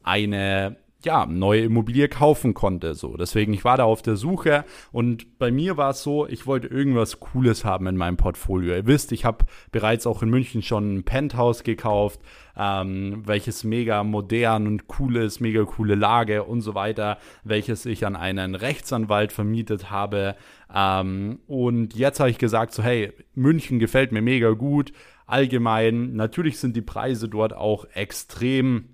eine 0.04 0.78
ja, 1.06 1.26
neue 1.26 1.62
Immobilie 1.62 2.10
kaufen 2.10 2.54
konnte. 2.54 2.94
So, 2.94 3.16
deswegen, 3.16 3.54
ich 3.54 3.64
war 3.64 3.78
da 3.78 3.86
auf 3.86 4.02
der 4.02 4.18
Suche 4.18 4.66
und 4.92 5.40
bei 5.40 5.50
mir 5.50 5.78
war 5.78 5.92
es 5.92 6.04
so, 6.04 6.28
ich 6.28 6.46
wollte 6.46 6.68
irgendwas 6.68 7.20
Cooles 7.20 7.64
haben 7.64 7.88
in 7.88 7.96
meinem 7.96 8.18
Portfolio. 8.18 8.76
Ihr 8.76 8.86
wisst, 8.86 9.12
ich 9.14 9.24
habe 9.24 9.46
bereits 9.72 10.06
auch 10.06 10.22
in 10.22 10.30
München 10.30 10.62
schon 10.62 10.98
ein 10.98 11.04
Penthouse 11.04 11.64
gekauft, 11.64 12.20
ähm, 12.58 13.24
welches 13.26 13.64
mega 13.64 14.04
modern 14.04 14.68
und 14.68 14.84
cool 15.00 15.16
ist, 15.16 15.40
mega 15.40 15.64
coole 15.64 15.96
Lage 15.96 16.44
und 16.44 16.62
so 16.62 16.76
weiter, 16.76 17.18
welches 17.46 17.86
ich 17.86 18.06
an 18.06 18.18
einen 18.18 18.56
Rechtsanwalt 18.56 19.32
vermietet 19.32 19.90
habe. 19.90 20.36
Ähm, 20.74 21.40
und 21.48 21.96
jetzt 21.96 22.20
habe 22.20 22.30
ich 22.30 22.40
gesagt, 22.40 22.74
so, 22.74 22.84
hey, 22.84 23.14
München 23.36 23.80
gefällt 23.80 24.12
mir 24.12 24.22
mega 24.22 24.52
gut. 24.52 24.92
Allgemein, 25.26 26.14
natürlich 26.14 26.60
sind 26.60 26.76
die 26.76 26.82
Preise 26.82 27.30
dort 27.30 27.54
auch 27.54 27.86
extrem 27.94 28.90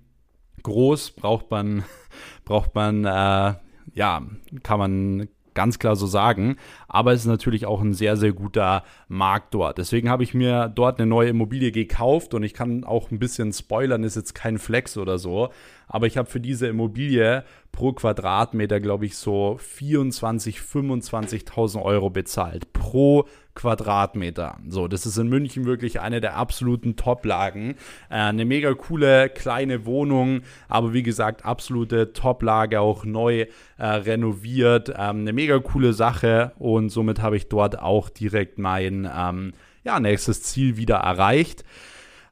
groß, 0.66 1.12
braucht 1.12 1.50
man, 1.50 1.84
braucht 2.44 2.74
man, 2.74 3.04
äh, 3.04 3.54
ja, 3.94 4.22
kann 4.62 4.78
man 4.78 5.28
ganz 5.54 5.78
klar 5.78 5.96
so 5.96 6.06
sagen. 6.06 6.56
Aber 6.86 7.12
es 7.12 7.20
ist 7.20 7.26
natürlich 7.26 7.66
auch 7.66 7.80
ein 7.80 7.94
sehr, 7.94 8.16
sehr 8.16 8.32
guter 8.32 8.84
Markt 9.08 9.54
dort. 9.54 9.78
Deswegen 9.78 10.10
habe 10.10 10.22
ich 10.22 10.34
mir 10.34 10.68
dort 10.68 10.98
eine 11.00 11.08
neue 11.08 11.30
Immobilie 11.30 11.72
gekauft 11.72 12.34
und 12.34 12.42
ich 12.42 12.52
kann 12.52 12.84
auch 12.84 13.10
ein 13.10 13.18
bisschen 13.18 13.52
spoilern, 13.52 14.04
ist 14.04 14.16
jetzt 14.16 14.34
kein 14.34 14.58
Flex 14.58 14.98
oder 14.98 15.18
so. 15.18 15.48
Aber 15.88 16.06
ich 16.06 16.18
habe 16.18 16.28
für 16.28 16.40
diese 16.40 16.66
Immobilie 16.66 17.44
pro 17.76 17.92
Quadratmeter, 17.92 18.80
glaube 18.80 19.04
ich, 19.04 19.16
so 19.16 19.60
24.000, 19.78 20.56
25.000 20.56 21.82
Euro 21.82 22.08
bezahlt. 22.08 22.72
Pro 22.72 23.28
Quadratmeter. 23.54 24.58
So, 24.66 24.88
das 24.88 25.04
ist 25.04 25.18
in 25.18 25.28
München 25.28 25.66
wirklich 25.66 26.00
eine 26.00 26.22
der 26.22 26.36
absoluten 26.36 26.96
Top-Lagen. 26.96 27.72
Äh, 28.08 28.14
eine 28.14 28.46
mega 28.46 28.72
coole 28.72 29.28
kleine 29.28 29.84
Wohnung, 29.84 30.40
aber 30.68 30.94
wie 30.94 31.02
gesagt, 31.02 31.44
absolute 31.44 32.14
Top-Lage, 32.14 32.80
auch 32.80 33.04
neu 33.04 33.46
äh, 33.76 33.86
renoviert. 33.86 34.88
Ähm, 34.88 35.20
eine 35.20 35.34
mega 35.34 35.58
coole 35.58 35.92
Sache 35.92 36.52
und 36.58 36.88
somit 36.88 37.20
habe 37.20 37.36
ich 37.36 37.48
dort 37.48 37.78
auch 37.78 38.08
direkt 38.08 38.58
mein 38.58 39.08
ähm, 39.14 39.52
ja, 39.84 40.00
nächstes 40.00 40.42
Ziel 40.42 40.78
wieder 40.78 40.96
erreicht. 40.96 41.62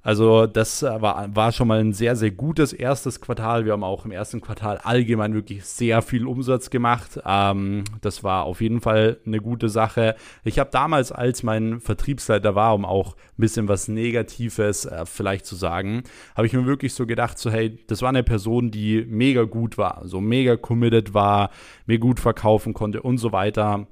Also 0.04 0.46
das 0.46 0.82
war, 0.82 1.34
war 1.34 1.50
schon 1.50 1.66
mal 1.66 1.80
ein 1.80 1.94
sehr, 1.94 2.14
sehr 2.14 2.30
gutes 2.30 2.74
erstes 2.74 3.22
Quartal. 3.22 3.64
Wir 3.64 3.72
haben 3.72 3.82
auch 3.82 4.04
im 4.04 4.10
ersten 4.10 4.42
Quartal 4.42 4.76
allgemein 4.76 5.32
wirklich 5.32 5.64
sehr 5.64 6.02
viel 6.02 6.26
Umsatz 6.26 6.68
gemacht. 6.68 7.18
Ähm, 7.24 7.84
das 8.02 8.22
war 8.22 8.44
auf 8.44 8.60
jeden 8.60 8.82
Fall 8.82 9.16
eine 9.24 9.40
gute 9.40 9.70
Sache. 9.70 10.14
Ich 10.44 10.58
habe 10.58 10.68
damals, 10.70 11.10
als 11.10 11.42
mein 11.42 11.80
Vertriebsleiter 11.80 12.54
war, 12.54 12.74
um 12.74 12.84
auch 12.84 13.16
ein 13.16 13.38
bisschen 13.38 13.66
was 13.66 13.88
Negatives 13.88 14.84
äh, 14.84 15.06
vielleicht 15.06 15.46
zu 15.46 15.56
sagen, 15.56 16.02
habe 16.36 16.46
ich 16.46 16.52
mir 16.52 16.66
wirklich 16.66 16.92
so 16.92 17.06
gedacht, 17.06 17.38
so 17.38 17.50
hey, 17.50 17.78
das 17.86 18.02
war 18.02 18.10
eine 18.10 18.22
Person, 18.22 18.70
die 18.70 19.06
mega 19.08 19.44
gut 19.44 19.78
war, 19.78 20.02
so 20.04 20.20
mega 20.20 20.58
committed 20.58 21.14
war, 21.14 21.48
mir 21.86 21.98
gut 21.98 22.20
verkaufen 22.20 22.74
konnte 22.74 23.00
und 23.00 23.16
so 23.16 23.32
weiter. 23.32 23.86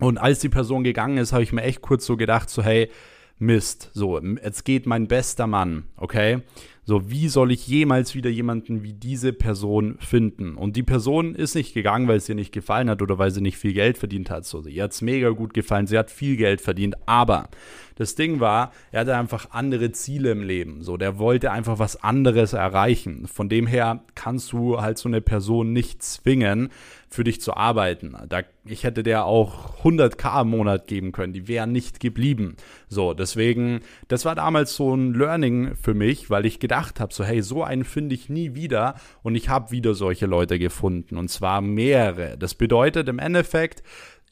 Und 0.00 0.18
als 0.18 0.40
die 0.40 0.50
Person 0.50 0.84
gegangen 0.84 1.16
ist, 1.16 1.32
habe 1.32 1.42
ich 1.42 1.54
mir 1.54 1.62
echt 1.62 1.80
kurz 1.80 2.04
so 2.04 2.18
gedacht, 2.18 2.50
so 2.50 2.62
hey, 2.62 2.90
Mist, 3.38 3.90
so, 3.92 4.18
jetzt 4.18 4.64
geht 4.64 4.86
mein 4.86 5.08
bester 5.08 5.46
Mann, 5.46 5.84
okay? 5.96 6.42
So, 6.88 7.10
wie 7.10 7.28
soll 7.28 7.50
ich 7.50 7.66
jemals 7.66 8.14
wieder 8.14 8.30
jemanden 8.30 8.84
wie 8.84 8.92
diese 8.92 9.32
Person 9.32 9.96
finden? 9.98 10.54
Und 10.54 10.76
die 10.76 10.84
Person 10.84 11.34
ist 11.34 11.56
nicht 11.56 11.74
gegangen, 11.74 12.06
weil 12.06 12.18
es 12.18 12.28
ihr 12.28 12.36
nicht 12.36 12.52
gefallen 12.52 12.88
hat 12.88 13.02
oder 13.02 13.18
weil 13.18 13.32
sie 13.32 13.40
nicht 13.40 13.58
viel 13.58 13.72
Geld 13.72 13.98
verdient 13.98 14.30
hat. 14.30 14.46
So, 14.46 14.64
ihr 14.64 14.84
hat 14.84 14.92
es 14.92 15.02
mega 15.02 15.30
gut 15.30 15.52
gefallen, 15.52 15.88
sie 15.88 15.98
hat 15.98 16.12
viel 16.12 16.36
Geld 16.36 16.60
verdient, 16.60 16.94
aber 17.06 17.48
das 17.96 18.14
Ding 18.14 18.38
war, 18.38 18.72
er 18.92 19.00
hatte 19.00 19.16
einfach 19.16 19.50
andere 19.50 19.90
Ziele 19.90 20.30
im 20.30 20.44
Leben. 20.44 20.82
So, 20.82 20.96
der 20.96 21.18
wollte 21.18 21.50
einfach 21.50 21.80
was 21.80 22.04
anderes 22.04 22.52
erreichen. 22.52 23.26
Von 23.26 23.48
dem 23.48 23.66
her 23.66 24.04
kannst 24.14 24.52
du 24.52 24.80
halt 24.80 24.98
so 24.98 25.08
eine 25.08 25.22
Person 25.22 25.72
nicht 25.72 26.04
zwingen, 26.04 26.70
für 27.08 27.24
dich 27.24 27.40
zu 27.40 27.56
arbeiten. 27.56 28.14
Da, 28.28 28.42
ich 28.64 28.84
hätte 28.84 29.02
der 29.02 29.24
auch 29.24 29.82
100k 29.82 30.42
im 30.42 30.50
Monat 30.50 30.86
geben 30.86 31.12
können, 31.12 31.32
die 31.32 31.48
wären 31.48 31.72
nicht 31.72 32.00
geblieben. 32.00 32.56
So, 32.88 33.14
deswegen, 33.14 33.80
das 34.08 34.24
war 34.24 34.34
damals 34.34 34.74
so 34.76 34.94
ein 34.94 35.14
Learning 35.14 35.74
für 35.76 35.94
mich, 35.94 36.30
weil 36.30 36.46
ich 36.46 36.60
gedacht 36.60 36.75
habe, 36.76 37.12
so 37.12 37.24
hey, 37.24 37.42
so 37.42 37.62
einen 37.62 37.84
finde 37.84 38.14
ich 38.14 38.28
nie 38.28 38.54
wieder 38.54 38.94
und 39.22 39.34
ich 39.34 39.48
habe 39.48 39.70
wieder 39.70 39.94
solche 39.94 40.26
Leute 40.26 40.58
gefunden 40.58 41.16
und 41.16 41.28
zwar 41.28 41.60
mehrere. 41.60 42.36
Das 42.38 42.54
bedeutet 42.54 43.08
im 43.08 43.18
Endeffekt, 43.18 43.82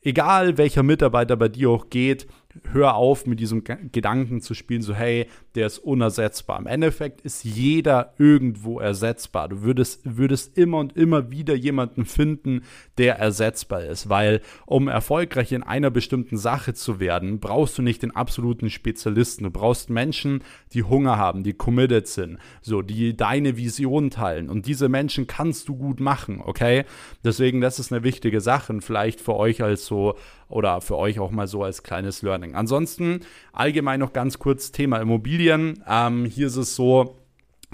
egal 0.02 0.58
welcher 0.58 0.82
Mitarbeiter 0.82 1.36
bei 1.36 1.48
dir 1.48 1.70
auch 1.70 1.90
geht, 1.90 2.26
hör 2.72 2.94
auf, 2.94 3.26
mit 3.26 3.40
diesem 3.40 3.64
Gedanken 3.64 4.40
zu 4.40 4.54
spielen, 4.54 4.82
so 4.82 4.94
hey, 4.94 5.26
der 5.54 5.66
ist 5.66 5.78
unersetzbar. 5.78 6.58
Im 6.58 6.66
Endeffekt 6.66 7.20
ist 7.20 7.44
jeder 7.44 8.14
irgendwo 8.18 8.80
ersetzbar. 8.80 9.48
Du 9.48 9.62
würdest, 9.62 10.00
würdest 10.04 10.56
immer 10.56 10.78
und 10.78 10.96
immer 10.96 11.30
wieder 11.30 11.54
jemanden 11.54 12.04
finden, 12.04 12.62
der 12.98 13.18
ersetzbar 13.18 13.84
ist, 13.84 14.08
weil 14.08 14.40
um 14.66 14.88
erfolgreich 14.88 15.52
in 15.52 15.62
einer 15.62 15.90
bestimmten 15.90 16.36
Sache 16.36 16.74
zu 16.74 17.00
werden, 17.00 17.40
brauchst 17.40 17.78
du 17.78 17.82
nicht 17.82 18.02
den 18.02 18.14
absoluten 18.14 18.70
Spezialisten. 18.70 19.44
Du 19.44 19.50
brauchst 19.50 19.90
Menschen, 19.90 20.42
die 20.72 20.82
Hunger 20.82 21.16
haben, 21.16 21.42
die 21.42 21.54
committed 21.54 22.06
sind, 22.08 22.38
so, 22.62 22.82
die 22.82 23.16
deine 23.16 23.56
Vision 23.56 24.10
teilen. 24.10 24.48
Und 24.48 24.66
diese 24.66 24.88
Menschen 24.88 25.26
kannst 25.26 25.68
du 25.68 25.76
gut 25.76 26.00
machen, 26.00 26.40
okay? 26.44 26.84
Deswegen, 27.24 27.60
das 27.60 27.78
ist 27.78 27.92
eine 27.92 28.02
wichtige 28.02 28.40
Sache 28.40 28.72
und 28.72 28.82
vielleicht 28.82 29.20
für 29.20 29.36
euch 29.36 29.62
als 29.62 29.86
so 29.86 30.16
oder 30.48 30.80
für 30.80 30.96
euch 30.96 31.18
auch 31.18 31.30
mal 31.30 31.46
so 31.46 31.62
als 31.62 31.82
kleines 31.82 32.22
Learning. 32.22 32.54
Ansonsten 32.54 33.20
allgemein 33.52 34.00
noch 34.00 34.12
ganz 34.12 34.38
kurz 34.38 34.72
Thema 34.72 34.98
Immobilien. 34.98 35.82
Ähm, 35.88 36.24
hier 36.24 36.46
ist 36.46 36.56
es 36.56 36.74
so, 36.74 37.16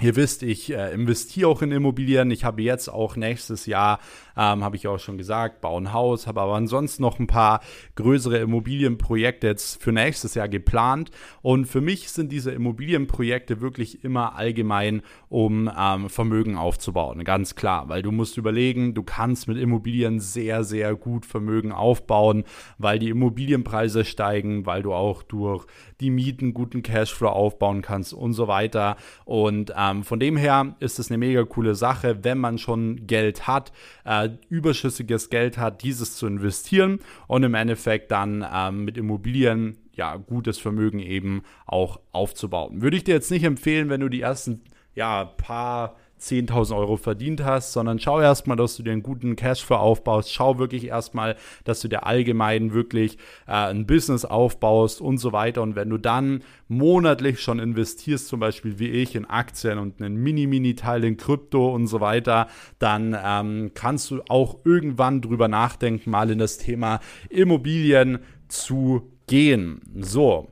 Ihr 0.01 0.15
wisst, 0.15 0.41
ich 0.41 0.73
äh, 0.73 0.93
investiere 0.95 1.47
auch 1.47 1.61
in 1.61 1.71
Immobilien. 1.71 2.31
Ich 2.31 2.43
habe 2.43 2.63
jetzt 2.63 2.87
auch 2.87 3.15
nächstes 3.15 3.67
Jahr, 3.67 3.99
ähm, 4.35 4.63
habe 4.63 4.75
ich 4.75 4.87
auch 4.87 4.97
schon 4.97 5.19
gesagt, 5.19 5.61
bauen 5.61 5.93
Haus, 5.93 6.25
habe 6.25 6.41
aber 6.41 6.55
ansonsten 6.55 7.03
noch 7.03 7.19
ein 7.19 7.27
paar 7.27 7.61
größere 7.93 8.39
Immobilienprojekte 8.39 9.45
jetzt 9.45 9.79
für 9.79 9.91
nächstes 9.91 10.33
Jahr 10.33 10.49
geplant. 10.49 11.11
Und 11.43 11.65
für 11.65 11.81
mich 11.81 12.09
sind 12.09 12.31
diese 12.31 12.49
Immobilienprojekte 12.49 13.61
wirklich 13.61 14.03
immer 14.03 14.35
allgemein, 14.35 15.03
um 15.29 15.69
ähm, 15.77 16.09
Vermögen 16.09 16.57
aufzubauen. 16.57 17.23
Ganz 17.23 17.53
klar, 17.53 17.87
weil 17.87 18.01
du 18.01 18.11
musst 18.11 18.37
überlegen, 18.37 18.95
du 18.95 19.03
kannst 19.03 19.47
mit 19.47 19.57
Immobilien 19.57 20.19
sehr, 20.19 20.63
sehr 20.63 20.95
gut 20.95 21.27
Vermögen 21.27 21.71
aufbauen, 21.71 22.45
weil 22.79 22.97
die 22.97 23.09
Immobilienpreise 23.09 24.03
steigen, 24.03 24.65
weil 24.65 24.81
du 24.81 24.93
auch 24.93 25.21
durch 25.21 25.67
die 25.99 26.09
Mieten 26.09 26.55
guten 26.55 26.81
Cashflow 26.81 27.29
aufbauen 27.29 27.83
kannst 27.83 28.13
und 28.13 28.33
so 28.33 28.47
weiter. 28.47 28.97
Und 29.25 29.71
ähm, 29.77 29.90
von 30.03 30.19
dem 30.19 30.37
her 30.37 30.75
ist 30.79 30.99
es 30.99 31.09
eine 31.09 31.17
mega 31.17 31.43
coole 31.43 31.75
Sache, 31.75 32.23
wenn 32.23 32.37
man 32.37 32.57
schon 32.57 33.07
Geld 33.07 33.47
hat, 33.47 33.71
äh, 34.05 34.29
überschüssiges 34.49 35.29
Geld 35.29 35.57
hat, 35.57 35.83
dieses 35.83 36.15
zu 36.15 36.27
investieren 36.27 36.99
und 37.27 37.43
im 37.43 37.53
Endeffekt 37.53 38.11
dann 38.11 38.45
ähm, 38.53 38.85
mit 38.85 38.97
Immobilien 38.97 39.77
ja 39.93 40.15
gutes 40.15 40.57
Vermögen 40.57 40.99
eben 40.99 41.43
auch 41.65 41.99
aufzubauen. 42.11 42.81
Würde 42.81 42.97
ich 42.97 43.03
dir 43.03 43.15
jetzt 43.15 43.31
nicht 43.31 43.43
empfehlen, 43.43 43.89
wenn 43.89 44.01
du 44.01 44.09
die 44.09 44.21
ersten 44.21 44.61
ja 44.95 45.25
paar 45.25 45.95
10.000 46.21 46.77
Euro 46.77 46.97
verdient 46.97 47.43
hast, 47.43 47.73
sondern 47.73 47.99
schau 47.99 48.21
erstmal, 48.21 48.57
dass 48.57 48.77
du 48.77 48.83
dir 48.83 48.91
einen 48.91 49.03
guten 49.03 49.35
Cashflow 49.35 49.75
aufbaust. 49.75 50.31
Schau 50.31 50.59
wirklich 50.59 50.85
erstmal, 50.85 51.35
dass 51.63 51.81
du 51.81 51.87
dir 51.87 52.05
allgemein 52.05 52.73
wirklich 52.73 53.17
äh, 53.47 53.53
ein 53.53 53.87
Business 53.87 54.23
aufbaust 54.25 55.01
und 55.01 55.17
so 55.17 55.31
weiter. 55.31 55.61
Und 55.61 55.75
wenn 55.75 55.89
du 55.89 55.97
dann 55.97 56.43
monatlich 56.67 57.41
schon 57.41 57.59
investierst, 57.59 58.27
zum 58.27 58.39
Beispiel 58.39 58.79
wie 58.79 58.89
ich 58.89 59.15
in 59.15 59.25
Aktien 59.25 59.79
und 59.79 60.01
einen 60.01 60.15
mini-mini-Teil 60.15 61.03
in 61.03 61.17
Krypto 61.17 61.73
und 61.73 61.87
so 61.87 61.99
weiter, 62.01 62.47
dann 62.79 63.17
ähm, 63.21 63.71
kannst 63.73 64.11
du 64.11 64.21
auch 64.29 64.59
irgendwann 64.63 65.21
drüber 65.21 65.47
nachdenken, 65.47 66.11
mal 66.11 66.29
in 66.29 66.39
das 66.39 66.57
Thema 66.57 66.99
Immobilien 67.29 68.19
zu 68.47 69.11
gehen. 69.27 69.81
So. 69.99 70.51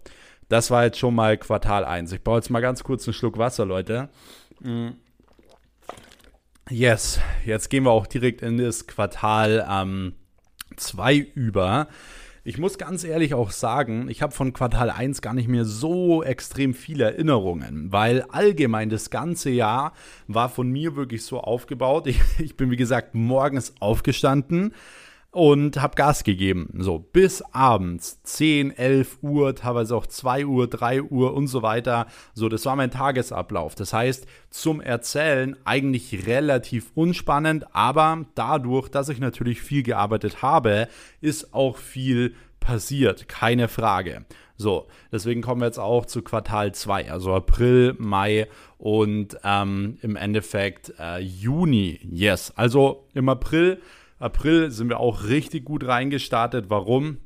Das 0.50 0.72
war 0.72 0.84
jetzt 0.84 0.98
schon 0.98 1.14
mal 1.14 1.38
Quartal 1.38 1.86
1. 1.86 2.12
Ich 2.12 2.24
brauche 2.24 2.38
jetzt 2.38 2.50
mal 2.50 2.60
ganz 2.60 2.84
kurz 2.84 3.08
einen 3.08 3.14
Schluck 3.14 3.38
Wasser, 3.38 3.66
Leute. 3.66 4.10
Mhm. 4.62 4.96
Yes, 6.72 7.20
jetzt 7.46 7.72
gehen 7.72 7.86
wir 7.86 7.90
auch 7.90 8.06
direkt 8.06 8.44
in 8.44 8.60
das 8.60 8.86
Quartal 8.86 9.66
2 10.76 11.14
ähm, 11.16 11.26
über. 11.34 11.88
Ich 12.44 12.60
muss 12.60 12.78
ganz 12.78 13.04
ehrlich 13.04 13.34
auch 13.34 13.50
sagen, 13.50 14.08
ich 14.08 14.22
habe 14.22 14.34
von 14.34 14.54
Quartal 14.54 14.92
1 14.92 15.24
gar 15.24 15.34
nicht 15.34 15.48
mehr 15.48 15.66
so 15.66 16.22
extrem 16.22 16.76
viele 16.76 17.06
Erinnerungen, 17.06 17.92
weil 17.92 18.22
allgemein 18.22 18.92
das 18.92 19.10
ganze 19.10 19.50
Jahr 19.50 19.94
war 20.28 20.48
von 20.48 20.70
mir 20.70 20.96
wirklich 20.96 21.26
so 21.26 21.40
aufgebaut. 21.40 22.06
Ich, 22.06 22.22
ich 22.38 22.56
bin, 22.56 22.70
wie 22.70 22.76
gesagt, 22.76 23.16
morgens 23.16 23.74
aufgestanden, 23.80 24.76
und 25.32 25.80
habe 25.80 25.96
Gas 25.96 26.24
gegeben. 26.24 26.70
So, 26.80 27.00
bis 27.00 27.42
abends 27.52 28.22
10, 28.24 28.72
11 28.72 29.20
Uhr, 29.22 29.56
teilweise 29.56 29.96
auch 29.96 30.08
2 30.08 30.46
Uhr, 30.46 30.68
3 30.68 31.04
Uhr 31.04 31.34
und 31.34 31.48
so 31.48 31.62
weiter. 31.62 32.08
So, 32.34 32.50
das 32.50 32.66
war 32.66 32.76
mein 32.76 32.92
Tagesablauf. 32.92 33.76
Das 33.76 33.94
heißt, 33.94 34.26
zum 34.50 34.82
Erzählen 34.82 35.56
eigentlich 35.66 36.26
relativ 36.26 36.92
unspannend, 36.96 37.76
aber 37.76 38.26
dadurch, 38.36 38.90
dass 38.90 39.10
ich 39.10 39.20
natürlich 39.20 39.62
viel 39.62 39.84
gearbeitet 39.84 40.42
habe, 40.42 40.88
ist 41.22 41.54
auch 41.54 41.78
viel 41.78 42.34
passiert, 42.60 43.28
keine 43.28 43.68
Frage. 43.68 44.26
So, 44.58 44.88
deswegen 45.12 45.42
kommen 45.42 45.62
wir 45.62 45.68
jetzt 45.68 45.80
auch 45.80 46.06
zu 46.06 46.22
Quartal 46.22 46.74
2, 46.74 47.12
also 47.12 47.34
April, 47.34 47.96
Mai 47.98 48.48
und 48.78 49.38
ähm, 49.44 49.98
im 50.02 50.18
Endeffekt 50.18 50.94
äh, 51.00 51.20
Juni. 51.20 52.00
Yes, 52.04 52.52
also 52.58 53.08
im 53.14 53.30
April 53.30 53.80
April 54.20 54.72
sind 54.72 54.90
wir 54.90 55.00
auch 55.00 55.24
richtig 55.26 55.66
gut 55.66 55.86
reingestartet. 55.88 56.70
Warum? 56.70 57.18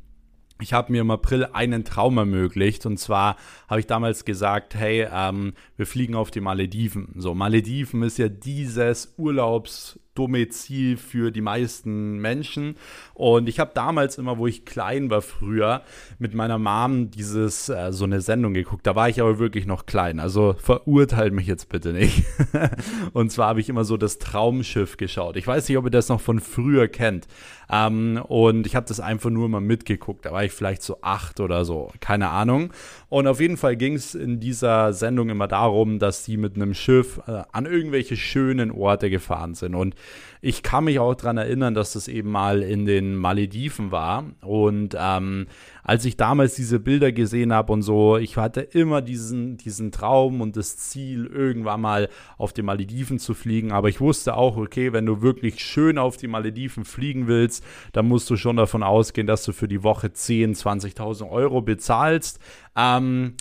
ich 0.63 0.73
habe 0.73 0.91
mir 0.91 1.01
im 1.01 1.12
April 1.12 1.45
einen 1.53 1.84
Traum 1.84 2.17
ermöglicht. 2.17 2.86
Und 2.86 2.97
zwar 2.97 3.36
habe 3.67 3.79
ich 3.79 3.88
damals 3.88 4.25
gesagt, 4.25 4.75
hey, 4.75 5.08
ähm, 5.12 5.53
wir 5.75 5.86
fliegen 5.86 6.15
auf 6.15 6.32
die 6.32 6.41
Malediven. 6.41 7.13
So, 7.17 7.36
Malediven 7.36 8.01
ist 8.01 8.17
ja 8.17 8.29
dieses 8.29 9.13
Urlaubs, 9.17 9.99
Domizil 10.15 10.97
für 10.97 11.32
die 11.32 11.41
meisten 11.41 12.19
Menschen. 12.19 12.76
Und 13.13 13.49
ich 13.49 13.60
habe 13.60 13.71
damals 13.73 14.17
immer, 14.17 14.38
wo 14.38 14.47
ich 14.47 14.65
klein 14.65 15.10
war 15.10 15.21
früher, 15.21 15.82
mit 16.19 16.34
meiner 16.34 16.58
Mom 16.58 17.12
dieses, 17.12 17.69
äh, 17.69 17.91
so 17.91 18.06
eine 18.06 18.21
Sendung 18.21 18.54
geguckt. 18.54 18.86
Da 18.86 18.95
war 18.95 19.10
ich 19.10 19.19
aber 19.21 19.39
wirklich 19.39 19.65
noch 19.65 19.86
klein. 19.86 20.19
Also 20.19 20.56
verurteilt 20.58 21.34
mich 21.34 21.47
jetzt 21.47 21.69
bitte 21.69 21.93
nicht. 21.93 22.23
und 23.13 23.32
zwar 23.32 23.49
habe 23.49 23.60
ich 23.60 23.69
immer 23.69 23.86
so 23.86 23.97
das 23.97 24.19
Traumschiff 24.19 24.97
geschaut. 24.97 25.38
Ich 25.38 25.47
weiß 25.47 25.67
nicht, 25.67 25.78
ob 25.78 25.86
ihr 25.86 25.91
das 25.91 26.10
noch 26.10 26.21
von 26.21 26.39
früher 26.39 26.88
kennt. 26.88 27.28
Ähm, 27.69 28.21
und 28.28 28.67
ich 28.67 28.76
habe 28.76 28.86
das 28.88 28.99
einfach 28.99 29.30
nur 29.30 29.49
mal 29.49 29.62
mitgeguckt. 29.62 30.26
Da 30.26 30.32
war 30.32 30.43
ich 30.43 30.52
vielleicht 30.52 30.84
so 30.84 30.97
acht 31.02 31.39
oder 31.39 31.65
so. 31.65 31.91
Keine 31.99 32.30
Ahnung. 32.30 32.71
Und 33.13 33.28
auf 33.28 33.39
jeden 33.39 33.58
Fall 33.58 33.76
ging 33.76 33.93
es 33.93 34.15
in 34.15 34.39
dieser 34.39 34.91
Sendung 34.91 35.30
immer 35.30 35.47
darum, 35.47 35.99
dass 35.99 36.23
die 36.23 36.36
mit 36.36 36.56
einem 36.56 36.73
Schiff 36.73 37.21
äh, 37.28 37.43
an 37.52 37.67
irgendwelche 37.67 38.17
schönen 38.17 38.71
Orte 38.71 39.12
gefahren 39.12 39.54
sind. 39.54 39.76
Und 39.76 39.93
ich 40.41 40.63
kann 40.63 40.86
mich 40.86 40.97
auch 40.97 41.13
daran 41.13 41.38
erinnern, 41.38 41.76
dass 41.76 41.93
das 41.93 42.08
eben 42.08 42.32
mal 42.32 42.63
in 42.63 42.88
den 42.88 43.15
Malediven 43.15 43.91
war. 43.91 44.26
Und 44.41 44.97
ähm, 44.99 45.45
als 45.84 46.06
ich 46.06 46.17
damals 46.17 46.56
diese 46.56 46.80
Bilder 46.80 47.12
gesehen 47.12 47.54
habe 47.54 47.74
und 47.74 47.82
so, 47.82 48.17
ich 48.17 48.38
hatte 48.38 48.62
immer 48.62 49.02
diesen, 49.02 49.58
diesen 49.58 49.91
Traum 49.91 50.41
und 50.41 50.56
das 50.56 50.78
Ziel, 50.78 51.26
irgendwann 51.26 51.82
mal 51.82 52.10
auf 52.38 52.54
die 52.54 52.62
Malediven 52.62 53.19
zu 53.19 53.34
fliegen. 53.34 53.72
Aber 53.72 53.89
ich 53.89 54.00
wusste 54.00 54.36
auch, 54.36 54.58
okay, 54.58 54.93
wenn 54.93 55.06
du 55.06 55.22
wirklich 55.22 55.60
schön 55.60 55.98
auf 55.98 56.17
die 56.17 56.28
Malediven 56.28 56.86
fliegen 56.86 57.28
willst, 57.28 57.63
dann 57.91 58.08
musst 58.08 58.30
du 58.30 58.38
schon 58.38 58.56
davon 58.56 58.82
ausgehen, 58.82 59.28
dass 59.28 59.43
du 59.43 59.52
für 59.52 59.67
die 59.67 59.84
Woche 59.84 60.08
10.000, 60.08 60.96
20.000 60.96 61.30
Euro 61.30 61.62
bezahlst. 61.62 62.39
Ähm, 62.76 63.34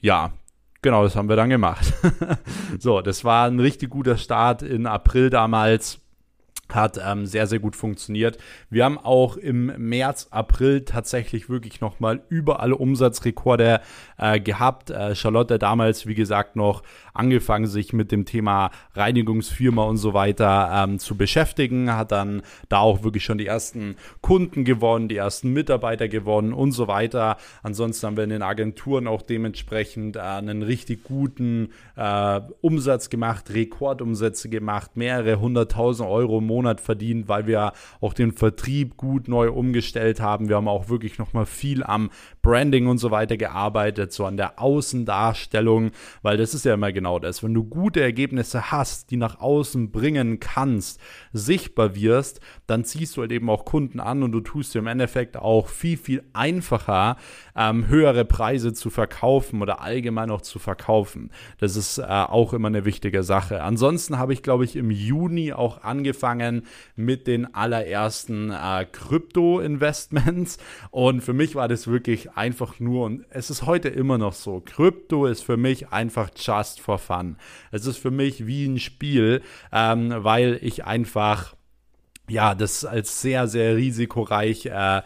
ja, 0.00 0.32
genau, 0.80 1.02
das 1.02 1.16
haben 1.16 1.28
wir 1.28 1.36
dann 1.36 1.50
gemacht. 1.50 1.92
so, 2.78 3.02
das 3.02 3.24
war 3.24 3.46
ein 3.46 3.60
richtig 3.60 3.90
guter 3.90 4.16
Start 4.16 4.62
in 4.62 4.86
April 4.86 5.28
damals 5.28 5.99
hat 6.74 7.00
ähm, 7.04 7.26
sehr, 7.26 7.46
sehr 7.46 7.58
gut 7.58 7.76
funktioniert. 7.76 8.38
Wir 8.68 8.84
haben 8.84 8.98
auch 8.98 9.36
im 9.36 9.66
März, 9.76 10.28
April 10.30 10.84
tatsächlich 10.84 11.48
wirklich 11.48 11.80
nochmal 11.80 12.22
über 12.28 12.60
alle 12.60 12.76
Umsatzrekorde 12.76 13.80
äh, 14.18 14.40
gehabt. 14.40 14.90
Äh, 14.90 15.14
Charlotte 15.14 15.58
damals, 15.58 16.06
wie 16.06 16.14
gesagt, 16.14 16.56
noch 16.56 16.82
angefangen, 17.14 17.66
sich 17.66 17.92
mit 17.92 18.12
dem 18.12 18.24
Thema 18.24 18.70
Reinigungsfirma 18.94 19.84
und 19.84 19.96
so 19.96 20.14
weiter 20.14 20.70
ähm, 20.72 20.98
zu 20.98 21.16
beschäftigen, 21.16 21.94
hat 21.94 22.12
dann 22.12 22.42
da 22.68 22.78
auch 22.78 23.02
wirklich 23.02 23.24
schon 23.24 23.38
die 23.38 23.46
ersten 23.46 23.96
Kunden 24.20 24.64
gewonnen, 24.64 25.08
die 25.08 25.16
ersten 25.16 25.52
Mitarbeiter 25.52 26.08
gewonnen 26.08 26.52
und 26.52 26.72
so 26.72 26.88
weiter. 26.88 27.36
Ansonsten 27.62 28.06
haben 28.06 28.16
wir 28.16 28.24
in 28.24 28.30
den 28.30 28.42
Agenturen 28.42 29.06
auch 29.06 29.22
dementsprechend 29.22 30.16
äh, 30.16 30.20
einen 30.20 30.62
richtig 30.62 31.04
guten 31.04 31.70
äh, 31.96 32.40
Umsatz 32.60 33.10
gemacht, 33.10 33.52
Rekordumsätze 33.52 34.48
gemacht, 34.48 34.96
mehrere 34.96 35.40
hunderttausend 35.40 36.08
Euro 36.08 36.38
im 36.38 36.46
Monat 36.46 36.59
Monat 36.60 36.82
verdient, 36.82 37.26
weil 37.26 37.46
wir 37.46 37.72
auch 38.02 38.12
den 38.12 38.32
Vertrieb 38.32 38.98
gut 38.98 39.28
neu 39.28 39.50
umgestellt 39.50 40.20
haben. 40.20 40.50
Wir 40.50 40.56
haben 40.56 40.68
auch 40.68 40.90
wirklich 40.90 41.18
nochmal 41.18 41.46
viel 41.46 41.82
am 41.82 42.10
Branding 42.42 42.86
und 42.86 42.98
so 42.98 43.10
weiter 43.10 43.38
gearbeitet, 43.38 44.12
so 44.12 44.26
an 44.26 44.36
der 44.36 44.60
Außendarstellung, 44.60 45.90
weil 46.20 46.36
das 46.36 46.52
ist 46.52 46.66
ja 46.66 46.74
immer 46.74 46.92
genau 46.92 47.18
das. 47.18 47.42
Wenn 47.42 47.54
du 47.54 47.64
gute 47.64 48.02
Ergebnisse 48.02 48.70
hast, 48.70 49.10
die 49.10 49.16
nach 49.16 49.40
außen 49.40 49.90
bringen 49.90 50.38
kannst, 50.38 51.00
sichtbar 51.32 51.94
wirst, 51.94 52.40
dann 52.66 52.84
ziehst 52.84 53.16
du 53.16 53.22
halt 53.22 53.32
eben 53.32 53.48
auch 53.48 53.64
Kunden 53.64 53.98
an 54.00 54.22
und 54.22 54.32
du 54.32 54.40
tust 54.40 54.74
dir 54.74 54.80
im 54.80 54.86
Endeffekt 54.86 55.38
auch 55.38 55.68
viel, 55.68 55.96
viel 55.96 56.22
einfacher, 56.34 57.16
ähm, 57.56 57.88
höhere 57.88 58.26
Preise 58.26 58.74
zu 58.74 58.90
verkaufen 58.90 59.62
oder 59.62 59.80
allgemein 59.80 60.30
auch 60.30 60.42
zu 60.42 60.58
verkaufen. 60.58 61.30
Das 61.58 61.76
ist 61.76 61.98
äh, 61.98 62.02
auch 62.02 62.52
immer 62.52 62.68
eine 62.68 62.84
wichtige 62.84 63.22
Sache. 63.22 63.62
Ansonsten 63.62 64.18
habe 64.18 64.34
ich, 64.34 64.42
glaube 64.42 64.64
ich, 64.64 64.76
im 64.76 64.90
Juni 64.90 65.52
auch 65.52 65.82
angefangen, 65.82 66.49
angefangen 66.50 66.66
mit 66.96 67.26
den 67.26 67.54
allerersten 67.54 68.50
äh, 68.50 68.86
Krypto-Investments. 68.90 70.58
Und 70.90 71.22
für 71.22 71.32
mich 71.32 71.54
war 71.54 71.68
das 71.68 71.86
wirklich 71.86 72.32
einfach 72.32 72.80
nur, 72.80 73.06
und 73.06 73.24
es 73.30 73.50
ist 73.50 73.66
heute 73.66 73.88
immer 73.88 74.18
noch 74.18 74.34
so, 74.34 74.60
Krypto 74.60 75.26
ist 75.26 75.42
für 75.42 75.56
mich 75.56 75.88
einfach 75.88 76.30
just 76.36 76.80
for 76.80 76.98
fun. 76.98 77.36
Es 77.70 77.86
ist 77.86 77.98
für 77.98 78.10
mich 78.10 78.46
wie 78.46 78.66
ein 78.66 78.78
Spiel, 78.78 79.42
ähm, 79.72 80.12
weil 80.18 80.58
ich 80.62 80.84
einfach, 80.84 81.54
ja, 82.28 82.54
das 82.54 82.84
als 82.84 83.20
sehr, 83.20 83.48
sehr 83.48 83.76
risikoreich 83.76 84.66
äh, 84.66 85.02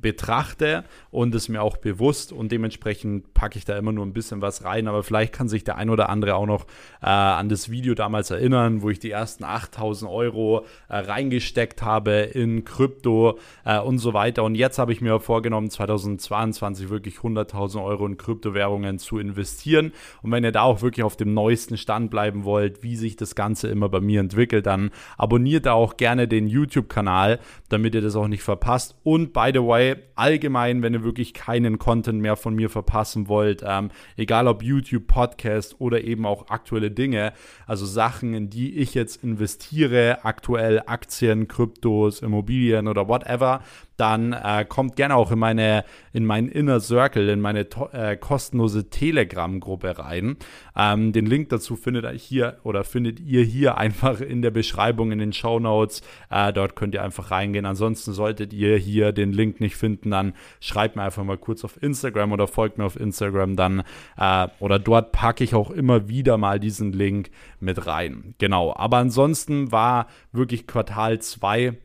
betrachte 0.00 0.84
und 1.10 1.34
es 1.34 1.48
mir 1.48 1.62
auch 1.62 1.76
bewusst 1.76 2.32
und 2.32 2.52
dementsprechend 2.52 3.34
packe 3.34 3.58
ich 3.58 3.64
da 3.64 3.76
immer 3.76 3.92
nur 3.92 4.04
ein 4.04 4.12
bisschen 4.12 4.42
was 4.42 4.64
rein. 4.64 4.88
Aber 4.88 5.02
vielleicht 5.02 5.32
kann 5.32 5.48
sich 5.48 5.64
der 5.64 5.76
ein 5.76 5.90
oder 5.90 6.08
andere 6.08 6.34
auch 6.34 6.46
noch 6.46 6.66
äh, 7.02 7.06
an 7.06 7.48
das 7.48 7.70
Video 7.70 7.94
damals 7.94 8.30
erinnern, 8.30 8.82
wo 8.82 8.90
ich 8.90 8.98
die 8.98 9.10
ersten 9.10 9.44
8000 9.44 10.10
Euro 10.10 10.66
äh, 10.88 10.96
reingesteckt 10.96 11.82
habe 11.82 12.12
in 12.12 12.64
Krypto 12.64 13.38
äh, 13.64 13.78
und 13.78 13.98
so 13.98 14.14
weiter. 14.14 14.44
Und 14.44 14.54
jetzt 14.54 14.78
habe 14.78 14.92
ich 14.92 15.00
mir 15.00 15.20
vorgenommen, 15.20 15.70
2022 15.70 16.90
wirklich 16.90 17.16
100.000 17.16 17.82
Euro 17.84 18.06
in 18.06 18.16
Kryptowährungen 18.16 18.98
zu 18.98 19.18
investieren. 19.18 19.92
Und 20.22 20.32
wenn 20.32 20.44
ihr 20.44 20.52
da 20.52 20.62
auch 20.62 20.82
wirklich 20.82 21.04
auf 21.04 21.16
dem 21.16 21.34
neuesten 21.34 21.76
Stand 21.76 22.10
bleiben 22.10 22.44
wollt, 22.44 22.82
wie 22.82 22.96
sich 22.96 23.16
das 23.16 23.34
Ganze 23.34 23.68
immer 23.68 23.88
bei 23.88 24.00
mir 24.00 24.20
entwickelt, 24.20 24.66
dann 24.66 24.90
abonniert 25.16 25.66
da 25.66 25.72
auch 25.72 25.96
gerne 25.96 26.28
den 26.28 26.48
YouTube-Kanal, 26.48 27.38
damit 27.68 27.94
ihr 27.94 28.02
das 28.02 28.16
auch 28.16 28.28
nicht 28.28 28.42
verpasst. 28.42 28.96
Und 29.02 29.32
by 29.32 29.50
the 29.52 29.62
way, 29.62 29.85
Allgemein, 30.14 30.82
wenn 30.82 30.94
ihr 30.94 31.04
wirklich 31.04 31.34
keinen 31.34 31.78
Content 31.78 32.20
mehr 32.20 32.36
von 32.36 32.54
mir 32.54 32.70
verpassen 32.70 33.28
wollt, 33.28 33.62
ähm, 33.66 33.90
egal 34.16 34.48
ob 34.48 34.62
YouTube, 34.62 35.06
Podcast 35.06 35.76
oder 35.78 36.02
eben 36.02 36.26
auch 36.26 36.48
aktuelle 36.48 36.90
Dinge, 36.90 37.32
also 37.66 37.86
Sachen, 37.86 38.34
in 38.34 38.50
die 38.50 38.76
ich 38.76 38.94
jetzt 38.94 39.22
investiere, 39.22 40.24
aktuell 40.24 40.82
Aktien, 40.86 41.48
Kryptos, 41.48 42.22
Immobilien 42.22 42.88
oder 42.88 43.08
whatever, 43.08 43.62
dann 43.96 44.32
äh, 44.32 44.64
kommt 44.68 44.96
gerne 44.96 45.16
auch 45.16 45.30
in 45.30 45.38
meine 45.38 45.84
in 46.12 46.24
meinen 46.24 46.48
Inner 46.48 46.80
Circle, 46.80 47.28
in 47.28 47.40
meine 47.40 47.66
äh, 47.92 48.16
kostenlose 48.16 48.88
Telegram-Gruppe 48.88 49.98
rein. 49.98 50.36
Ähm, 50.74 51.12
den 51.12 51.26
Link 51.26 51.50
dazu 51.50 51.76
findet 51.76 52.04
ihr 52.04 52.12
hier 52.12 52.58
oder 52.62 52.84
findet 52.84 53.20
ihr 53.20 53.42
hier 53.42 53.76
einfach 53.76 54.20
in 54.20 54.40
der 54.40 54.50
Beschreibung 54.50 55.12
in 55.12 55.18
den 55.18 55.34
Show 55.34 55.58
Notes. 55.60 56.00
Äh, 56.30 56.52
dort 56.54 56.74
könnt 56.74 56.94
ihr 56.94 57.02
einfach 57.02 57.30
reingehen. 57.30 57.66
Ansonsten 57.66 58.12
solltet 58.12 58.54
ihr 58.54 58.78
hier 58.78 59.12
den 59.12 59.32
Link 59.32 59.60
nicht 59.60 59.76
finden, 59.76 60.10
dann 60.10 60.32
schreibt 60.60 60.96
mir 60.96 61.02
einfach 61.02 61.24
mal 61.24 61.38
kurz 61.38 61.64
auf 61.64 61.82
Instagram 61.82 62.32
oder 62.32 62.46
folgt 62.46 62.78
mir 62.78 62.84
auf 62.84 62.98
Instagram 62.98 63.56
dann 63.56 63.82
äh, 64.16 64.48
oder 64.60 64.78
dort 64.78 65.12
packe 65.12 65.44
ich 65.44 65.54
auch 65.54 65.70
immer 65.70 66.08
wieder 66.08 66.38
mal 66.38 66.58
diesen 66.58 66.92
Link 66.92 67.30
mit 67.60 67.86
rein. 67.86 68.34
Genau. 68.38 68.74
Aber 68.74 68.96
ansonsten 68.98 69.70
war 69.70 70.06
wirklich 70.32 70.66
Quartal 70.66 71.20
2 71.20 71.76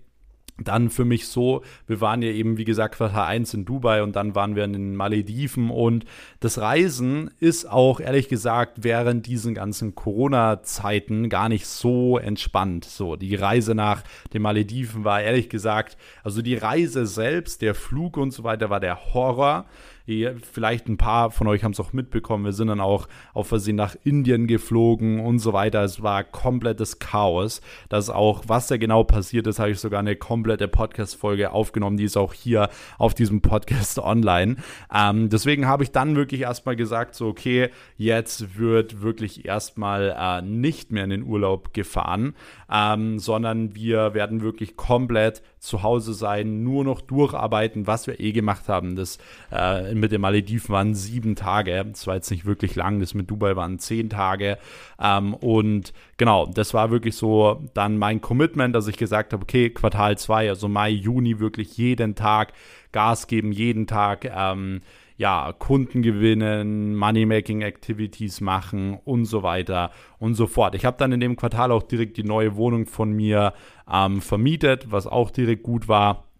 dann 0.58 0.90
für 0.90 1.06
mich 1.06 1.28
so, 1.28 1.64
wir 1.88 2.02
waren 2.02 2.22
ja 2.22 2.30
eben, 2.30 2.58
wie 2.58 2.66
gesagt, 2.66 2.96
Quartal 2.96 3.28
1 3.28 3.54
in 3.54 3.66
Dubai 3.66 4.04
und 4.04 4.16
dann 4.16 4.36
waren 4.36 4.56
wir 4.56 4.64
in 4.64 4.74
den 4.74 4.96
Malediven 4.96 5.70
und 5.70 6.06
das 6.40 6.60
Reisen 6.60 7.32
ist 7.40 7.70
auch, 7.70 8.00
ehrlich 8.00 8.28
gesagt, 8.28 8.84
während 8.84 9.26
diesen 9.26 9.56
ganzen 9.56 9.96
Corona-Zeiten 9.96 11.30
gar 11.30 11.50
nicht 11.50 11.66
so 11.66 12.18
entspannt. 12.18 12.86
So, 12.86 13.16
die 13.16 13.36
Reise 13.36 13.76
nach 13.76 14.04
den 14.34 14.42
Malediven 14.42 15.04
war 15.04 15.22
ehrlich 15.22 15.50
gesagt, 15.50 15.98
also 16.24 16.42
die 16.42 16.56
Reise 16.56 17.06
selbst, 17.06 17.62
der 17.62 17.76
Flug 17.76 18.18
und 18.18 18.32
so 18.32 18.44
weiter 18.44 18.70
war 18.70 18.80
der 18.80 19.14
Horror. 19.14 19.66
Vielleicht 20.06 20.88
ein 20.88 20.98
paar 20.98 21.32
von 21.32 21.48
euch 21.48 21.64
haben 21.64 21.72
es 21.72 21.80
auch 21.80 21.94
mitbekommen. 21.94 22.46
Wir 22.46 22.54
sind 22.54 22.68
dann 22.68 22.80
auch 22.80 23.08
auf 23.34 23.48
Versehen 23.48 23.76
nach 23.76 23.96
Indien 24.04 24.48
geflogen 24.48 25.20
und 25.20 25.40
so 25.40 25.54
weiter. 25.54 25.84
Es 25.84 26.02
war 26.02 26.24
komplettes 26.24 27.00
Chaos. 27.00 27.62
Das 27.90 28.10
auch, 28.10 28.44
was 28.48 28.68
da 28.68 28.78
genau 28.78 29.04
passiert 29.04 29.48
ist, 29.48 29.60
habe 29.60 29.72
ich 29.72 29.80
sogar 29.80 30.00
eine 30.00 30.16
komplette 30.16 30.68
Podcast-Folge 30.68 31.52
aufgenommen. 31.52 31.98
Die 31.98 32.04
ist 32.04 32.18
auch 32.18 32.34
hier 32.34 32.70
auf 32.98 33.14
diesem 33.14 33.42
Podcast 33.42 34.00
online. 34.12 34.58
Ähm, 34.94 35.30
deswegen 35.30 35.68
habe 35.68 35.84
ich 35.84 35.92
dann 35.92 36.16
wirklich 36.16 36.42
erstmal 36.42 36.76
gesagt, 36.76 37.16
so, 37.16 37.28
okay, 37.28 37.70
jetzt 37.98 38.58
wird 38.58 39.02
wirklich 39.02 39.46
erstmal 39.46 40.16
äh, 40.18 40.42
nicht 40.42 40.92
mehr 40.92 41.04
in 41.04 41.10
den 41.12 41.24
Urlaub 41.24 41.74
gefahren, 41.74 42.36
ähm, 42.72 43.20
sondern 43.20 43.76
wir 43.76 44.14
werden 44.14 44.42
wirklich 44.42 44.76
komplett 44.76 45.42
zu 45.60 45.84
Hause 45.84 46.14
sein, 46.14 46.64
nur 46.64 46.84
noch 46.84 47.02
durcharbeiten, 47.02 47.86
was 47.86 48.08
wir 48.08 48.20
eh 48.20 48.32
gemacht 48.32 48.68
haben. 48.68 48.96
Das 48.96 49.20
äh, 49.52 49.91
mit 49.94 50.12
den 50.12 50.22
Malediven 50.22 50.70
waren 50.70 50.96
sieben 50.96 51.36
Tage. 51.36 51.86
Das 51.86 52.08
war 52.08 52.16
jetzt 52.16 52.32
nicht 52.32 52.46
wirklich 52.46 52.76
lang. 52.76 53.00
Das 53.00 53.14
mit 53.14 53.30
Dubai 53.30 53.56
waren 53.56 53.80
zehn 53.80 54.10
Tage. 54.10 54.58
Ähm, 55.00 55.34
und 55.34 55.94
genau, 56.18 56.46
das 56.46 56.74
war 56.74 56.92
wirklich 56.92 57.16
so 57.16 57.64
dann 57.74 57.98
mein 57.98 58.22
Commitment, 58.22 58.76
dass 58.76 58.88
ich 58.88 58.98
gesagt 58.98 59.34
habe, 59.34 59.44
okay, 59.44 59.70
Quartal 59.70 60.18
2, 60.18 60.50
also 60.50 60.68
Mai, 60.68 60.90
Juni, 60.90 61.40
wirklich 61.40 61.78
jeden 61.78 62.16
Tag 62.16 62.54
Gas 62.92 63.28
geben, 63.28 63.52
jeden 63.52 63.88
Tag. 63.88 64.26
Ähm, 64.26 64.82
ja, 65.22 65.54
Kunden 65.54 66.02
gewinnen, 66.02 66.96
Money-Making-Activities 66.96 68.42
machen 68.42 68.98
und 69.06 69.26
so 69.26 69.44
weiter 69.44 69.92
und 70.18 70.34
so 70.34 70.48
fort. 70.48 70.74
Ich 70.74 70.84
habe 70.84 70.98
dann 70.98 71.12
in 71.12 71.20
dem 71.20 71.36
Quartal 71.36 71.72
auch 71.72 71.84
direkt 71.84 72.18
die 72.18 72.24
neue 72.24 72.56
Wohnung 72.56 72.88
von 72.88 73.12
mir 73.12 73.54
ähm, 73.88 74.20
vermietet, 74.20 74.92
was 74.92 75.06
auch 75.06 75.30
direkt 75.30 75.62
gut 75.62 75.88
war. 75.88 76.31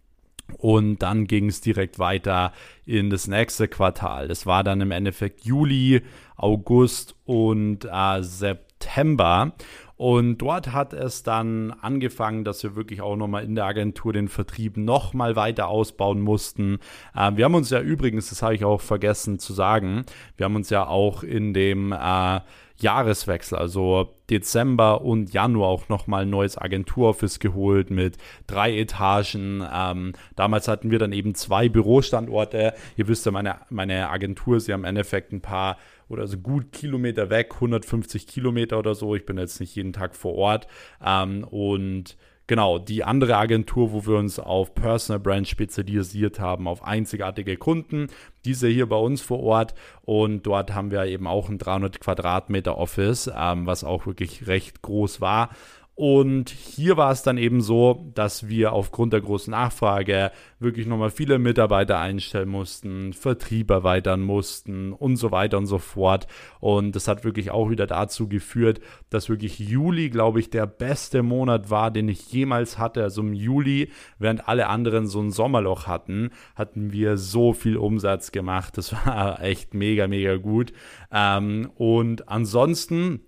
Und 0.58 1.00
dann 1.00 1.28
ging 1.28 1.48
es 1.50 1.62
direkt 1.62 2.00
weiter 2.00 2.54
in 2.86 3.10
das 3.10 3.28
nächste 3.28 3.68
Quartal. 3.68 4.28
Das 4.28 4.46
war 4.46 4.64
dann 4.64 4.82
im 4.82 4.92
Endeffekt 4.92 5.46
Juli, 5.46 6.02
August 6.36 7.16
und 7.26 7.86
äh, 7.86 8.22
September. 8.22 9.54
Und 10.02 10.40
dort 10.40 10.72
hat 10.74 10.94
es 10.94 11.22
dann 11.22 11.76
angefangen, 11.80 12.44
dass 12.44 12.64
wir 12.64 12.76
wirklich 12.76 13.02
auch 13.02 13.16
nochmal 13.16 13.44
in 13.44 13.54
der 13.54 13.66
Agentur 13.66 14.14
den 14.14 14.30
Vertrieb 14.30 14.76
nochmal 14.76 15.36
weiter 15.36 15.68
ausbauen 15.68 16.22
mussten. 16.22 16.80
Äh, 17.16 17.34
wir 17.36 17.46
haben 17.46 17.54
uns 17.54 17.70
ja 17.70 17.80
übrigens, 17.80 18.30
das 18.30 18.42
habe 18.42 18.56
ich 18.56 18.66
auch 18.66 18.82
vergessen 18.82 19.38
zu 19.38 19.54
sagen, 19.54 20.04
wir 20.38 20.46
haben 20.46 20.56
uns 20.56 20.72
ja 20.72 20.88
auch 20.88 21.22
in 21.22 21.54
dem 21.54 21.92
äh, 21.92 22.40
Jahreswechsel, 22.82 23.58
also 23.58 24.14
Dezember 24.30 25.02
und 25.02 25.34
Januar 25.34 25.70
auch 25.70 25.90
nochmal 25.90 26.24
ein 26.24 26.30
neues 26.30 26.58
Agenturoffice 26.58 27.40
geholt 27.40 27.90
mit 27.90 28.18
drei 28.48 28.78
Etagen. 28.78 29.66
Ähm, 29.74 30.14
damals 30.36 30.68
hatten 30.68 30.92
wir 30.92 31.00
dann 31.00 31.12
eben 31.12 31.36
zwei 31.36 31.70
Bürostandorte. 31.70 32.74
Ihr 32.98 33.08
wisst 33.08 33.26
ja, 33.26 33.32
meine, 33.32 33.58
meine 33.70 34.10
Agentur 34.10 34.58
ist 34.58 34.68
ja 34.68 34.76
im 34.76 34.86
Endeffekt 34.86 35.32
ein 35.34 35.42
paar 35.42 35.78
oder 36.08 36.28
so 36.28 36.38
gut 36.38 36.72
Kilometer 36.72 37.30
weg, 37.30 37.52
150 37.56 38.28
Kilometer 38.28 38.78
oder 38.80 38.96
so. 38.96 39.16
Ich 39.16 39.26
bin 39.26 39.38
jetzt 39.38 39.60
nicht 39.60 39.76
jeden 39.76 39.94
Tag 39.94 40.16
vor 40.16 40.36
Ort. 40.36 40.68
Ähm, 41.04 41.46
und 41.46 42.18
Genau, 42.52 42.80
die 42.80 43.06
andere 43.06 43.38
Agentur, 43.38 43.94
wo 43.94 44.06
wir 44.06 44.18
uns 44.18 44.38
auf 44.38 44.76
Personal 44.76 45.22
Brand 45.22 45.48
spezialisiert 45.48 46.42
haben, 46.42 46.68
auf 46.68 46.84
einzigartige 46.84 47.56
Kunden, 47.56 48.08
diese 48.44 48.68
hier 48.68 48.90
bei 48.90 48.98
uns 48.98 49.22
vor 49.22 49.40
Ort. 49.40 49.74
Und 50.02 50.46
dort 50.46 50.74
haben 50.74 50.92
wir 50.92 51.06
eben 51.06 51.28
auch 51.28 51.48
ein 51.48 51.60
300 51.60 52.02
Quadratmeter 52.02 52.78
Office, 52.78 53.32
ähm, 53.34 53.68
was 53.68 53.86
auch 53.86 54.06
wirklich 54.06 54.48
recht 54.48 54.82
groß 54.82 55.22
war 55.22 55.52
und 56.02 56.50
hier 56.50 56.98
war 56.98 57.12
es 57.12 57.22
dann 57.22 57.38
eben 57.38 57.62
so, 57.62 58.10
dass 58.16 58.50
wir 58.50 58.74
aufgrund 58.74 59.14
der 59.14 59.22
großen 59.22 59.52
Nachfrage 59.52 60.32
wirklich 60.58 60.88
nochmal 60.88 61.12
viele 61.12 61.38
Mitarbeiter 61.38 62.00
einstellen 62.00 62.50
mussten, 62.50 63.14
Vertrieb 63.14 63.70
erweitern 63.70 64.22
mussten 64.22 64.94
und 64.94 65.18
so 65.18 65.30
weiter 65.30 65.60
und 65.60 65.68
so 65.68 65.78
fort. 65.78 66.26
Und 66.60 66.96
das 66.96 67.08
hat 67.08 67.24
wirklich 67.24 67.52
auch 67.52 67.70
wieder 67.70 67.86
dazu 67.86 68.28
geführt, 68.28 68.80
dass 69.12 69.30
wirklich 69.30 69.60
Juli, 69.60 70.10
glaube 70.10 70.40
ich, 70.40 70.50
der 70.50 70.66
beste 70.66 71.22
Monat 71.22 71.70
war, 71.70 71.92
den 71.92 72.10
ich 72.10 72.32
jemals 72.32 72.80
hatte. 72.80 73.04
Also 73.04 73.22
im 73.22 73.34
Juli, 73.34 73.92
während 74.18 74.48
alle 74.48 74.70
anderen 74.70 75.06
so 75.06 75.22
ein 75.22 75.30
Sommerloch 75.30 75.86
hatten, 75.86 76.32
hatten 76.56 76.92
wir 76.92 77.18
so 77.18 77.54
viel 77.54 77.78
Umsatz 77.78 78.32
gemacht. 78.32 78.76
Das 78.76 78.92
war 79.06 79.40
echt 79.44 79.76
mega, 79.76 80.08
mega 80.08 80.38
gut. 80.38 80.74
Ähm, 81.12 81.70
und 81.76 82.28
ansonsten 82.28 83.20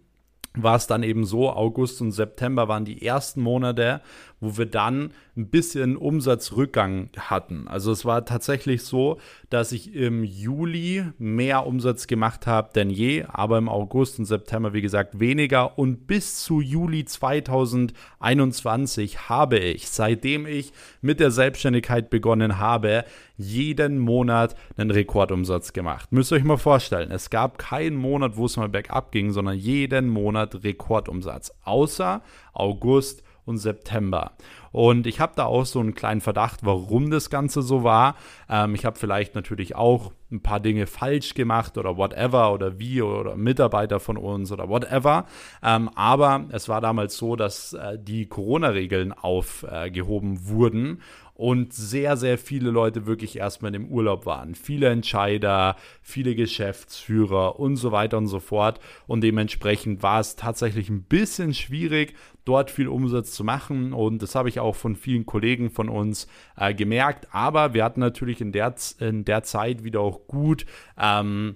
war 0.55 0.75
es 0.75 0.87
dann 0.87 1.03
eben 1.03 1.25
so, 1.25 1.51
August 1.51 2.01
und 2.01 2.11
September 2.11 2.67
waren 2.67 2.85
die 2.85 3.05
ersten 3.05 3.41
Monate, 3.41 4.01
wo 4.43 4.57
wir 4.57 4.65
dann 4.65 5.11
ein 5.35 5.47
bisschen 5.47 5.97
Umsatzrückgang 5.97 7.09
hatten. 7.17 7.67
Also 7.67 7.91
es 7.91 8.05
war 8.05 8.25
tatsächlich 8.25 8.83
so, 8.83 9.17
dass 9.49 9.71
ich 9.71 9.95
im 9.95 10.23
Juli 10.23 11.05
mehr 11.17 11.65
Umsatz 11.65 12.05
gemacht 12.07 12.45
habe 12.45 12.69
denn 12.75 12.89
je, 12.89 13.23
aber 13.27 13.57
im 13.57 13.69
August 13.69 14.19
und 14.19 14.25
September, 14.25 14.73
wie 14.73 14.81
gesagt, 14.81 15.19
weniger. 15.19 15.79
Und 15.79 16.07
bis 16.07 16.43
zu 16.43 16.61
Juli 16.61 17.05
2021 17.05 19.29
habe 19.29 19.57
ich, 19.57 19.89
seitdem 19.89 20.45
ich 20.45 20.73
mit 21.01 21.19
der 21.19 21.31
Selbstständigkeit 21.31 22.09
begonnen 22.09 22.59
habe, 22.59 23.05
jeden 23.37 23.99
Monat 23.99 24.55
einen 24.77 24.91
Rekordumsatz 24.91 25.73
gemacht. 25.73 26.11
Müsst 26.11 26.31
ihr 26.31 26.35
euch 26.35 26.43
mal 26.43 26.57
vorstellen, 26.57 27.11
es 27.11 27.29
gab 27.29 27.57
keinen 27.57 27.95
Monat, 27.95 28.37
wo 28.37 28.45
es 28.45 28.57
mal 28.57 28.69
bergab 28.69 29.11
ging, 29.11 29.31
sondern 29.31 29.57
jeden 29.57 30.09
Monat 30.09 30.63
Rekordumsatz, 30.63 31.51
außer 31.63 32.21
August 32.53 33.23
und 33.45 33.57
September. 33.57 34.31
Und 34.71 35.05
ich 35.05 35.19
habe 35.19 35.33
da 35.35 35.45
auch 35.45 35.65
so 35.65 35.79
einen 35.79 35.93
kleinen 35.93 36.21
Verdacht, 36.21 36.65
warum 36.65 37.11
das 37.11 37.29
Ganze 37.29 37.61
so 37.61 37.83
war. 37.83 38.15
Ähm, 38.49 38.73
ich 38.73 38.85
habe 38.85 38.97
vielleicht 38.97 39.35
natürlich 39.35 39.75
auch 39.75 40.11
ein 40.31 40.41
paar 40.41 40.59
Dinge 40.59 40.87
falsch 40.87 41.35
gemacht 41.35 41.77
oder 41.77 41.95
whatever 41.95 42.53
oder 42.53 42.79
wie 42.79 43.01
oder 43.01 43.35
Mitarbeiter 43.35 43.99
von 43.99 44.17
uns 44.17 44.51
oder 44.51 44.67
whatever. 44.69 45.25
Ähm, 45.61 45.89
aber 45.95 46.45
es 46.49 46.67
war 46.69 46.81
damals 46.81 47.17
so, 47.17 47.35
dass 47.35 47.73
äh, 47.73 47.99
die 47.99 48.25
Corona-Regeln 48.25 49.13
aufgehoben 49.13 50.37
äh, 50.37 50.47
wurden 50.47 51.01
und 51.35 51.73
sehr, 51.73 52.15
sehr 52.15 52.37
viele 52.37 52.69
Leute 52.69 53.05
wirklich 53.05 53.37
erstmal 53.37 53.73
im 53.73 53.87
Urlaub 53.87 54.25
waren. 54.25 54.55
Viele 54.55 54.89
Entscheider, 54.89 55.75
viele 56.01 56.35
Geschäftsführer 56.35 57.59
und 57.59 57.75
so 57.77 57.91
weiter 57.91 58.17
und 58.17 58.27
so 58.27 58.39
fort. 58.39 58.79
Und 59.07 59.21
dementsprechend 59.21 60.03
war 60.03 60.19
es 60.19 60.35
tatsächlich 60.35 60.89
ein 60.89 61.03
bisschen 61.03 61.53
schwierig, 61.53 62.13
dort 62.45 62.69
viel 62.69 62.87
Umsatz 62.87 63.31
zu 63.31 63.43
machen. 63.43 63.93
Und 63.93 64.21
das 64.21 64.35
habe 64.35 64.49
ich 64.49 64.59
auch 64.59 64.75
von 64.75 64.95
vielen 64.95 65.25
Kollegen 65.25 65.71
von 65.71 65.89
uns 65.89 66.27
äh, 66.55 66.73
gemerkt. 66.73 67.27
Aber 67.31 67.73
wir 67.73 67.83
hatten 67.83 67.99
natürlich 67.99 68.39
in 68.39 68.51
der, 68.51 68.75
in 68.99 69.25
der 69.25 69.43
Zeit 69.43 69.83
wieder 69.83 70.01
auch 70.01 70.27
gut. 70.27 70.65
Ähm, 70.99 71.55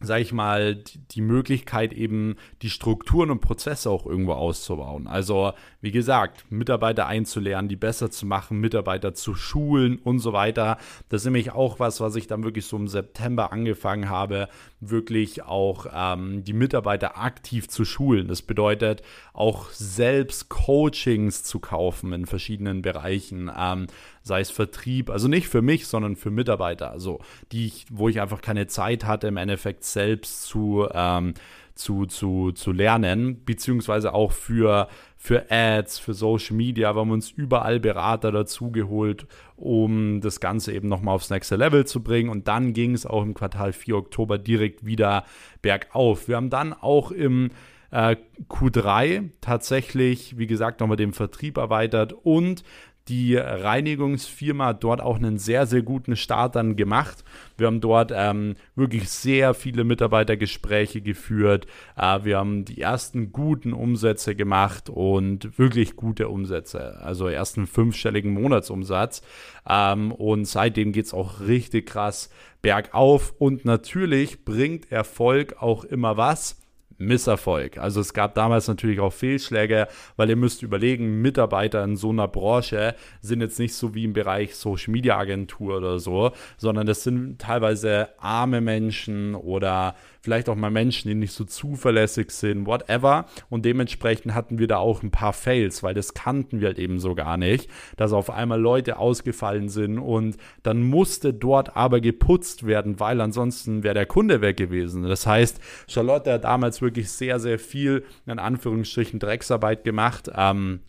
sage 0.00 0.22
ich 0.22 0.32
mal, 0.32 0.76
die 1.10 1.20
Möglichkeit 1.20 1.92
eben 1.92 2.36
die 2.62 2.70
Strukturen 2.70 3.30
und 3.30 3.40
Prozesse 3.40 3.90
auch 3.90 4.06
irgendwo 4.06 4.32
auszubauen. 4.32 5.08
Also 5.08 5.52
wie 5.80 5.90
gesagt, 5.90 6.44
Mitarbeiter 6.50 7.06
einzulernen, 7.06 7.68
die 7.68 7.76
besser 7.76 8.10
zu 8.10 8.24
machen, 8.24 8.60
Mitarbeiter 8.60 9.14
zu 9.14 9.34
schulen 9.34 9.98
und 9.98 10.20
so 10.20 10.32
weiter. 10.32 10.78
Das 11.08 11.22
ist 11.22 11.24
nämlich 11.24 11.50
auch 11.50 11.80
was, 11.80 12.00
was 12.00 12.14
ich 12.14 12.28
dann 12.28 12.44
wirklich 12.44 12.66
so 12.66 12.76
im 12.76 12.86
September 12.86 13.52
angefangen 13.52 14.08
habe, 14.08 14.48
wirklich 14.80 15.42
auch 15.42 15.86
ähm, 15.92 16.44
die 16.44 16.52
Mitarbeiter 16.52 17.18
aktiv 17.18 17.68
zu 17.68 17.84
schulen. 17.84 18.28
Das 18.28 18.42
bedeutet 18.42 19.02
auch 19.32 19.70
selbst 19.70 20.48
Coachings 20.48 21.42
zu 21.42 21.58
kaufen 21.58 22.12
in 22.12 22.26
verschiedenen 22.26 22.82
Bereichen. 22.82 23.50
Ähm, 23.56 23.88
sei 24.28 24.40
es 24.40 24.50
Vertrieb, 24.50 25.10
also 25.10 25.26
nicht 25.26 25.48
für 25.48 25.62
mich, 25.62 25.88
sondern 25.88 26.14
für 26.14 26.30
Mitarbeiter, 26.30 26.92
also 26.92 27.18
die 27.50 27.66
ich, 27.66 27.86
wo 27.90 28.08
ich 28.08 28.20
einfach 28.20 28.40
keine 28.40 28.68
Zeit 28.68 29.04
hatte, 29.04 29.26
im 29.26 29.36
Endeffekt 29.36 29.82
selbst 29.82 30.44
zu, 30.44 30.86
ähm, 30.92 31.34
zu, 31.74 32.06
zu, 32.06 32.52
zu 32.52 32.72
lernen, 32.72 33.44
beziehungsweise 33.44 34.12
auch 34.12 34.32
für, 34.32 34.88
für 35.16 35.50
Ads, 35.50 35.98
für 35.98 36.12
Social 36.12 36.56
Media, 36.56 36.94
wir 36.94 37.00
haben 37.00 37.10
uns 37.10 37.30
überall 37.30 37.80
Berater 37.80 38.32
dazugeholt, 38.32 39.26
um 39.56 40.20
das 40.20 40.40
Ganze 40.40 40.72
eben 40.72 40.88
nochmal 40.88 41.14
aufs 41.14 41.30
nächste 41.30 41.56
Level 41.56 41.86
zu 41.86 42.02
bringen. 42.02 42.30
Und 42.30 42.48
dann 42.48 42.72
ging 42.72 42.94
es 42.94 43.06
auch 43.06 43.22
im 43.22 43.34
Quartal 43.34 43.72
4 43.72 43.96
Oktober 43.96 44.38
direkt 44.38 44.84
wieder 44.84 45.24
bergauf. 45.62 46.28
Wir 46.28 46.36
haben 46.36 46.50
dann 46.50 46.72
auch 46.72 47.10
im 47.10 47.50
äh, 47.90 48.16
Q3 48.48 49.30
tatsächlich, 49.40 50.36
wie 50.38 50.46
gesagt, 50.46 50.80
nochmal 50.80 50.96
den 50.96 51.12
Vertrieb 51.12 51.56
erweitert 51.56 52.12
und 52.12 52.62
die 53.08 53.36
Reinigungsfirma 53.36 54.66
hat 54.66 54.84
dort 54.84 55.00
auch 55.00 55.16
einen 55.16 55.38
sehr, 55.38 55.66
sehr 55.66 55.82
guten 55.82 56.16
Start 56.16 56.56
dann 56.56 56.76
gemacht. 56.76 57.24
Wir 57.56 57.66
haben 57.66 57.80
dort 57.80 58.12
ähm, 58.14 58.56
wirklich 58.74 59.08
sehr 59.08 59.54
viele 59.54 59.84
Mitarbeitergespräche 59.84 61.00
geführt. 61.00 61.66
Äh, 61.96 62.20
wir 62.24 62.38
haben 62.38 62.64
die 62.64 62.80
ersten 62.80 63.32
guten 63.32 63.72
Umsätze 63.72 64.34
gemacht 64.34 64.90
und 64.90 65.58
wirklich 65.58 65.96
gute 65.96 66.28
Umsätze. 66.28 67.00
Also 67.00 67.28
ersten 67.28 67.66
fünfstelligen 67.66 68.32
Monatsumsatz. 68.32 69.22
Ähm, 69.68 70.12
und 70.12 70.44
seitdem 70.44 70.92
geht 70.92 71.06
es 71.06 71.14
auch 71.14 71.40
richtig 71.40 71.86
krass 71.86 72.30
bergauf. 72.62 73.34
Und 73.38 73.64
natürlich 73.64 74.44
bringt 74.44 74.92
Erfolg 74.92 75.56
auch 75.60 75.84
immer 75.84 76.16
was 76.16 76.58
Misserfolg. 76.98 77.78
Also 77.78 78.00
es 78.00 78.12
gab 78.12 78.34
damals 78.34 78.68
natürlich 78.68 79.00
auch 79.00 79.12
Fehlschläge, 79.12 79.88
weil 80.16 80.28
ihr 80.28 80.36
müsst 80.36 80.62
überlegen, 80.62 81.22
Mitarbeiter 81.22 81.82
in 81.84 81.96
so 81.96 82.10
einer 82.10 82.28
Branche 82.28 82.94
sind 83.20 83.40
jetzt 83.40 83.58
nicht 83.58 83.74
so 83.74 83.94
wie 83.94 84.04
im 84.04 84.12
Bereich 84.12 84.56
Social 84.56 84.92
Media 84.92 85.16
Agentur 85.16 85.76
oder 85.76 85.98
so, 85.98 86.32
sondern 86.56 86.86
das 86.86 87.04
sind 87.04 87.40
teilweise 87.40 88.08
arme 88.18 88.60
Menschen 88.60 89.34
oder 89.34 89.94
vielleicht 90.28 90.50
auch 90.50 90.56
mal 90.56 90.70
Menschen, 90.70 91.08
die 91.08 91.14
nicht 91.14 91.32
so 91.32 91.44
zuverlässig 91.44 92.32
sind, 92.32 92.66
whatever. 92.66 93.24
Und 93.48 93.64
dementsprechend 93.64 94.34
hatten 94.34 94.58
wir 94.58 94.66
da 94.66 94.76
auch 94.76 95.02
ein 95.02 95.10
paar 95.10 95.32
Fails, 95.32 95.82
weil 95.82 95.94
das 95.94 96.12
kannten 96.12 96.60
wir 96.60 96.68
halt 96.68 96.78
eben 96.78 97.00
so 97.00 97.14
gar 97.14 97.38
nicht, 97.38 97.70
dass 97.96 98.12
auf 98.12 98.28
einmal 98.28 98.60
Leute 98.60 98.98
ausgefallen 98.98 99.70
sind 99.70 99.98
und 99.98 100.36
dann 100.62 100.82
musste 100.82 101.32
dort 101.32 101.76
aber 101.78 102.02
geputzt 102.02 102.66
werden, 102.66 103.00
weil 103.00 103.22
ansonsten 103.22 103.82
wäre 103.82 103.94
der 103.94 104.04
Kunde 104.04 104.42
weg 104.42 104.58
gewesen. 104.58 105.02
Das 105.04 105.26
heißt, 105.26 105.60
Charlotte 105.88 106.30
hat 106.30 106.44
damals 106.44 106.82
wirklich 106.82 107.10
sehr, 107.10 107.40
sehr 107.40 107.58
viel, 107.58 108.04
in 108.26 108.38
Anführungsstrichen, 108.38 109.18
Drecksarbeit 109.20 109.82
gemacht. 109.82 110.30
Ähm, 110.34 110.80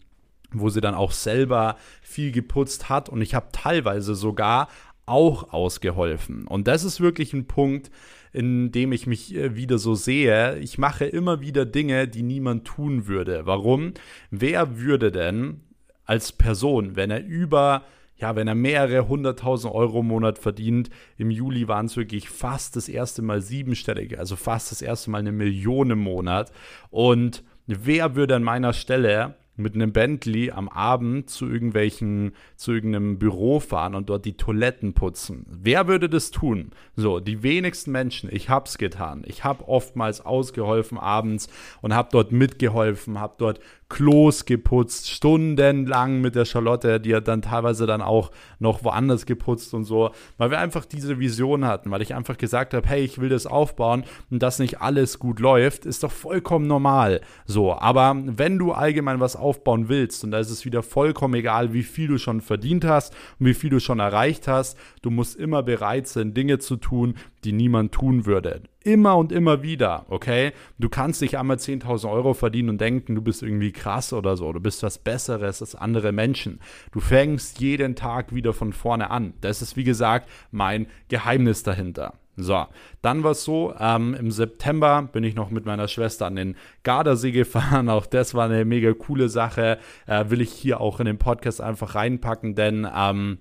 wo 0.52 0.70
sie 0.70 0.82
dann 0.82 0.96
auch 0.96 1.12
selber 1.12 1.76
viel 2.02 2.32
geputzt 2.32 2.90
hat 2.90 3.08
und 3.08 3.22
ich 3.22 3.36
habe 3.36 3.50
teilweise 3.52 4.16
sogar 4.16 4.68
auch 5.06 5.54
ausgeholfen. 5.54 6.48
Und 6.48 6.68
das 6.68 6.84
ist 6.84 7.02
wirklich 7.02 7.34
ein 7.34 7.46
Punkt, 7.46 7.92
in 8.34 8.72
dem 8.72 8.92
ich 8.92 9.08
mich 9.08 9.36
äh, 9.36 9.56
wieder 9.56 9.78
so 9.78 9.96
sehe. 9.96 10.58
Ich 10.60 10.78
mache 10.78 11.06
immer 11.06 11.42
wieder 11.42 11.66
Dinge, 11.66 12.08
die 12.08 12.24
niemand 12.24 12.66
tun 12.66 13.08
würde. 13.08 13.46
Warum? 13.46 13.94
Wer 14.32 14.80
würde 14.80 15.12
denn 15.12 15.62
als 16.06 16.32
Person, 16.32 16.96
wenn 16.96 17.12
er 17.12 17.24
über 17.24 17.84
ja, 18.20 18.36
wenn 18.36 18.50
er 18.50 18.56
mehrere 18.56 19.08
hunderttausend 19.08 19.74
Euro 19.74 20.02
im 20.02 20.08
Monat 20.08 20.40
verdient, 20.40 20.90
im 21.18 21.32
Juli 21.32 21.70
waren 21.70 21.86
es 21.86 21.96
wirklich 21.96 22.30
fast 22.30 22.76
das 22.76 22.90
erste 22.90 23.22
Mal 23.22 23.42
siebenstellig, 23.42 24.20
also 24.20 24.36
fast 24.36 24.72
das 24.72 24.82
erste 24.82 25.10
Mal 25.10 25.20
eine 25.20 25.32
Million 25.32 25.90
im 25.92 26.00
Monat. 26.00 26.52
Und 26.90 27.44
wer 27.66 28.16
würde 28.16 28.36
an 28.36 28.44
meiner 28.44 28.74
Stelle 28.74 29.36
mit 29.60 29.76
einem 29.76 29.92
Bentley 29.92 30.52
am 30.52 30.70
Abend 30.70 31.30
zu 31.30 31.50
irgendwelchen, 31.50 32.34
zu 32.56 32.72
irgendeinem 32.72 33.20
Büro 33.20 33.60
fahren 33.60 33.96
und 33.96 34.10
dort 34.10 34.26
die 34.26 34.38
Toiletten 34.38 34.94
putzen. 34.94 35.46
Wer 35.50 35.88
würde 35.88 36.10
das 36.10 36.32
tun? 36.32 36.72
So, 36.96 37.20
die 37.20 37.44
wenigsten 37.44 37.92
Menschen. 37.92 38.30
Ich 38.32 38.50
hab's 38.50 38.78
getan. 38.78 39.24
Ich 39.26 39.44
habe 39.44 39.68
oftmals 39.68 40.26
ausgeholfen 40.26 40.98
abends 40.98 41.50
und 41.82 41.94
habe 41.94 42.10
dort 42.12 42.32
mitgeholfen, 42.32 43.20
habe 43.20 43.36
dort 43.38 43.60
Klos 43.90 44.46
geputzt, 44.46 45.10
stundenlang 45.10 46.22
mit 46.22 46.36
der 46.36 46.46
Charlotte, 46.46 47.00
die 47.00 47.16
hat 47.16 47.28
dann 47.28 47.42
teilweise 47.42 47.88
dann 47.88 48.02
auch 48.02 48.32
noch 48.60 48.84
woanders 48.84 49.26
geputzt 49.26 49.74
und 49.74 49.84
so, 49.84 50.12
weil 50.38 50.52
wir 50.52 50.60
einfach 50.60 50.86
diese 50.86 51.20
Vision 51.20 51.66
hatten, 51.66 51.90
weil 51.90 52.04
ich 52.04 52.14
einfach 52.14 52.38
gesagt 52.38 52.76
habe, 52.76 52.88
hey, 52.88 53.02
ich 53.04 53.20
will 53.20 53.30
das 53.30 53.48
aufbauen 53.48 54.04
und 54.30 54.44
dass 54.44 54.60
nicht 54.60 54.80
alles 54.80 55.18
gut 55.18 55.40
läuft, 55.40 55.88
ist 55.88 56.04
doch 56.04 56.12
vollkommen 56.12 56.68
normal. 56.68 57.22
So, 57.46 57.74
aber 57.74 58.16
wenn 58.26 58.60
du 58.60 58.74
allgemein 58.74 59.20
was 59.20 59.36
aufbauen 59.36 59.90
willst 59.90 60.24
und 60.24 60.32
da 60.32 60.40
ist 60.40 60.52
es 60.52 60.66
wieder 60.66 60.84
vollkommen 60.84 61.34
egal, 61.34 61.74
wie 61.74 61.84
viel 61.84 62.08
du 62.08 62.20
schon 62.20 62.42
verdient 62.42 62.86
hast 62.86 63.16
und 63.40 63.48
wie 63.48 63.56
viel 63.56 63.72
du 63.72 63.80
schon 63.80 64.00
erreicht 64.00 64.48
hast, 64.48 64.78
du 65.02 65.10
musst 65.10 65.36
immer 65.36 65.64
bereit 65.64 66.08
sein, 66.08 66.36
Dinge 66.36 66.60
zu 66.60 66.76
tun, 66.78 67.16
die 67.44 67.54
niemand 67.54 67.92
tun 67.92 68.28
würde. 68.28 68.62
Immer 68.90 69.18
und 69.18 69.32
immer 69.32 69.62
wieder, 69.62 70.08
okay? 70.10 70.52
Du 70.80 70.90
kannst 70.90 71.22
nicht 71.22 71.38
einmal 71.38 71.58
10.000 71.58 72.10
Euro 72.10 72.34
verdienen 72.34 72.70
und 72.70 72.82
denken, 72.82 73.14
du 73.14 73.22
bist 73.22 73.44
irgendwie 73.44 73.72
krass 73.72 74.14
oder 74.14 74.36
so. 74.36 74.52
Du 74.52 74.60
bist 74.60 74.82
was 74.82 74.98
Besseres 74.98 75.62
als 75.62 75.76
andere 75.76 76.12
Menschen. 76.12 76.60
Du 76.92 77.00
fängst 77.00 77.60
jeden 77.60 77.96
Tag 77.96 78.34
wieder 78.34 78.52
von 78.52 78.74
vorne 78.74 79.12
an. 79.12 79.34
Das 79.42 79.62
ist, 79.62 79.78
wie 79.78 79.84
gesagt, 79.84 80.28
mein 80.50 80.88
Geheimnis 81.08 81.62
dahinter. 81.62 82.16
So, 82.36 82.66
dann 83.04 83.24
war 83.24 83.32
es 83.32 83.44
so, 83.44 83.76
ähm, 83.80 84.16
im 84.18 84.32
September 84.32 85.04
bin 85.04 85.24
ich 85.24 85.36
noch 85.36 85.52
mit 85.52 85.68
meiner 85.68 85.88
Schwester 85.88 86.26
an 86.26 86.36
den 86.36 86.56
Gardasee 86.82 87.32
gefahren. 87.32 87.90
Auch 87.90 88.08
das 88.08 88.34
war 88.34 88.46
eine 88.46 88.66
mega 88.66 88.92
coole 88.94 89.30
Sache. 89.30 89.78
Äh, 90.08 90.32
will 90.32 90.42
ich 90.42 90.52
hier 90.52 90.82
auch 90.82 91.00
in 91.00 91.06
den 91.06 91.20
Podcast 91.20 91.62
einfach 91.62 91.94
reinpacken, 91.94 92.56
denn 92.56 92.88
ähm, 92.92 93.38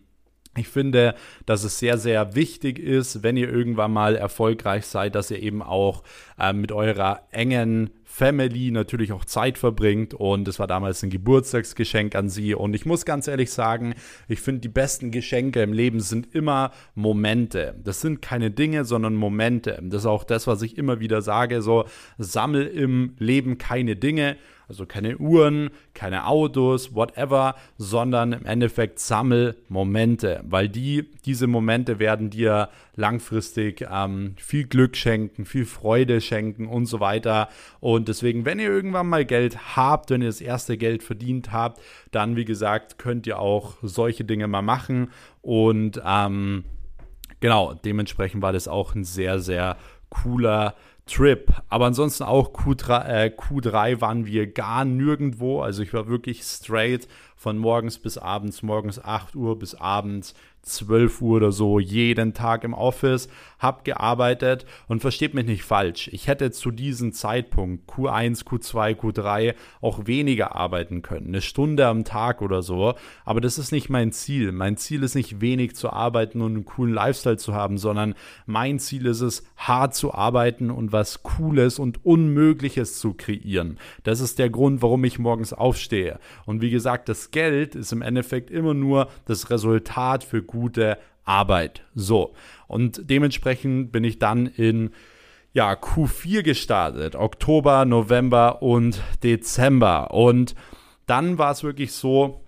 ich 0.57 0.69
finde, 0.69 1.15
dass 1.47 1.65
es 1.65 1.79
sehr, 1.79 1.99
sehr 1.99 2.35
wichtig 2.35 2.79
ist, 2.79 3.23
wenn 3.23 3.37
ihr 3.37 3.49
irgendwann 3.49 3.93
mal 3.93 4.17
erfolgreich 4.17 4.87
seid, 4.87 5.15
dass 5.15 5.31
ihr 5.31 5.43
eben 5.43 5.63
auch 5.63 6.03
äh, 6.39 6.53
mit 6.53 6.73
eurer 6.73 7.23
engen 7.31 7.91
Family 8.05 8.71
natürlich 8.71 9.13
auch 9.13 9.25
Zeit 9.25 9.59
verbringt. 9.59 10.15
Und 10.15 10.49
es 10.49 10.59
war 10.59 10.67
damals 10.67 11.03
ein 11.03 11.11
Geburtstagsgeschenk 11.11 12.15
an 12.17 12.29
sie. 12.29 12.55
Und 12.55 12.75
ich 12.75 12.87
muss 12.87 13.05
ganz 13.05 13.29
ehrlich 13.29 13.53
sagen, 13.53 13.95
ich 14.27 14.41
finde, 14.41 14.63
die 14.63 14.69
besten 14.69 15.11
Geschenke 15.11 15.63
im 15.63 15.73
Leben 15.73 16.01
sind 16.01 16.35
immer 16.35 16.73
Momente. 16.95 17.77
Das 17.85 18.01
sind 18.01 18.23
keine 18.23 18.51
Dinge, 18.51 18.85
sondern 18.85 19.15
Momente. 19.15 19.79
Das 19.83 20.03
ist 20.03 20.07
auch 20.07 20.25
das, 20.25 20.47
was 20.47 20.63
ich 20.63 20.77
immer 20.79 20.99
wieder 21.01 21.23
sage. 21.23 21.63
So, 21.63 21.85
sammel 22.17 22.67
im 22.67 23.15
Leben 23.19 23.59
keine 23.59 23.95
Dinge 23.95 24.37
also 24.69 24.85
keine 24.85 25.17
Uhren, 25.17 25.71
keine 25.95 26.27
Autos, 26.27 26.95
whatever, 26.95 27.55
sondern 27.79 28.33
im 28.33 28.45
Endeffekt 28.45 28.99
sammel 28.99 29.57
Momente, 29.69 30.43
weil 30.45 30.69
die, 30.69 31.11
diese 31.25 31.47
Momente 31.47 31.99
werden 31.99 32.29
dir 32.29 32.69
langfristig 32.95 33.87
ähm, 33.91 34.35
viel 34.37 34.65
Glück 34.65 34.97
schenken, 34.97 35.47
viel 35.47 35.65
Freude 35.65 36.21
schenken 36.21 36.67
und 36.67 36.87
so 36.87 37.01
weiter. 37.01 37.49
Und 37.81 38.09
deswegen, 38.09 38.45
wenn 38.45 38.59
ihr 38.59 38.69
irgendwann 38.69 39.09
mal 39.09 39.25
Geld 39.25 39.77
habt, 39.77 40.11
wenn 40.11 40.21
ihr 40.21 40.29
das 40.29 40.43
erste 40.43 40.77
Geld 40.77 41.03
verdient 41.03 41.51
habt, 41.51 41.81
dann, 42.11 42.37
wie 42.37 42.45
gesagt, 42.45 42.99
könnt 42.99 43.27
ihr 43.27 43.39
auch 43.39 43.77
solche 43.83 44.25
Dinge 44.25 44.49
mal 44.49 44.63
machen. 44.63 45.11
Und 45.41 46.03
ähm, 46.05 46.65
genau, 47.41 47.73
dementsprechend 47.73 48.43
war 48.43 48.53
das 48.53 48.69
auch 48.69 48.95
ein 48.95 49.05
sehr, 49.05 49.39
sehr 49.39 49.77
cooler 50.11 50.75
Trip. 51.09 51.53
Aber 51.69 51.87
ansonsten 51.87 52.25
auch 52.25 52.53
Q3, 52.53 53.07
äh, 53.07 53.33
Q3 53.37 54.01
waren 54.01 54.27
wir 54.27 54.47
gar 54.47 54.85
nirgendwo. 54.85 55.61
Also 55.61 55.83
ich 55.83 55.93
war 55.93 56.07
wirklich 56.07 56.43
straight 56.43 57.09
von 57.37 57.59
morgens 57.59 57.99
bis 57.99 58.19
abends, 58.19 58.63
morgens 58.63 59.03
8 59.03 59.35
Uhr 59.35 59.59
bis 59.59 59.75
abends 59.75 60.35
12 60.63 61.23
Uhr 61.23 61.37
oder 61.37 61.53
so 61.53 61.79
jeden 61.79 62.35
Tag 62.35 62.65
im 62.65 62.75
Office, 62.75 63.29
habe 63.59 63.83
gearbeitet 63.85 64.67
und 64.87 65.01
versteht 65.01 65.35
mich 65.35 65.47
nicht 65.47 65.65
falsch. 65.65 66.09
Ich 66.13 66.29
hätte 66.29 66.51
zu 66.51 66.71
diesem 66.71 67.13
Zeitpunkt 67.13 67.91
Q1, 67.91 68.45
Q2, 68.45 68.95
Q3 68.95 69.55
auch 69.81 70.07
weniger 70.07 70.55
arbeiten 70.55 71.03
können, 71.03 71.29
eine 71.29 71.41
Stunde 71.41 71.87
am 71.87 72.05
Tag 72.05 72.43
oder 72.43 72.63
so. 72.63 72.95
Aber 73.25 73.41
das 73.41 73.59
ist 73.59 73.73
nicht 73.73 73.89
mein 73.89 74.13
Ziel. 74.13 74.53
Mein 74.53 74.77
Ziel 74.77 75.03
ist 75.03 75.15
nicht 75.15 75.41
wenig 75.41 75.75
zu 75.75 75.91
arbeiten 75.91 76.41
und 76.41 76.55
einen 76.55 76.65
coolen 76.65 76.95
Lifestyle 76.95 77.37
zu 77.37 77.55
haben, 77.55 77.79
sondern 77.79 78.15
mein 78.47 78.79
Ziel 78.79 79.07
ist 79.07 79.21
es, 79.21 79.45
hart 79.57 79.95
zu 79.95 80.15
arbeiten 80.15 80.71
und 80.71 80.93
was 80.93 81.23
Cooles 81.23 81.79
und 81.79 82.05
Unmögliches 82.05 82.99
zu 82.99 83.15
kreieren. 83.15 83.79
Das 84.05 84.21
ist 84.21 84.39
der 84.39 84.51
Grund, 84.51 84.83
warum 84.83 85.05
ich 85.05 85.19
morgens 85.19 85.53
aufstehe. 85.53 86.19
Und 86.47 86.63
wie 86.63 86.71
gesagt, 86.71 87.09
das 87.09 87.31
Geld 87.31 87.75
ist 87.75 87.93
im 87.93 88.03
Endeffekt 88.03 88.51
immer 88.51 88.75
nur 88.75 89.09
das 89.27 89.51
Resultat 89.51 90.25
für 90.25 90.43
gute 90.49 90.99
Arbeit. 91.25 91.83
So. 91.95 92.35
Und 92.67 93.09
dementsprechend 93.09 93.93
bin 93.93 94.03
ich 94.03 94.19
dann 94.19 94.47
in 94.47 94.91
ja, 95.53 95.73
Q4 95.73 96.43
gestartet. 96.43 97.15
Oktober, 97.15 97.85
November 97.85 98.63
und 98.63 99.03
Dezember. 99.23 100.13
Und 100.13 100.57
dann 101.07 101.39
war 101.39 101.53
es 101.53 101.63
wirklich 101.63 101.93
so, 101.93 102.43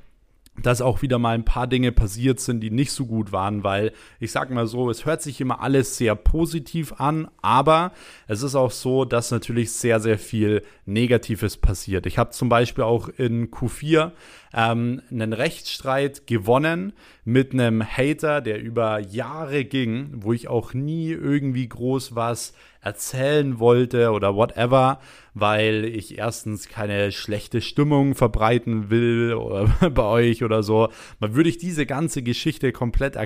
dass 0.62 0.82
auch 0.82 1.02
wieder 1.02 1.18
mal 1.18 1.34
ein 1.34 1.44
paar 1.44 1.66
Dinge 1.66 1.92
passiert 1.92 2.40
sind, 2.40 2.60
die 2.60 2.70
nicht 2.70 2.92
so 2.92 3.06
gut 3.06 3.32
waren, 3.32 3.64
weil 3.64 3.92
ich 4.18 4.32
sag 4.32 4.50
mal 4.50 4.66
so, 4.66 4.90
es 4.90 5.06
hört 5.06 5.22
sich 5.22 5.40
immer 5.40 5.60
alles 5.60 5.96
sehr 5.96 6.14
positiv 6.14 6.92
an, 6.98 7.28
aber 7.40 7.92
es 8.26 8.42
ist 8.42 8.54
auch 8.54 8.70
so, 8.70 9.04
dass 9.04 9.30
natürlich 9.30 9.72
sehr, 9.72 10.00
sehr 10.00 10.18
viel 10.18 10.62
Negatives 10.86 11.56
passiert. 11.56 12.06
Ich 12.06 12.18
habe 12.18 12.30
zum 12.30 12.48
Beispiel 12.48 12.84
auch 12.84 13.08
in 13.08 13.50
Q4 13.50 14.12
ähm, 14.52 15.02
einen 15.10 15.32
Rechtsstreit 15.32 16.26
gewonnen 16.26 16.92
mit 17.24 17.52
einem 17.52 17.82
Hater, 17.84 18.40
der 18.40 18.60
über 18.60 18.98
Jahre 18.98 19.64
ging, 19.64 20.10
wo 20.16 20.32
ich 20.32 20.48
auch 20.48 20.74
nie 20.74 21.10
irgendwie 21.10 21.68
groß 21.68 22.14
was 22.14 22.54
erzählen 22.80 23.58
wollte 23.58 24.10
oder 24.10 24.34
whatever, 24.34 25.00
weil 25.34 25.84
ich 25.84 26.18
erstens 26.18 26.68
keine 26.68 27.12
schlechte 27.12 27.60
Stimmung 27.60 28.14
verbreiten 28.14 28.90
will 28.90 29.34
oder 29.34 29.68
bei 29.90 30.02
euch 30.04 30.42
oder 30.42 30.62
so. 30.62 30.88
Man 31.18 31.34
würde 31.34 31.50
ich 31.50 31.58
diese 31.58 31.86
ganze 31.86 32.22
Geschichte 32.22 32.72
komplett 32.72 33.16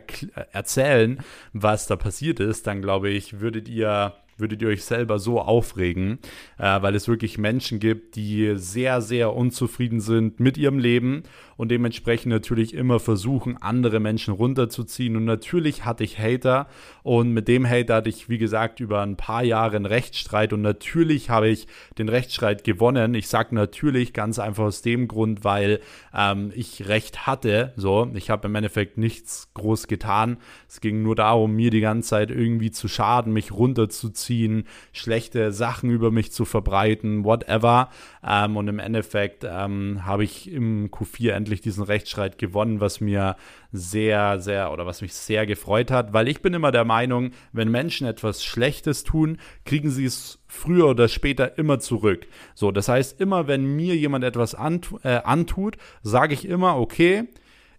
erzählen, 0.53 1.19
was 1.53 1.87
da 1.87 1.97
passiert 1.97 2.41
ist, 2.41 2.67
dann 2.67 2.83
glaube 2.83 3.11
ich, 3.11 3.41
würdet 3.41 3.69
ihr 3.69 4.15
würdet 4.37 4.63
ihr 4.63 4.69
euch 4.69 4.85
selber 4.85 5.19
so 5.19 5.41
aufregen, 5.41 6.19
äh, 6.59 6.83
weil 6.83 6.95
es 6.95 7.09
wirklich 7.09 7.39
Menschen 7.39 7.81
gibt, 7.81 8.17
die 8.17 8.55
sehr, 8.57 9.01
sehr 9.01 9.35
unzufrieden 9.35 10.01
sind 10.01 10.41
mit 10.41 10.57
ihrem 10.57 10.79
Leben 10.79 11.23
und 11.57 11.71
dementsprechend 11.71 12.31
natürlich 12.31 12.75
immer 12.75 13.01
versuchen, 13.01 13.57
andere 13.61 14.01
Menschen 14.01 14.35
runterzuziehen. 14.35 15.17
Und 15.17 15.25
natürlich 15.25 15.85
hatte 15.85 16.05
ich 16.05 16.19
Hater 16.19 16.67
und 17.03 17.33
mit 17.33 17.49
dem 17.49 17.69
Hater 17.69 17.97
hatte 17.97 18.09
ich, 18.09 18.29
wie 18.29 18.39
gesagt, 18.39 18.81
über 18.81 19.03
ein 19.03 19.17
paar 19.17 19.43
Jahre 19.43 19.77
einen 19.77 19.87
Rechtsstreit 19.87 20.53
und 20.53 20.63
natürlich 20.63 21.31
habe 21.31 21.49
ich 21.49 21.67
den 21.99 22.09
Rechtsstreit 22.09 22.65
gewonnen. 22.65 23.15
Ich 23.15 23.29
sage 23.29 23.55
natürlich 23.55 24.13
ganz 24.13 24.39
einfach 24.39 24.65
aus 24.65 24.83
dem 24.83 25.09
Grund, 25.09 25.45
weil 25.45 25.81
ähm, 26.15 26.53
ich 26.55 26.89
Recht 26.89 27.27
hatte. 27.27 27.73
So, 27.77 28.11
ich 28.15 28.31
habe 28.31 28.49
im 28.49 28.55
Endeffekt 28.55 28.99
nichts 28.99 29.51
groß 29.55 29.87
getan. 29.87 30.39
Es 30.69 30.81
ging 30.81 31.03
nur 31.03 31.15
darum, 31.15 31.55
mir 31.55 31.71
die 31.71 31.81
ganze 31.81 32.11
Zeit 32.11 32.31
irgendwie 32.31 32.71
zu 32.71 32.89
schaden, 32.89 33.33
mich 33.33 33.53
runterzuziehen, 33.53 34.65
schlechte 34.93 35.53
Sachen 35.53 35.91
über 35.91 36.11
mich 36.11 36.33
zu 36.33 36.45
verbreiten, 36.45 37.25
whatever. 37.25 37.91
Ähm, 38.27 38.57
und 38.57 38.69
im 38.69 38.79
Endeffekt 38.79 39.45
ähm, 39.49 40.05
habe 40.05 40.25
ich 40.25 40.51
im 40.51 40.91
Q4 40.91 41.33
endlich 41.45 41.61
diesen 41.61 41.85
Rechtsstreit 41.85 42.39
gewonnen, 42.39 42.81
was 42.81 43.03
mir 43.03 43.37
sehr, 43.71 44.41
sehr 44.41 44.73
oder 44.73 44.87
was 44.87 45.03
mich 45.03 45.13
sehr 45.13 45.45
gefreut 45.45 45.91
hat, 45.91 46.15
weil 46.15 46.27
ich 46.27 46.41
bin 46.41 46.55
immer 46.55 46.73
der 46.73 46.87
Meinung, 46.87 47.33
wenn 47.53 47.71
Menschen 47.71 48.07
etwas 48.07 48.43
Schlechtes 48.43 49.05
tun, 49.05 49.37
kriegen 49.67 49.91
sie 49.91 50.07
es 50.07 50.39
früher 50.47 50.89
oder 50.89 51.09
später 51.09 51.59
immer 51.59 51.81
zurück. 51.81 52.27
So, 52.55 52.71
das 52.71 52.89
heißt, 52.89 53.21
immer 53.21 53.47
wenn 53.47 53.77
mir 53.77 53.95
jemand 53.95 54.25
etwas 54.25 54.55
antut, 54.55 55.05
äh, 55.05 55.21
antut 55.25 55.77
sage 56.03 56.33
ich 56.33 56.49
immer, 56.49 56.79
okay, 56.79 57.25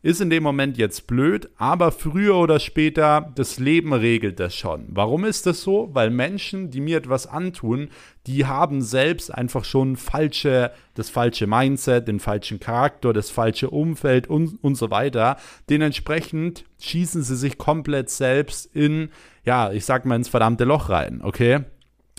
ist 0.05 0.21
in 0.21 0.29
dem 0.29 0.43
Moment 0.43 0.77
jetzt 0.77 1.07
blöd, 1.07 1.49
aber 1.57 1.91
früher 1.91 2.35
oder 2.35 2.59
später, 2.59 3.33
das 3.33 3.57
Leben 3.57 3.91
regelt 3.91 4.39
das 4.39 4.55
schon. 4.55 4.85
Warum 4.89 5.25
ist 5.25 5.47
das 5.47 5.63
so? 5.63 5.89
Weil 5.93 6.11
Menschen, 6.11 6.69
die 6.69 6.79
mir 6.79 6.97
etwas 6.97 7.25
antun, 7.25 7.89
die 8.27 8.45
haben 8.45 8.83
selbst 8.83 9.33
einfach 9.33 9.65
schon 9.65 9.95
falsche, 9.95 10.71
das 10.93 11.09
falsche 11.09 11.47
Mindset, 11.47 12.07
den 12.07 12.19
falschen 12.19 12.59
Charakter, 12.59 13.13
das 13.13 13.31
falsche 13.31 13.71
Umfeld 13.71 14.27
und, 14.27 14.63
und 14.63 14.75
so 14.75 14.91
weiter. 14.91 15.37
Dementsprechend 15.71 16.65
schießen 16.79 17.23
sie 17.23 17.35
sich 17.35 17.57
komplett 17.57 18.11
selbst 18.11 18.75
in, 18.75 19.09
ja, 19.43 19.71
ich 19.71 19.85
sag 19.85 20.05
mal 20.05 20.17
ins 20.17 20.29
verdammte 20.29 20.65
Loch 20.65 20.89
rein, 20.89 21.21
okay? 21.23 21.61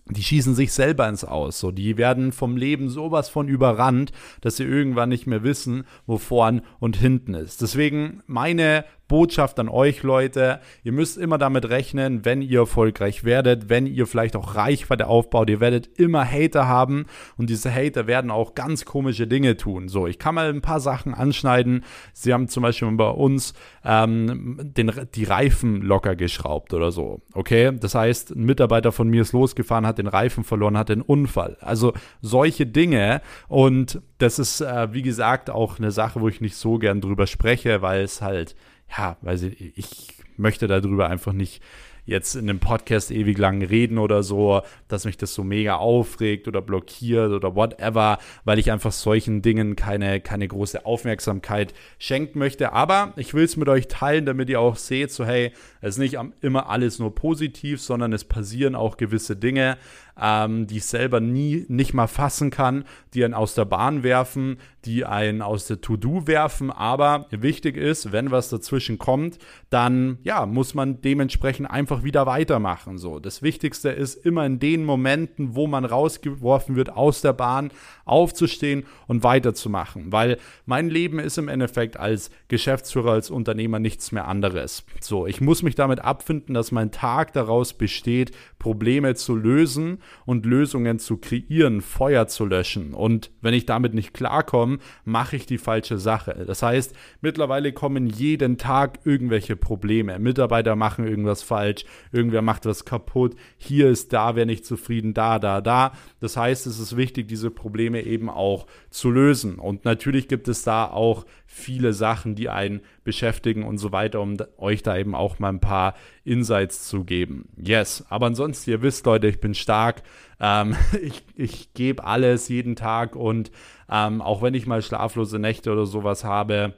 Die 0.09 0.22
schießen 0.22 0.54
sich 0.54 0.72
selber 0.72 1.09
ins 1.09 1.24
Aus. 1.24 1.59
So, 1.59 1.70
die 1.70 1.96
werden 1.96 2.32
vom 2.32 2.57
Leben 2.57 2.88
sowas 2.88 3.28
von 3.28 3.48
überrannt, 3.48 4.12
dass 4.40 4.57
sie 4.57 4.64
irgendwann 4.64 5.09
nicht 5.09 5.26
mehr 5.26 5.42
wissen, 5.42 5.84
wo 6.07 6.18
vorn 6.18 6.62
und 6.78 6.96
hinten 6.96 7.34
ist. 7.34 7.62
Deswegen 7.62 8.22
meine 8.26 8.84
Botschaft 9.09 9.59
an 9.59 9.68
euch, 9.68 10.02
Leute. 10.02 10.61
Ihr 10.82 10.92
müsst 10.92 11.16
immer 11.16 11.38
damit 11.38 11.68
rechnen, 11.68 12.24
wenn 12.24 12.42
ihr 12.42 12.61
erfolgreich 12.61 13.24
werdet, 13.24 13.68
wenn 13.68 13.86
ihr 13.86 14.07
vielleicht 14.07 14.36
auch 14.36 14.54
Reichweite 14.57 15.07
aufbaut, 15.07 15.48
ihr 15.50 15.61
werdet 15.61 15.98
immer 15.98 16.24
Hater 16.24 16.66
haben 16.66 17.07
und 17.36 17.50
diese 17.50 17.72
Hater 17.72 18.07
werden 18.07 18.30
auch 18.30 18.54
ganz 18.54 18.84
komische 18.84 19.26
Dinge 19.26 19.57
tun. 19.57 19.88
So, 19.88 20.07
ich 20.07 20.18
kann 20.18 20.34
mal 20.34 20.48
ein 20.48 20.62
paar 20.62 20.80
Sachen 20.80 21.14
anschneiden. 21.14 21.84
Sie 22.12 22.32
haben 22.32 22.48
zum 22.48 22.62
Beispiel 22.62 22.90
bei 22.92 23.09
uns 23.09 23.54
ähm, 23.84 24.59
den, 24.62 24.92
die 25.14 25.24
Reifen 25.24 25.82
locker 25.82 26.16
geschraubt 26.16 26.74
oder 26.74 26.90
so. 26.90 27.20
Okay, 27.32 27.72
das 27.78 27.94
heißt, 27.94 28.32
ein 28.32 28.44
Mitarbeiter 28.44 28.92
von 28.92 29.09
mir 29.09 29.22
ist 29.22 29.32
losgefahren, 29.32 29.86
hat 29.86 29.98
den 29.98 30.07
Reifen 30.07 30.44
verloren, 30.44 30.76
hat 30.76 30.90
einen 30.90 31.02
Unfall. 31.02 31.57
Also 31.61 31.92
solche 32.20 32.66
Dinge 32.66 33.20
und 33.48 34.00
das 34.18 34.38
ist, 34.38 34.61
äh, 34.61 34.92
wie 34.92 35.02
gesagt, 35.02 35.50
auch 35.50 35.78
eine 35.78 35.90
Sache, 35.90 36.20
wo 36.20 36.28
ich 36.28 36.40
nicht 36.40 36.57
so 36.57 36.78
gern 36.78 37.00
drüber 37.00 37.26
spreche, 37.26 37.82
weil 37.82 38.02
es 38.02 38.22
halt, 38.22 38.57
ja, 38.97 39.16
weil 39.20 39.43
ich, 39.43 39.78
ich 39.78 40.09
möchte 40.37 40.66
darüber 40.66 41.09
einfach 41.09 41.32
nicht 41.32 41.62
jetzt 42.07 42.37
in 42.37 42.49
einem 42.49 42.61
Podcast 42.61 43.11
ewig 43.11 43.37
lang 43.37 43.62
reden 43.62 43.99
oder 43.99 44.22
so, 44.22 44.62
dass 44.89 45.05
mich 45.05 45.16
das 45.16 45.34
so 45.34 45.43
mega 45.43 45.76
aufregt 45.76 46.49
oder 46.49 46.62
blockiert 46.62 47.32
oder 47.32 47.55
whatever, 47.55 48.18
weil 48.45 48.59
ich 48.59 48.70
einfach 48.70 48.93
solchen 48.93 49.43
Dingen 49.43 49.76
keine, 49.76 50.20
keine 50.20 50.47
große 50.49 50.87
Aufmerksamkeit 50.87 51.74
schenken 51.99 52.39
möchte. 52.39 52.72
Aber 52.72 53.12
ich 53.16 53.34
will 53.34 53.45
es 53.45 53.57
mit 53.57 53.68
euch 53.68 53.89
teilen, 53.89 54.24
damit 54.24 54.49
ihr 54.49 54.61
auch 54.61 54.76
seht, 54.76 55.11
so 55.11 55.26
hey, 55.26 55.53
es 55.80 55.97
ist 55.97 55.99
nicht 55.99 56.16
immer 56.41 56.70
alles 56.70 56.99
nur 57.01 57.14
positiv, 57.14 57.82
sondern 57.82 58.12
es 58.12 58.24
passieren 58.24 58.76
auch 58.76 58.97
gewisse 58.97 59.37
Dinge, 59.37 59.76
ähm, 60.20 60.66
die 60.66 60.78
ich 60.78 60.86
selber 60.86 61.20
nie, 61.20 61.66
nicht 61.68 61.94
mal 61.94 62.06
fassen 62.06 62.50
kann, 62.50 62.84
die 63.14 63.24
einen 63.24 63.34
aus 63.34 63.54
der 63.54 63.64
Bahn 63.64 64.02
werfen, 64.02 64.58
die 64.84 65.04
einen 65.04 65.42
aus 65.42 65.66
der 65.66 65.80
To-Do 65.80 66.26
werfen. 66.26 66.70
Aber 66.70 67.26
wichtig 67.30 67.76
ist, 67.76 68.12
wenn 68.12 68.30
was 68.30 68.48
dazwischen 68.48 68.98
kommt, 68.98 69.38
dann 69.68 70.18
ja, 70.22 70.46
muss 70.46 70.74
man 70.74 71.00
dementsprechend 71.02 71.70
einfach 71.70 72.02
wieder 72.02 72.26
weitermachen. 72.26 72.98
So, 72.98 73.18
das 73.18 73.42
Wichtigste 73.42 73.90
ist 73.90 74.14
immer 74.14 74.46
in 74.46 74.58
den 74.58 74.84
Momenten, 74.84 75.54
wo 75.54 75.66
man 75.66 75.84
rausgeworfen 75.84 76.76
wird 76.76 76.90
aus 76.90 77.20
der 77.20 77.32
Bahn, 77.32 77.70
aufzustehen 78.04 78.84
und 79.06 79.22
weiterzumachen. 79.22 80.12
Weil 80.12 80.38
mein 80.64 80.88
Leben 80.88 81.18
ist 81.18 81.38
im 81.38 81.48
Endeffekt 81.48 81.98
als 81.98 82.30
Geschäftsführer, 82.48 83.12
als 83.12 83.30
Unternehmer 83.30 83.80
nichts 83.80 84.12
mehr 84.12 84.28
anderes. 84.28 84.84
So, 85.00 85.26
ich 85.26 85.40
muss 85.40 85.62
mich 85.62 85.74
damit 85.74 86.00
abfinden, 86.00 86.54
dass 86.54 86.72
mein 86.72 86.92
Tag 86.92 87.32
daraus 87.32 87.74
besteht, 87.74 88.30
Probleme 88.58 89.14
zu 89.14 89.34
lösen 89.34 89.98
und 90.24 90.46
Lösungen 90.46 90.98
zu 90.98 91.18
kreieren, 91.18 91.80
Feuer 91.80 92.26
zu 92.26 92.44
löschen. 92.44 92.94
Und 92.94 93.30
wenn 93.40 93.54
ich 93.54 93.66
damit 93.66 93.94
nicht 93.94 94.14
klarkomme, 94.14 94.78
mache 95.04 95.36
ich 95.36 95.46
die 95.46 95.59
falsche 95.59 95.98
Sache. 95.98 96.44
Das 96.46 96.62
heißt, 96.62 96.94
mittlerweile 97.20 97.72
kommen 97.72 98.07
jeden 98.07 98.59
Tag 98.59 99.00
irgendwelche 99.04 99.57
Probleme. 99.57 100.18
Mitarbeiter 100.18 100.76
machen 100.76 101.07
irgendwas 101.07 101.42
falsch, 101.42 101.84
irgendwer 102.12 102.42
macht 102.42 102.66
was 102.66 102.84
kaputt, 102.84 103.34
hier 103.57 103.88
ist 103.88 104.12
da, 104.12 104.36
wer 104.36 104.46
nicht 104.46 104.64
zufrieden, 104.64 105.14
da, 105.14 105.38
da, 105.38 105.61
da. 105.61 105.92
Das 106.20 106.36
heißt, 106.36 106.66
es 106.66 106.78
ist 106.78 106.96
wichtig, 106.96 107.28
diese 107.28 107.50
Probleme 107.50 108.02
eben 108.02 108.28
auch 108.28 108.66
zu 108.90 109.11
lösen. 109.11 109.59
Und 109.59 109.84
natürlich 109.84 110.28
gibt 110.28 110.48
es 110.48 110.62
da 110.62 110.86
auch 110.86 111.24
viele 111.46 111.92
Sachen, 111.92 112.34
die 112.34 112.48
einen 112.48 112.80
beschäftigen 113.07 113.64
und 113.64 113.78
so 113.78 113.92
weiter, 113.92 114.20
um 114.20 114.36
euch 114.59 114.82
da 114.82 114.98
eben 114.98 115.14
auch 115.14 115.38
mal 115.38 115.48
ein 115.48 115.61
paar 115.61 115.94
Insights 116.24 116.86
zu 116.86 117.04
geben. 117.04 117.48
Yes, 117.57 118.04
aber 118.11 118.26
ansonsten, 118.26 118.70
ihr 118.70 118.82
wisst, 118.82 119.07
Leute, 119.07 119.28
ich 119.28 119.40
bin 119.40 119.54
stark. 119.54 120.02
Ähm, 120.38 120.76
ich 121.00 121.22
ich 121.34 121.72
gebe 121.72 122.04
alles 122.04 122.48
jeden 122.48 122.76
Tag 122.76 123.16
und 123.16 123.50
ähm, 123.90 124.20
auch 124.20 124.42
wenn 124.42 124.52
ich 124.52 124.66
mal 124.66 124.82
schlaflose 124.82 125.38
Nächte 125.38 125.72
oder 125.72 125.86
sowas 125.86 126.24
habe, 126.24 126.74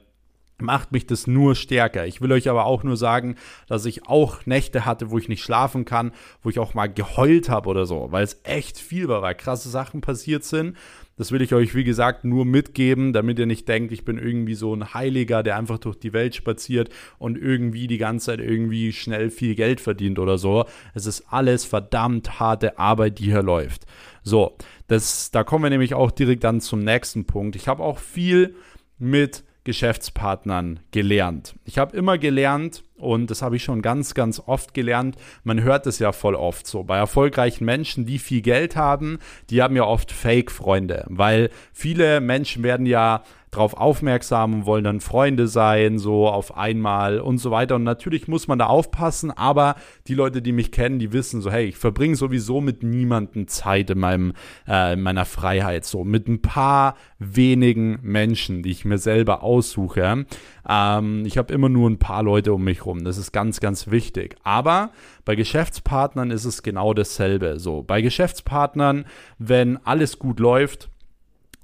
macht 0.61 0.91
mich 0.91 1.07
das 1.07 1.27
nur 1.27 1.55
stärker. 1.55 2.05
Ich 2.05 2.21
will 2.21 2.31
euch 2.31 2.49
aber 2.49 2.65
auch 2.65 2.83
nur 2.83 2.97
sagen, 2.97 3.35
dass 3.67 3.85
ich 3.85 4.07
auch 4.07 4.45
Nächte 4.45 4.85
hatte, 4.85 5.09
wo 5.09 5.17
ich 5.17 5.29
nicht 5.29 5.43
schlafen 5.43 5.85
kann, 5.85 6.11
wo 6.43 6.49
ich 6.49 6.59
auch 6.59 6.73
mal 6.73 6.87
geheult 6.87 7.49
habe 7.49 7.69
oder 7.69 7.85
so, 7.85 8.11
weil 8.11 8.23
es 8.23 8.39
echt 8.43 8.77
viel 8.77 9.07
war, 9.07 9.21
weil 9.21 9.35
krasse 9.35 9.69
Sachen 9.69 10.01
passiert 10.01 10.43
sind. 10.43 10.77
Das 11.19 11.33
will 11.33 11.41
ich 11.41 11.53
euch, 11.53 11.75
wie 11.75 11.83
gesagt, 11.83 12.23
nur 12.23 12.45
mitgeben, 12.45 13.11
damit 13.11 13.39
ihr 13.39 13.45
nicht 13.45 13.67
denkt, 13.67 13.91
ich 13.91 14.05
bin 14.05 14.17
irgendwie 14.17 14.55
so 14.55 14.73
ein 14.73 14.93
Heiliger, 14.93 15.43
der 15.43 15.57
einfach 15.57 15.77
durch 15.77 15.99
die 15.99 16.13
Welt 16.13 16.33
spaziert 16.33 16.89
und 17.17 17.37
irgendwie 17.37 17.87
die 17.87 17.97
ganze 17.97 18.27
Zeit 18.27 18.39
irgendwie 18.39 18.93
schnell 18.93 19.29
viel 19.29 19.53
Geld 19.53 19.81
verdient 19.81 20.17
oder 20.17 20.37
so. 20.37 20.63
Es 20.93 21.05
ist 21.05 21.25
alles 21.29 21.65
verdammt 21.65 22.39
harte 22.39 22.79
Arbeit, 22.79 23.19
die 23.19 23.25
hier 23.25 23.43
läuft. 23.43 23.85
So, 24.23 24.55
das, 24.87 25.29
da 25.31 25.43
kommen 25.43 25.65
wir 25.65 25.69
nämlich 25.69 25.93
auch 25.93 26.09
direkt 26.09 26.45
dann 26.45 26.61
zum 26.61 26.79
nächsten 26.79 27.25
Punkt. 27.25 27.57
Ich 27.57 27.67
habe 27.67 27.83
auch 27.83 27.99
viel 27.99 28.55
mit 28.97 29.43
Geschäftspartnern 29.65 30.79
gelernt. 30.91 31.53
Ich 31.65 31.79
habe 31.79 31.97
immer 31.97 32.17
gelernt, 32.17 32.81
und 32.99 33.31
das 33.31 33.41
habe 33.41 33.55
ich 33.55 33.63
schon 33.63 33.81
ganz, 33.81 34.13
ganz 34.13 34.41
oft 34.45 34.73
gelernt, 34.73 35.15
man 35.43 35.61
hört 35.61 35.87
es 35.87 35.99
ja 35.99 36.11
voll 36.11 36.35
oft 36.35 36.67
so. 36.67 36.83
Bei 36.83 36.97
erfolgreichen 36.97 37.65
Menschen, 37.65 38.05
die 38.05 38.19
viel 38.19 38.41
Geld 38.41 38.75
haben, 38.75 39.19
die 39.49 39.61
haben 39.61 39.75
ja 39.75 39.83
oft 39.83 40.11
Fake-Freunde, 40.11 41.05
weil 41.09 41.49
viele 41.73 42.21
Menschen 42.21 42.63
werden 42.63 42.85
ja 42.85 43.23
drauf 43.51 43.73
aufmerksam 43.73 44.53
und 44.53 44.65
wollen 44.65 44.83
dann 44.83 44.99
Freunde 44.99 45.47
sein, 45.47 45.97
so 45.97 46.27
auf 46.27 46.55
einmal 46.55 47.19
und 47.19 47.39
so 47.39 47.49
weiter. 47.49 47.75
Und 47.75 47.83
natürlich 47.83 48.27
muss 48.27 48.47
man 48.47 48.59
da 48.59 48.67
aufpassen, 48.67 49.31
aber 49.31 49.75
die 50.07 50.13
Leute, 50.13 50.41
die 50.41 50.51
mich 50.51 50.71
kennen, 50.71 50.99
die 50.99 51.13
wissen 51.13 51.41
so, 51.41 51.51
hey, 51.51 51.65
ich 51.65 51.77
verbringe 51.77 52.15
sowieso 52.15 52.61
mit 52.61 52.83
niemandem 52.83 53.47
Zeit 53.47 53.89
in, 53.89 53.99
meinem, 53.99 54.33
äh, 54.67 54.93
in 54.93 55.01
meiner 55.01 55.25
Freiheit, 55.25 55.85
so 55.85 56.03
mit 56.03 56.27
ein 56.27 56.41
paar 56.41 56.95
wenigen 57.17 57.99
Menschen, 58.03 58.61
die 58.61 58.71
ich 58.71 58.85
mir 58.85 58.99
selber 58.99 59.41
aussuche. 59.41 60.25
Ähm, 60.67 61.25
ich 61.25 61.37
habe 61.37 61.53
immer 61.53 61.69
nur 61.69 61.89
ein 61.89 61.97
paar 61.97 62.21
Leute 62.21 62.53
um 62.53 62.63
mich 62.63 62.85
rum. 62.85 62.88
Das 62.97 63.17
ist 63.17 63.31
ganz, 63.31 63.59
ganz 63.59 63.89
wichtig. 63.91 64.35
Aber 64.43 64.91
bei 65.25 65.35
Geschäftspartnern 65.35 66.31
ist 66.31 66.45
es 66.45 66.63
genau 66.63 66.93
dasselbe. 66.93 67.59
So, 67.59 67.83
bei 67.83 68.01
Geschäftspartnern, 68.01 69.05
wenn 69.37 69.77
alles 69.85 70.19
gut 70.19 70.39
läuft, 70.39 70.89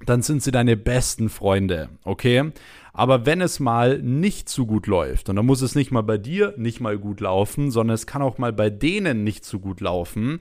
dann 0.04 0.22
sind 0.22 0.42
sie 0.42 0.50
deine 0.50 0.76
besten 0.76 1.28
Freunde, 1.28 1.88
okay? 2.04 2.52
Aber 2.92 3.26
wenn 3.26 3.40
es 3.40 3.60
mal 3.60 3.98
nicht 3.98 4.48
so 4.48 4.66
gut 4.66 4.86
läuft, 4.86 5.28
und 5.28 5.36
dann 5.36 5.46
muss 5.46 5.62
es 5.62 5.74
nicht 5.74 5.90
mal 5.90 6.02
bei 6.02 6.18
dir 6.18 6.54
nicht 6.56 6.80
mal 6.80 6.98
gut 6.98 7.20
laufen, 7.20 7.70
sondern 7.70 7.94
es 7.94 8.06
kann 8.06 8.22
auch 8.22 8.38
mal 8.38 8.52
bei 8.52 8.70
denen 8.70 9.24
nicht 9.24 9.44
so 9.44 9.58
gut 9.58 9.80
laufen, 9.80 10.40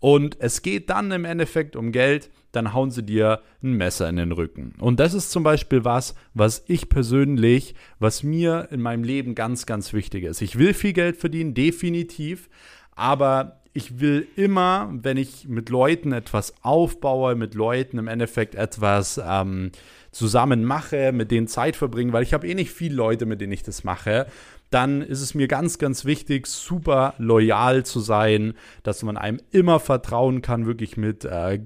und 0.00 0.40
es 0.40 0.62
geht 0.62 0.90
dann 0.90 1.10
im 1.12 1.24
Endeffekt 1.24 1.76
um 1.76 1.92
Geld, 1.92 2.30
dann 2.56 2.72
hauen 2.72 2.90
sie 2.90 3.02
dir 3.02 3.40
ein 3.62 3.72
Messer 3.72 4.08
in 4.08 4.16
den 4.16 4.32
Rücken. 4.32 4.74
Und 4.78 5.00
das 5.00 5.14
ist 5.14 5.30
zum 5.30 5.42
Beispiel 5.42 5.84
was, 5.84 6.14
was 6.34 6.64
ich 6.66 6.88
persönlich, 6.88 7.74
was 7.98 8.22
mir 8.22 8.68
in 8.70 8.80
meinem 8.80 9.04
Leben 9.04 9.34
ganz, 9.34 9.66
ganz 9.66 9.92
wichtig 9.92 10.24
ist. 10.24 10.42
Ich 10.42 10.58
will 10.58 10.74
viel 10.74 10.92
Geld 10.92 11.16
verdienen, 11.16 11.54
definitiv, 11.54 12.48
aber 12.94 13.60
ich 13.72 13.98
will 13.98 14.28
immer, 14.36 14.88
wenn 14.92 15.16
ich 15.16 15.48
mit 15.48 15.68
Leuten 15.68 16.12
etwas 16.12 16.54
aufbaue, 16.62 17.34
mit 17.34 17.54
Leuten 17.54 17.98
im 17.98 18.06
Endeffekt 18.06 18.54
etwas 18.54 19.20
ähm, 19.22 19.72
zusammen 20.14 20.64
mache, 20.64 21.12
mit 21.12 21.30
denen 21.30 21.48
Zeit 21.48 21.76
verbringen, 21.76 22.12
weil 22.12 22.22
ich 22.22 22.32
habe 22.32 22.46
eh 22.46 22.54
nicht 22.54 22.70
viele 22.70 22.94
Leute, 22.94 23.26
mit 23.26 23.40
denen 23.40 23.52
ich 23.52 23.62
das 23.62 23.84
mache, 23.84 24.26
dann 24.70 25.02
ist 25.02 25.20
es 25.20 25.34
mir 25.34 25.46
ganz, 25.46 25.78
ganz 25.78 26.04
wichtig, 26.04 26.46
super 26.46 27.14
loyal 27.18 27.84
zu 27.84 28.00
sein, 28.00 28.54
dass 28.82 29.02
man 29.02 29.16
einem 29.16 29.38
immer 29.50 29.78
vertrauen 29.78 30.42
kann, 30.42 30.66
wirklich 30.66 30.96
mit 30.96 31.24
äh, 31.24 31.60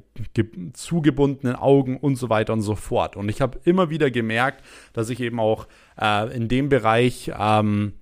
zugebundenen 0.72 1.56
Augen 1.56 1.96
und 1.96 2.16
so 2.16 2.28
weiter 2.28 2.52
und 2.52 2.62
so 2.62 2.74
fort. 2.74 3.16
Und 3.16 3.28
ich 3.28 3.40
habe 3.40 3.60
immer 3.64 3.88
wieder 3.88 4.10
gemerkt, 4.10 4.62
dass 4.92 5.10
ich 5.10 5.20
eben 5.20 5.40
auch 5.40 5.68
äh, 6.00 6.34
in 6.34 6.48
dem 6.48 6.68
Bereich 6.68 7.30
ähm, 7.38 7.94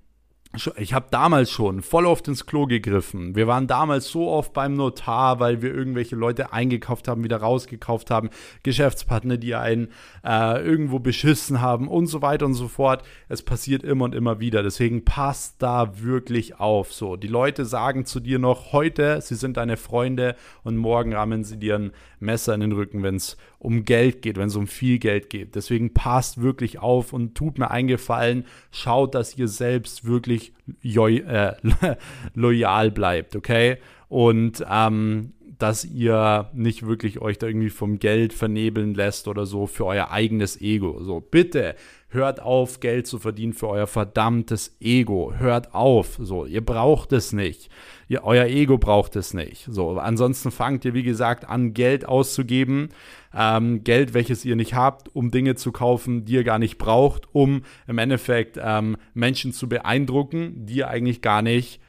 ich 0.77 0.95
habe 0.95 1.07
damals 1.11 1.51
schon 1.51 1.83
voll 1.83 2.07
oft 2.07 2.29
ins 2.29 2.47
Klo 2.47 2.67
gegriffen. 2.67 3.35
Wir 3.35 3.47
waren 3.47 3.67
damals 3.67 4.09
so 4.09 4.29
oft 4.29 4.53
beim 4.53 4.75
Notar, 4.75 5.39
weil 5.39 5.61
wir 5.61 5.75
irgendwelche 5.75 6.17
Leute 6.17 6.53
eingekauft 6.53 7.09
haben, 7.09 7.25
wieder 7.25 7.39
rausgekauft 7.39 8.11
haben, 8.11 8.31
Geschäftspartner, 8.63 9.37
die 9.37 9.55
einen 9.55 9.89
äh, 10.25 10.65
irgendwo 10.65 10.99
beschissen 10.99 11.61
haben 11.61 11.89
und 11.89 12.07
so 12.07 12.23
weiter 12.23 12.47
und 12.47 12.55
so 12.55 12.69
fort. 12.69 13.03
Es 13.29 13.43
passiert 13.43 13.83
immer 13.83 14.05
und 14.07 14.15
immer 14.15 14.41
wieder. 14.41 14.63
Deswegen 14.63 15.05
passt 15.05 15.57
da 15.59 16.01
wirklich 16.01 16.59
auf. 16.59 16.93
So, 16.93 17.17
die 17.17 17.29
Leute 17.29 17.65
sagen 17.65 18.07
zu 18.07 18.21
dir 18.21 18.39
noch 18.39 18.73
heute, 18.73 19.21
sie 19.21 19.35
sind 19.35 19.57
deine 19.57 19.77
Freunde 19.77 20.37
und 20.63 20.77
morgen 20.77 21.15
rammen 21.15 21.45
sie 21.45 21.59
dir 21.59 21.77
ein 21.77 21.93
Messer 22.21 22.55
in 22.55 22.61
den 22.61 22.73
Rücken, 22.73 23.03
wenn 23.03 23.17
es 23.17 23.37
um 23.59 23.85
Geld 23.85 24.23
geht, 24.23 24.37
wenn 24.37 24.49
es 24.49 24.57
um 24.57 24.67
viel 24.67 24.99
Geld 24.99 25.31
geht. 25.31 25.55
Deswegen 25.55 25.95
passt 25.95 26.41
wirklich 26.41 26.79
auf 26.79 27.13
und 27.13 27.35
tut 27.35 27.59
mir 27.59 27.71
eingefallen, 27.71 28.45
schaut, 28.71 29.15
dass 29.15 29.37
ihr 29.37 29.49
selbst 29.49 30.05
wirklich 30.05 30.53
äh, 30.83 31.53
loyal 32.35 32.91
bleibt, 32.91 33.37
okay? 33.37 33.79
Und 34.09 34.65
ähm, 34.71 35.33
dass 35.59 35.85
ihr 35.85 36.51
nicht 36.53 36.87
wirklich 36.87 37.21
euch 37.21 37.39
da 37.39 37.47
irgendwie 37.47 37.71
vom 37.71 37.99
Geld 37.99 38.35
vernebeln 38.35 38.95
lässt 38.95 39.27
oder 39.27 39.47
so 39.47 39.67
für 39.67 39.87
euer 39.87 40.11
eigenes 40.11 40.61
Ego. 40.61 41.03
So, 41.03 41.21
bitte 41.21 41.77
Hört 42.09 42.41
auf, 42.41 42.81
Geld 42.81 43.07
zu 43.07 43.19
verdienen 43.19 43.53
für 43.53 43.69
euer 43.69 43.87
verdammtes 43.87 44.77
Ego. 44.81 45.35
Hört 45.37 45.75
auf. 45.75 46.19
So, 46.21 46.47
ihr 46.47 46.65
braucht 46.65 47.13
es 47.13 47.33
nicht. 47.33 47.69
Ihr, 48.09 48.25
euer 48.25 48.47
Ego 48.47 48.79
braucht 48.79 49.17
es 49.17 49.35
nicht. 49.35 49.67
So, 49.71 49.99
ansonsten 49.99 50.51
fangt 50.51 50.85
ihr, 50.85 50.95
wie 50.95 51.03
gesagt, 51.03 51.49
an, 51.49 51.75
Geld 51.75 52.07
auszugeben. 52.07 52.91
Ähm, 53.35 53.83
Geld, 53.85 54.15
welches 54.15 54.45
ihr 54.45 54.57
nicht 54.57 54.75
habt, 54.75 55.15
um 55.15 55.31
Dinge 55.31 55.57
zu 55.57 55.73
kaufen, 55.73 56.25
die 56.25 56.35
ihr 56.35 56.45
gar 56.45 56.59
nicht 56.59 56.79
braucht, 56.79 57.25
um 57.33 57.63
im 57.87 57.99
Endeffekt 57.99 58.59
ähm, 58.63 58.97
Menschen 59.13 59.53
zu 59.53 59.69
beeindrucken, 59.69 60.67
die 60.67 60.77
ihr 60.77 60.89
eigentlich 60.89 61.21
gar 61.21 61.43
nicht 61.43 61.81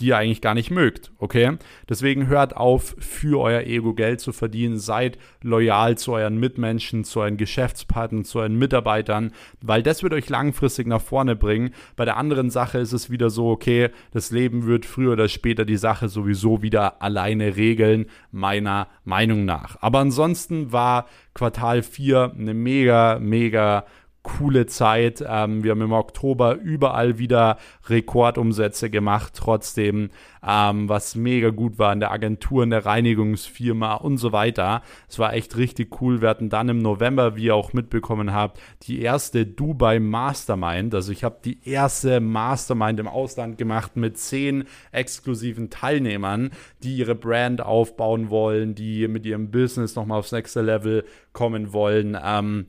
die 0.00 0.08
ihr 0.08 0.16
eigentlich 0.16 0.40
gar 0.40 0.54
nicht 0.54 0.70
mögt, 0.70 1.12
okay? 1.18 1.58
Deswegen 1.88 2.28
hört 2.28 2.56
auf, 2.56 2.94
für 2.98 3.40
euer 3.40 3.62
Ego 3.62 3.94
Geld 3.94 4.20
zu 4.20 4.32
verdienen, 4.32 4.78
seid 4.78 5.18
loyal 5.42 5.98
zu 5.98 6.12
euren 6.12 6.38
Mitmenschen, 6.38 7.04
zu 7.04 7.20
euren 7.20 7.36
Geschäftspartnern, 7.36 8.24
zu 8.24 8.38
euren 8.38 8.56
Mitarbeitern, 8.56 9.32
weil 9.60 9.82
das 9.82 10.02
wird 10.02 10.12
euch 10.12 10.28
langfristig 10.28 10.86
nach 10.86 11.00
vorne 11.00 11.34
bringen. 11.34 11.70
Bei 11.96 12.04
der 12.04 12.16
anderen 12.16 12.50
Sache 12.50 12.78
ist 12.78 12.92
es 12.92 13.10
wieder 13.10 13.30
so, 13.30 13.50
okay, 13.50 13.90
das 14.12 14.30
Leben 14.30 14.66
wird 14.66 14.86
früher 14.86 15.12
oder 15.12 15.28
später 15.28 15.64
die 15.64 15.76
Sache 15.76 16.08
sowieso 16.08 16.62
wieder 16.62 17.02
alleine 17.02 17.56
regeln, 17.56 18.06
meiner 18.30 18.88
Meinung 19.04 19.44
nach. 19.44 19.76
Aber 19.80 19.98
ansonsten 19.98 20.72
war 20.72 21.08
Quartal 21.34 21.82
4 21.82 22.34
eine 22.38 22.54
mega, 22.54 23.18
mega 23.20 23.84
coole 24.28 24.66
Zeit. 24.66 25.24
Ähm, 25.26 25.64
wir 25.64 25.70
haben 25.70 25.80
im 25.80 25.92
Oktober 25.92 26.54
überall 26.54 27.18
wieder 27.18 27.58
Rekordumsätze 27.88 28.90
gemacht, 28.90 29.32
trotzdem, 29.36 30.10
ähm, 30.46 30.88
was 30.88 31.14
mega 31.14 31.50
gut 31.50 31.78
war 31.78 31.92
in 31.92 32.00
der 32.00 32.12
Agentur, 32.12 32.62
in 32.62 32.70
der 32.70 32.84
Reinigungsfirma 32.84 33.94
und 33.94 34.18
so 34.18 34.32
weiter. 34.32 34.82
Es 35.08 35.18
war 35.18 35.32
echt 35.32 35.56
richtig 35.56 36.00
cool. 36.00 36.20
Wir 36.20 36.28
hatten 36.28 36.50
dann 36.50 36.68
im 36.68 36.78
November, 36.78 37.36
wie 37.36 37.44
ihr 37.44 37.54
auch 37.54 37.72
mitbekommen 37.72 38.32
habt, 38.32 38.60
die 38.82 39.00
erste 39.00 39.46
Dubai 39.46 39.98
Mastermind. 39.98 40.94
Also 40.94 41.10
ich 41.12 41.24
habe 41.24 41.38
die 41.44 41.66
erste 41.66 42.20
Mastermind 42.20 43.00
im 43.00 43.08
Ausland 43.08 43.58
gemacht 43.58 43.96
mit 43.96 44.18
zehn 44.18 44.64
exklusiven 44.92 45.70
Teilnehmern, 45.70 46.50
die 46.82 46.96
ihre 46.96 47.14
Brand 47.14 47.62
aufbauen 47.62 48.30
wollen, 48.30 48.74
die 48.74 49.08
mit 49.08 49.24
ihrem 49.24 49.50
Business 49.50 49.96
nochmal 49.96 50.18
aufs 50.18 50.32
nächste 50.32 50.60
Level 50.60 51.04
kommen 51.32 51.72
wollen. 51.72 52.16
Ähm, 52.22 52.66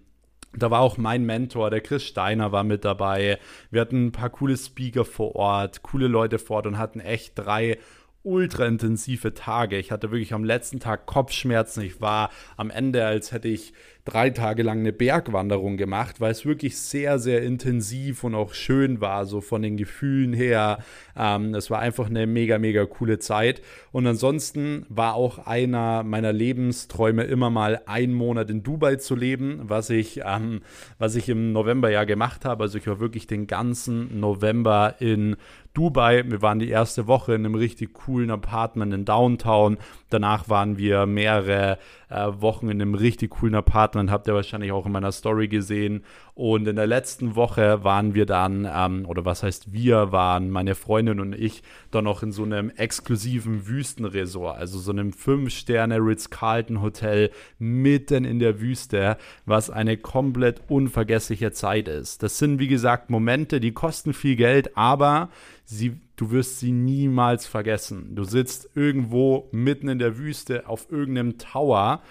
da 0.54 0.72
war 0.72 0.82
auch 0.82 0.98
mein 0.98 1.26
Mentor, 1.26 1.70
der 1.70 1.82
Chris 1.82 2.04
Steiner, 2.04 2.52
war 2.52 2.64
mit 2.64 2.84
dabei. 2.86 3.40
Wir 3.70 3.82
hatten 3.82 4.08
ein 4.08 4.12
paar 4.12 4.30
coole 4.30 4.58
Speaker 4.58 5.06
vor 5.06 5.36
Ort, 5.36 5.84
coole 5.84 6.08
Leute 6.08 6.40
vor 6.40 6.58
Ort 6.58 6.68
und 6.68 6.78
hatten 6.78 7.00
echt 7.00 7.38
drei 7.38 7.78
ultra 8.24 8.66
intensive 8.66 9.34
Tage. 9.34 9.78
Ich 9.78 9.92
hatte 9.92 10.12
wirklich 10.12 10.34
am 10.34 10.44
letzten 10.44 10.80
Tag 10.80 11.06
Kopfschmerzen. 11.06 11.82
Ich 11.82 12.02
war 12.02 12.30
am 12.58 12.70
Ende, 12.70 13.06
als 13.06 13.32
hätte 13.32 13.48
ich 13.48 13.74
drei 14.10 14.30
Tage 14.30 14.64
lang 14.64 14.80
eine 14.80 14.94
Bergwanderung 14.94 15.78
gemacht, 15.78 16.20
weil 16.20 16.32
es 16.32 16.46
wirklich 16.46 16.78
sehr, 16.78 17.20
sehr 17.20 17.44
intensiv 17.44 18.24
und 18.24 18.34
auch 18.34 18.54
schön 18.54 19.02
war, 19.02 19.26
so 19.26 19.40
von 19.40 19.62
den 19.62 19.78
Gefühlen 19.78 20.34
her. 20.34 20.80
Ähm, 21.16 21.54
es 21.54 21.70
war 21.70 21.80
einfach 21.80 22.10
eine 22.10 22.26
mega, 22.26 22.58
mega 22.58 22.86
coole 22.86 23.20
Zeit. 23.20 23.62
Und 23.92 24.08
ansonsten 24.08 24.86
war 24.90 25.14
auch 25.14 25.46
einer 25.46 26.04
meiner 26.04 26.34
Lebensträume 26.34 27.24
immer 27.24 27.50
mal 27.50 27.82
einen 27.86 28.14
Monat 28.14 28.50
in 28.50 28.64
Dubai 28.64 28.96
zu 28.96 29.16
leben, 29.16 29.62
was 29.64 29.90
ich, 29.90 30.22
ähm, 30.26 30.62
was 30.98 31.16
ich 31.16 31.30
im 31.30 31.52
November 31.52 31.90
ja 31.92 32.04
gemacht 32.04 32.46
habe. 32.46 32.64
Also 32.64 32.78
ich 32.78 32.88
war 32.88 33.00
wirklich 33.00 33.28
den 33.28 33.48
ganzen 33.48 34.20
November 34.20 34.96
in 35.00 35.36
Dubai. 35.74 36.24
Wir 36.30 36.42
waren 36.42 36.60
die 36.60 36.70
erste 36.70 37.08
Woche 37.08 37.34
in 37.34 37.46
einem 37.46 37.56
richtig 37.56 37.94
coolen 37.94 38.32
Apartment 38.32 38.94
in 38.94 39.06
Downtown. 39.06 39.78
Danach 40.10 40.50
waren 40.50 40.78
wir 40.78 41.06
mehrere 41.06 41.78
äh, 42.10 42.28
Wochen 42.40 42.70
in 42.70 42.82
einem 42.82 42.96
richtig 42.96 43.32
coolen 43.32 43.56
Apartment, 43.56 44.12
habt 44.12 44.28
ihr 44.28 44.34
wahrscheinlich 44.34 44.72
auch 44.72 44.86
in 44.86 44.92
meiner 44.92 45.12
Story 45.12 45.48
gesehen. 45.48 46.04
Und 46.40 46.70
in 46.70 46.78
der 46.78 46.88
letzten 46.88 47.36
Woche 47.36 47.84
waren 47.84 48.14
wir 48.14 48.26
dann, 48.26 48.66
ähm, 48.74 49.06
oder 49.06 49.26
was 49.26 49.44
heißt 49.44 49.74
wir, 49.74 50.14
waren 50.14 50.50
meine 50.50 50.74
Freundin 50.74 51.20
und 51.20 51.36
ich 51.36 51.64
dann 51.92 52.06
noch 52.06 52.24
in 52.24 52.32
so 52.32 52.44
einem 52.44 52.70
exklusiven 52.70 53.68
Wüstenresort, 53.68 54.58
also 54.58 54.80
so 54.80 54.92
einem 54.94 55.10
5-Sterne 55.10 55.98
Ritz-Carlton 55.98 56.82
Hotel 56.82 57.30
mitten 57.58 58.24
in 58.24 58.40
der 58.40 58.62
Wüste, 58.62 59.18
was 59.46 59.70
eine 59.70 59.98
komplett 59.98 60.62
unvergessliche 60.70 61.52
Zeit 61.52 61.90
ist. 61.90 62.24
Das 62.24 62.38
sind, 62.38 62.58
wie 62.58 62.70
gesagt, 62.70 63.10
Momente, 63.10 63.60
die 63.60 63.74
kosten 63.74 64.14
viel 64.14 64.38
Geld, 64.38 64.78
aber 64.78 65.28
sie, 65.66 66.00
du 66.16 66.32
wirst 66.32 66.62
sie 66.62 66.72
niemals 66.72 67.48
vergessen. 67.48 68.16
Du 68.16 68.24
sitzt 68.24 68.70
irgendwo 68.76 69.50
mitten 69.52 69.90
in 69.90 70.00
der 70.00 70.18
Wüste 70.18 70.70
auf 70.70 70.90
irgendeinem 70.90 71.38
Tower. 71.38 72.02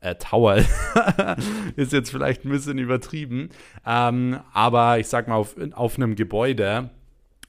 Äh, 0.00 0.16
Tower. 0.16 0.56
Ist 1.76 1.92
jetzt 1.92 2.10
vielleicht 2.10 2.44
ein 2.44 2.50
bisschen 2.50 2.78
übertrieben, 2.78 3.50
ähm, 3.86 4.40
aber 4.52 4.98
ich 4.98 5.06
sag 5.08 5.28
mal 5.28 5.36
auf, 5.36 5.54
auf 5.72 5.96
einem 5.96 6.16
Gebäude, 6.16 6.90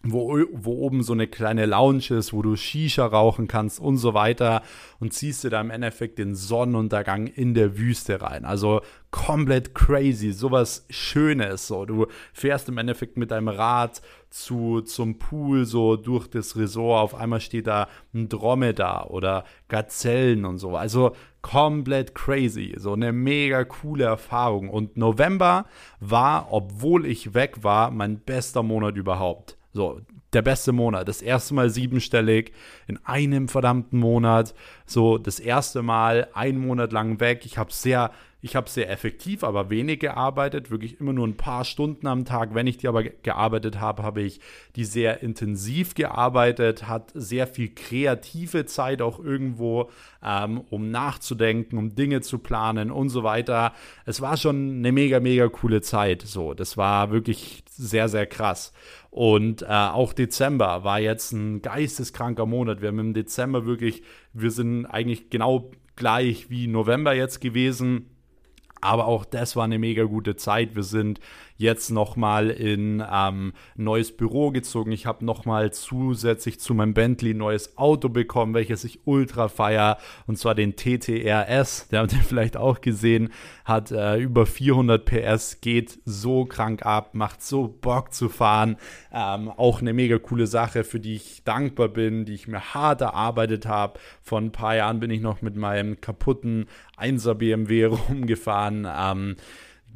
wo, 0.03 0.39
wo 0.51 0.73
oben 0.73 1.03
so 1.03 1.13
eine 1.13 1.27
kleine 1.27 1.65
Lounge 1.65 2.11
ist, 2.11 2.31
wo 2.31 2.41
du 2.41 2.55
Shisha 2.55 3.05
rauchen 3.05 3.47
kannst 3.47 3.79
und 3.79 3.97
so 3.97 4.13
weiter 4.13 4.61
und 4.99 5.13
ziehst 5.13 5.43
dir 5.43 5.49
da 5.49 5.59
im 5.59 5.71
Endeffekt 5.71 6.19
den 6.19 6.35
Sonnenuntergang 6.35 7.27
in 7.27 7.53
der 7.53 7.77
Wüste 7.77 8.21
rein. 8.21 8.45
Also 8.45 8.81
komplett 9.11 9.73
crazy, 9.73 10.31
sowas 10.31 10.85
Schönes. 10.89 11.67
So, 11.67 11.85
du 11.85 12.07
fährst 12.31 12.69
im 12.69 12.77
Endeffekt 12.77 13.17
mit 13.17 13.31
deinem 13.31 13.47
Rad 13.47 14.01
zu, 14.29 14.81
zum 14.81 15.17
Pool, 15.17 15.65
so 15.65 15.95
durch 15.95 16.27
das 16.27 16.55
Resort. 16.55 17.01
Auf 17.01 17.15
einmal 17.15 17.41
steht 17.41 17.67
da 17.67 17.87
ein 18.13 18.29
Dromedar 18.29 19.11
oder 19.11 19.45
Gazellen 19.67 20.45
und 20.45 20.59
so. 20.59 20.75
Also 20.77 21.13
komplett 21.41 22.13
crazy. 22.13 22.75
So 22.77 22.93
eine 22.93 23.11
mega 23.11 23.63
coole 23.63 24.05
Erfahrung. 24.05 24.69
Und 24.69 24.95
November 24.95 25.65
war, 25.99 26.47
obwohl 26.51 27.05
ich 27.05 27.33
weg 27.33 27.63
war, 27.63 27.91
mein 27.91 28.19
bester 28.19 28.63
Monat 28.63 28.95
überhaupt. 28.95 29.56
So, 29.77 30.01
der 30.33 30.41
beste 30.41 30.71
Monat. 30.71 31.07
Das 31.07 31.21
erste 31.21 31.53
Mal 31.53 31.69
siebenstellig 31.69 32.51
in 32.87 32.97
einem 33.05 33.47
verdammten 33.47 33.99
Monat. 33.99 34.55
So, 34.87 35.19
das 35.19 35.39
erste 35.39 35.83
Mal 35.83 36.29
einen 36.33 36.57
Monat 36.57 36.91
lang 36.91 37.19
weg. 37.19 37.45
Ich 37.45 37.59
habe 37.59 37.71
sehr 37.71 38.09
ich 38.39 38.55
habe 38.55 38.69
sehr 38.69 38.89
effektiv, 38.89 39.43
aber 39.43 39.71
wenig 39.71 39.99
gearbeitet, 39.99 40.69
wirklich 40.69 40.99
immer 40.99 41.11
nur 41.11 41.27
ein 41.27 41.37
paar 41.37 41.65
Stunden 41.65 42.05
am 42.05 42.23
Tag. 42.23 42.53
Wenn 42.53 42.67
ich 42.67 42.77
die 42.77 42.87
aber 42.87 43.03
gearbeitet 43.03 43.79
habe, 43.79 44.03
habe 44.03 44.21
ich 44.21 44.39
die 44.75 44.85
sehr 44.85 45.23
intensiv 45.23 45.95
gearbeitet, 45.95 46.87
hat 46.87 47.11
sehr 47.15 47.47
viel 47.47 47.73
kreative 47.73 48.65
Zeit 48.67 49.01
auch 49.01 49.19
irgendwo, 49.19 49.89
ähm, 50.23 50.61
um 50.69 50.91
nachzudenken, 50.91 51.79
um 51.79 51.95
Dinge 51.95 52.21
zu 52.21 52.37
planen 52.37 52.91
und 52.91 53.09
so 53.09 53.23
weiter. 53.23 53.73
Es 54.05 54.21
war 54.21 54.37
schon 54.37 54.77
eine 54.77 54.91
mega, 54.91 55.19
mega 55.19 55.47
coole 55.47 55.81
Zeit. 55.81 56.21
So, 56.21 56.53
das 56.53 56.77
war 56.77 57.09
wirklich 57.09 57.63
sehr, 57.71 58.07
sehr 58.07 58.27
krass. 58.27 58.71
Und 59.09 59.63
äh, 59.63 59.65
auch 59.65 60.13
Dezember 60.13 60.83
war 60.83 60.99
jetzt 60.99 61.31
ein 61.31 61.63
geisteskranker 61.63 62.45
Monat. 62.45 62.81
Wir 62.81 62.89
haben 62.89 62.99
im 62.99 63.13
Dezember 63.15 63.65
wirklich, 63.65 64.03
wir 64.33 64.51
sind 64.51 64.85
eigentlich 64.85 65.31
genau 65.31 65.71
gleich 65.95 66.51
wie 66.51 66.67
November 66.67 67.15
jetzt 67.15 67.41
gewesen 67.41 68.11
aber 68.81 69.05
auch 69.05 69.25
das 69.25 69.55
war 69.55 69.63
eine 69.63 69.79
mega 69.79 70.03
gute 70.03 70.35
Zeit. 70.35 70.75
Wir 70.75 70.83
sind 70.83 71.19
jetzt 71.57 71.89
nochmal 71.89 72.49
in 72.49 73.03
ähm, 73.11 73.53
neues 73.75 74.15
Büro 74.15 74.51
gezogen. 74.51 74.91
Ich 74.91 75.05
habe 75.05 75.25
nochmal 75.25 75.73
zusätzlich 75.73 76.59
zu 76.59 76.73
meinem 76.73 76.93
Bentley 76.93 77.33
ein 77.33 77.37
neues 77.37 77.77
Auto 77.77 78.09
bekommen, 78.09 78.53
welches 78.53 78.83
ich 78.83 78.99
ultra 79.05 79.47
feier. 79.47 79.97
Und 80.27 80.37
zwar 80.37 80.55
den 80.55 80.75
TTRS. 80.75 81.87
Der 81.89 82.01
habt 82.01 82.13
ihr 82.13 82.19
vielleicht 82.19 82.57
auch 82.57 82.81
gesehen. 82.81 83.29
Hat 83.65 83.91
äh, 83.91 84.17
über 84.17 84.45
400 84.45 85.03
PS, 85.03 85.61
geht 85.61 85.99
so 86.05 86.45
krank 86.45 86.85
ab, 86.85 87.13
macht 87.13 87.41
so 87.41 87.67
Bock 87.67 88.13
zu 88.13 88.29
fahren. 88.29 88.77
Ähm, 89.11 89.49
auch 89.49 89.81
eine 89.81 89.93
mega 89.93 90.19
coole 90.19 90.47
Sache, 90.47 90.83
für 90.83 90.99
die 90.99 91.15
ich 91.15 91.43
dankbar 91.43 91.89
bin, 91.89 92.25
die 92.25 92.33
ich 92.33 92.47
mir 92.47 92.73
hart 92.73 93.01
erarbeitet 93.01 93.65
habe. 93.65 93.99
Vor 94.21 94.39
ein 94.39 94.51
paar 94.51 94.75
Jahren 94.75 94.99
bin 94.99 95.09
ich 95.09 95.21
noch 95.21 95.41
mit 95.41 95.55
meinem 95.55 95.99
kaputten 95.99 96.67
1er 96.97 97.33
BMW 97.35 97.85
rumgefahren. 98.09 98.87
Ähm, 98.89 99.35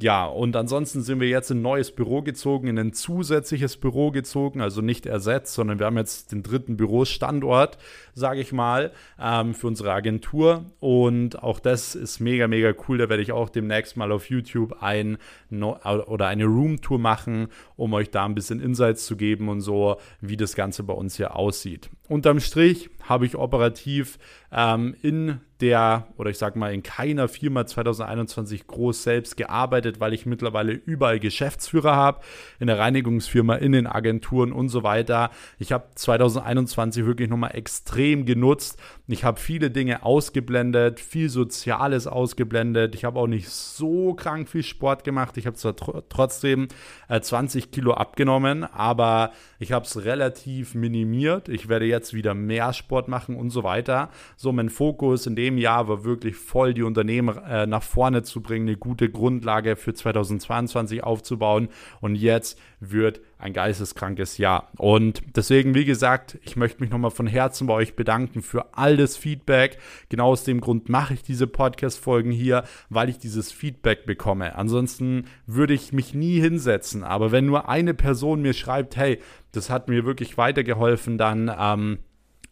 ja, 0.00 0.26
und 0.26 0.56
ansonsten 0.56 1.02
sind 1.02 1.20
wir 1.20 1.28
jetzt 1.28 1.50
in 1.50 1.58
ein 1.58 1.62
neues 1.62 1.92
Büro 1.92 2.22
gezogen, 2.22 2.66
in 2.66 2.78
ein 2.78 2.92
zusätzliches 2.92 3.76
Büro 3.76 4.10
gezogen, 4.10 4.60
also 4.60 4.80
nicht 4.80 5.06
ersetzt, 5.06 5.54
sondern 5.54 5.78
wir 5.78 5.86
haben 5.86 5.96
jetzt 5.96 6.32
den 6.32 6.42
dritten 6.42 6.76
Bürostandort, 6.76 7.78
sage 8.14 8.40
ich 8.40 8.52
mal, 8.52 8.92
ähm, 9.20 9.54
für 9.54 9.66
unsere 9.66 9.92
Agentur. 9.92 10.64
Und 10.80 11.42
auch 11.42 11.60
das 11.60 11.94
ist 11.94 12.20
mega, 12.20 12.48
mega 12.48 12.72
cool. 12.88 12.98
Da 12.98 13.08
werde 13.08 13.22
ich 13.22 13.32
auch 13.32 13.48
demnächst 13.48 13.96
mal 13.96 14.12
auf 14.12 14.28
YouTube 14.30 14.82
ein 14.82 15.18
no 15.50 15.78
oder 16.06 16.26
eine 16.26 16.44
Roomtour 16.44 16.98
machen, 16.98 17.48
um 17.76 17.92
euch 17.94 18.10
da 18.10 18.24
ein 18.24 18.34
bisschen 18.34 18.60
Insights 18.60 19.06
zu 19.06 19.16
geben 19.16 19.48
und 19.48 19.60
so, 19.60 19.96
wie 20.20 20.36
das 20.36 20.54
Ganze 20.54 20.82
bei 20.82 20.94
uns 20.94 21.16
hier 21.16 21.36
aussieht. 21.36 21.90
Unterm 22.08 22.40
Strich 22.40 22.90
habe 23.08 23.26
ich 23.26 23.36
operativ 23.36 24.18
ähm, 24.52 24.94
in 25.02 25.40
der, 25.60 26.08
oder 26.18 26.30
ich 26.30 26.38
sag 26.38 26.56
mal, 26.56 26.74
in 26.74 26.82
keiner 26.82 27.28
Firma 27.28 27.64
2021 27.64 28.66
groß 28.66 29.02
selbst 29.02 29.36
gearbeitet, 29.36 30.00
weil 30.00 30.12
ich 30.12 30.26
mittlerweile 30.26 30.72
überall 30.72 31.20
Geschäftsführer 31.20 31.94
habe, 31.94 32.20
in 32.58 32.66
der 32.66 32.78
Reinigungsfirma, 32.78 33.54
in 33.54 33.72
den 33.72 33.86
Agenturen 33.86 34.52
und 34.52 34.68
so 34.68 34.82
weiter. 34.82 35.30
Ich 35.58 35.72
habe 35.72 35.86
2021 35.94 37.06
wirklich 37.06 37.30
nochmal 37.30 37.54
extrem 37.54 38.01
genutzt. 38.24 38.78
Ich 39.08 39.24
habe 39.24 39.40
viele 39.40 39.70
Dinge 39.70 40.04
ausgeblendet, 40.04 41.00
viel 41.00 41.28
Soziales 41.28 42.06
ausgeblendet. 42.06 42.94
Ich 42.94 43.04
habe 43.04 43.18
auch 43.18 43.26
nicht 43.26 43.48
so 43.48 44.14
krank 44.14 44.48
viel 44.48 44.62
Sport 44.62 45.02
gemacht. 45.02 45.36
Ich 45.36 45.46
habe 45.46 45.56
zwar 45.56 45.74
tr 45.74 46.04
trotzdem 46.08 46.68
äh, 47.08 47.20
20 47.20 47.72
Kilo 47.72 47.94
abgenommen, 47.94 48.62
aber 48.62 49.32
ich 49.58 49.72
habe 49.72 49.84
es 49.86 50.04
relativ 50.04 50.76
minimiert. 50.76 51.48
Ich 51.48 51.68
werde 51.68 51.86
jetzt 51.86 52.14
wieder 52.14 52.34
mehr 52.34 52.72
Sport 52.72 53.08
machen 53.08 53.34
und 53.34 53.50
so 53.50 53.64
weiter. 53.64 54.08
So, 54.36 54.52
mein 54.52 54.70
Fokus 54.70 55.26
in 55.26 55.34
dem 55.34 55.58
Jahr 55.58 55.88
war 55.88 56.04
wirklich 56.04 56.36
voll, 56.36 56.72
die 56.72 56.84
Unternehmen 56.84 57.36
äh, 57.38 57.66
nach 57.66 57.82
vorne 57.82 58.22
zu 58.22 58.40
bringen, 58.40 58.68
eine 58.68 58.76
gute 58.76 59.10
Grundlage 59.10 59.74
für 59.74 59.94
2022 59.94 61.02
aufzubauen. 61.02 61.68
Und 62.00 62.14
jetzt 62.14 62.56
wird 62.78 63.20
ein 63.38 63.52
geisteskrankes 63.52 64.38
Jahr. 64.38 64.68
Und 64.76 65.22
deswegen, 65.36 65.74
wie 65.74 65.84
gesagt, 65.84 66.38
ich 66.42 66.56
möchte 66.56 66.80
mich 66.80 66.90
nochmal 66.90 67.10
von 67.10 67.26
Herzen 67.26 67.66
bei 67.66 67.74
euch 67.74 67.96
bedanken 67.96 68.42
für 68.42 68.76
all 68.76 68.91
das 68.96 69.16
Feedback. 69.16 69.78
Genau 70.08 70.28
aus 70.28 70.44
dem 70.44 70.60
Grund 70.60 70.88
mache 70.88 71.14
ich 71.14 71.22
diese 71.22 71.46
Podcast-Folgen 71.46 72.30
hier, 72.30 72.64
weil 72.88 73.08
ich 73.08 73.18
dieses 73.18 73.52
Feedback 73.52 74.06
bekomme. 74.06 74.56
Ansonsten 74.56 75.26
würde 75.46 75.74
ich 75.74 75.92
mich 75.92 76.14
nie 76.14 76.40
hinsetzen. 76.40 77.04
Aber 77.04 77.32
wenn 77.32 77.46
nur 77.46 77.68
eine 77.68 77.94
Person 77.94 78.42
mir 78.42 78.52
schreibt, 78.54 78.96
hey, 78.96 79.18
das 79.52 79.70
hat 79.70 79.88
mir 79.88 80.04
wirklich 80.04 80.38
weitergeholfen, 80.38 81.18
dann 81.18 81.50
ähm, 81.58 81.98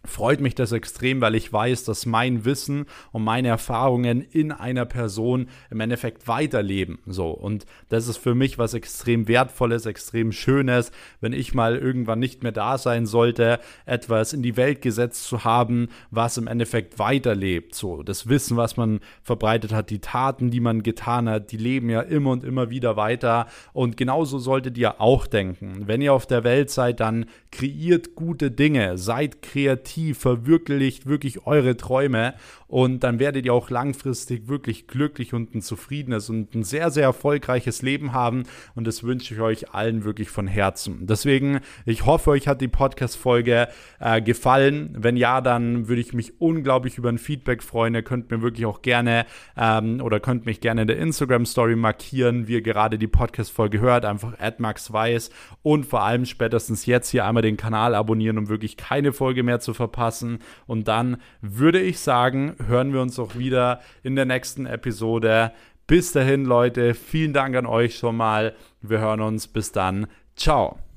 freut 0.05 0.41
mich 0.41 0.55
das 0.55 0.73
extrem, 0.73 1.21
weil 1.21 1.35
ich 1.35 1.53
weiß, 1.53 1.85
dass 1.85 2.07
mein 2.07 2.45
Wissen 2.45 2.87
und 3.13 3.23
meine 3.23 3.49
Erfahrungen 3.49 4.23
in 4.23 4.51
einer 4.51 4.87
Person 4.87 5.49
im 5.71 5.81
Endeffekt 5.81 6.27
weiterleben. 6.27 6.99
So. 7.07 7.31
Und 7.31 7.67
das 7.91 8.09
ist 8.09 8.17
für 8.17 8.35
mich 8.35 8.59
was 8.59 8.75
extrem 8.75 9.29
Wertvolles, 9.29 9.87
extrem 9.87 10.33
Schönes, 10.33 10.91
wenn 11.21 11.33
ich 11.33 11.55
mal 11.55 11.77
irgendwann 11.77 12.19
nicht 12.19 12.43
mehr 12.43 12.53
da 12.53 12.79
sein 12.79 13.05
sollte, 13.07 13.61
etwas 13.85 14.33
in 14.33 14.43
die 14.43 14.57
Welt 14.57 14.81
gesetzt 14.81 15.25
zu 15.25 15.45
haben, 15.45 15.89
was 16.11 16.39
im 16.39 16.47
Endeffekt 16.47 16.99
weiterlebt. 16.99 17.75
So. 17.75 18.03
Das 18.03 18.29
Wissen, 18.29 18.57
was 18.57 18.77
man 18.77 19.01
verbreitet 19.23 19.73
hat, 19.73 19.91
die 19.91 20.01
Taten, 20.01 20.51
die 20.51 20.61
man 20.61 20.83
getan 20.83 21.29
hat, 21.29 21.53
die 21.53 21.59
leben 21.59 21.91
ja 21.91 22.01
immer 22.01 22.31
und 22.31 22.43
immer 22.45 22.71
wieder 22.71 22.97
weiter. 22.97 23.47
Und 23.75 23.99
genauso 23.99 24.39
solltet 24.39 24.79
ihr 24.79 25.01
auch 25.01 25.27
denken. 25.27 25.87
Wenn 25.87 26.01
ihr 26.01 26.15
auf 26.15 26.27
der 26.27 26.43
Welt 26.43 26.71
seid, 26.71 27.01
dann 27.01 27.27
kreiert 27.53 28.15
gute 28.15 28.51
Dinge, 28.51 28.97
seid 28.97 29.43
kreativ 29.43 29.90
kreativ, 29.91 30.19
verwirklicht 30.19 31.07
wirklich 31.07 31.47
eure 31.47 31.77
Träume 31.77 32.35
und 32.67 33.03
dann 33.03 33.19
werdet 33.19 33.47
ihr 33.47 33.55
auch 33.55 33.71
langfristig 33.71 34.49
wirklich 34.49 34.87
glücklich 34.87 35.35
und 35.35 35.55
ein 35.55 35.63
zufriedenes 35.63 36.31
und 36.31 36.55
ein 36.55 36.63
sehr, 36.63 36.91
sehr 36.91 37.05
erfolgreiches 37.05 37.83
Leben 37.83 38.13
haben 38.13 38.45
und 38.75 38.87
das 38.87 39.03
wünsche 39.03 39.35
ich 39.35 39.41
euch 39.41 39.75
allen 39.75 40.05
wirklich 40.05 40.31
von 40.31 40.47
Herzen. 40.47 41.07
Deswegen, 41.07 41.61
ich 41.85 42.07
hoffe, 42.07 42.31
euch 42.31 42.47
hat 42.47 42.61
die 42.61 42.69
Podcast-Folge 42.69 43.69
äh, 43.99 44.23
gefallen. 44.23 44.95
Wenn 44.97 45.17
ja, 45.17 45.41
dann 45.41 45.89
würde 45.89 46.01
ich 46.01 46.13
mich 46.13 46.41
unglaublich 46.41 46.97
über 46.99 47.09
ein 47.09 47.19
Feedback 47.19 47.63
freuen. 47.63 47.95
Ihr 47.95 48.03
könnt 48.03 48.31
mir 48.31 48.43
wirklich 48.43 48.67
auch 48.67 48.83
gerne 48.83 49.27
ähm, 49.57 50.01
oder 50.01 50.21
könnt 50.21 50.47
mich 50.47 50.61
gerne 50.61 50.83
in 50.83 50.89
der 50.89 50.99
Instagram-Story 50.99 51.77
markieren, 51.77 52.47
wie 52.47 52.55
ihr 52.55 52.63
gerade 52.63 52.99
die 52.99 53.09
Podcast-Folge 53.09 53.81
hört. 53.81 54.05
Einfach 54.05 54.35
@maxweiss 54.59 55.31
und 55.63 55.87
vor 55.87 56.03
allem 56.03 56.25
spätestens 56.25 56.87
jetzt 56.87 57.11
hier 57.11 57.25
einmal 57.25 57.43
den 57.43 57.57
Kanal 57.57 57.95
abonnieren, 57.95 58.39
um 58.39 58.49
wirklich 58.49 58.77
keine 58.77 59.13
Folge 59.13 59.43
mehr 59.43 59.61
zu 59.61 59.75
verpassen. 59.81 60.41
Und 60.67 60.89
dann 60.89 61.17
würde 61.41 61.81
ich 61.81 61.99
sagen, 62.01 62.55
hören 62.67 62.93
wir 62.93 63.01
uns 63.01 63.19
auch 63.19 63.37
wieder 63.37 63.81
in 64.03 64.15
der 64.15 64.27
nächsten 64.27 64.67
Episode. 64.67 65.53
Bis 65.87 66.13
dahin, 66.13 66.45
Leute, 66.45 66.95
vielen 66.95 67.33
Dank 67.33 67.57
an 67.57 67.67
euch 67.67 67.97
schon 67.97 68.17
mal. 68.17 68.55
Wir 68.83 69.01
hören 69.01 69.23
uns. 69.23 69.49
Bis 69.49 69.73
dann. 69.73 70.07
Ciao. 70.37 70.90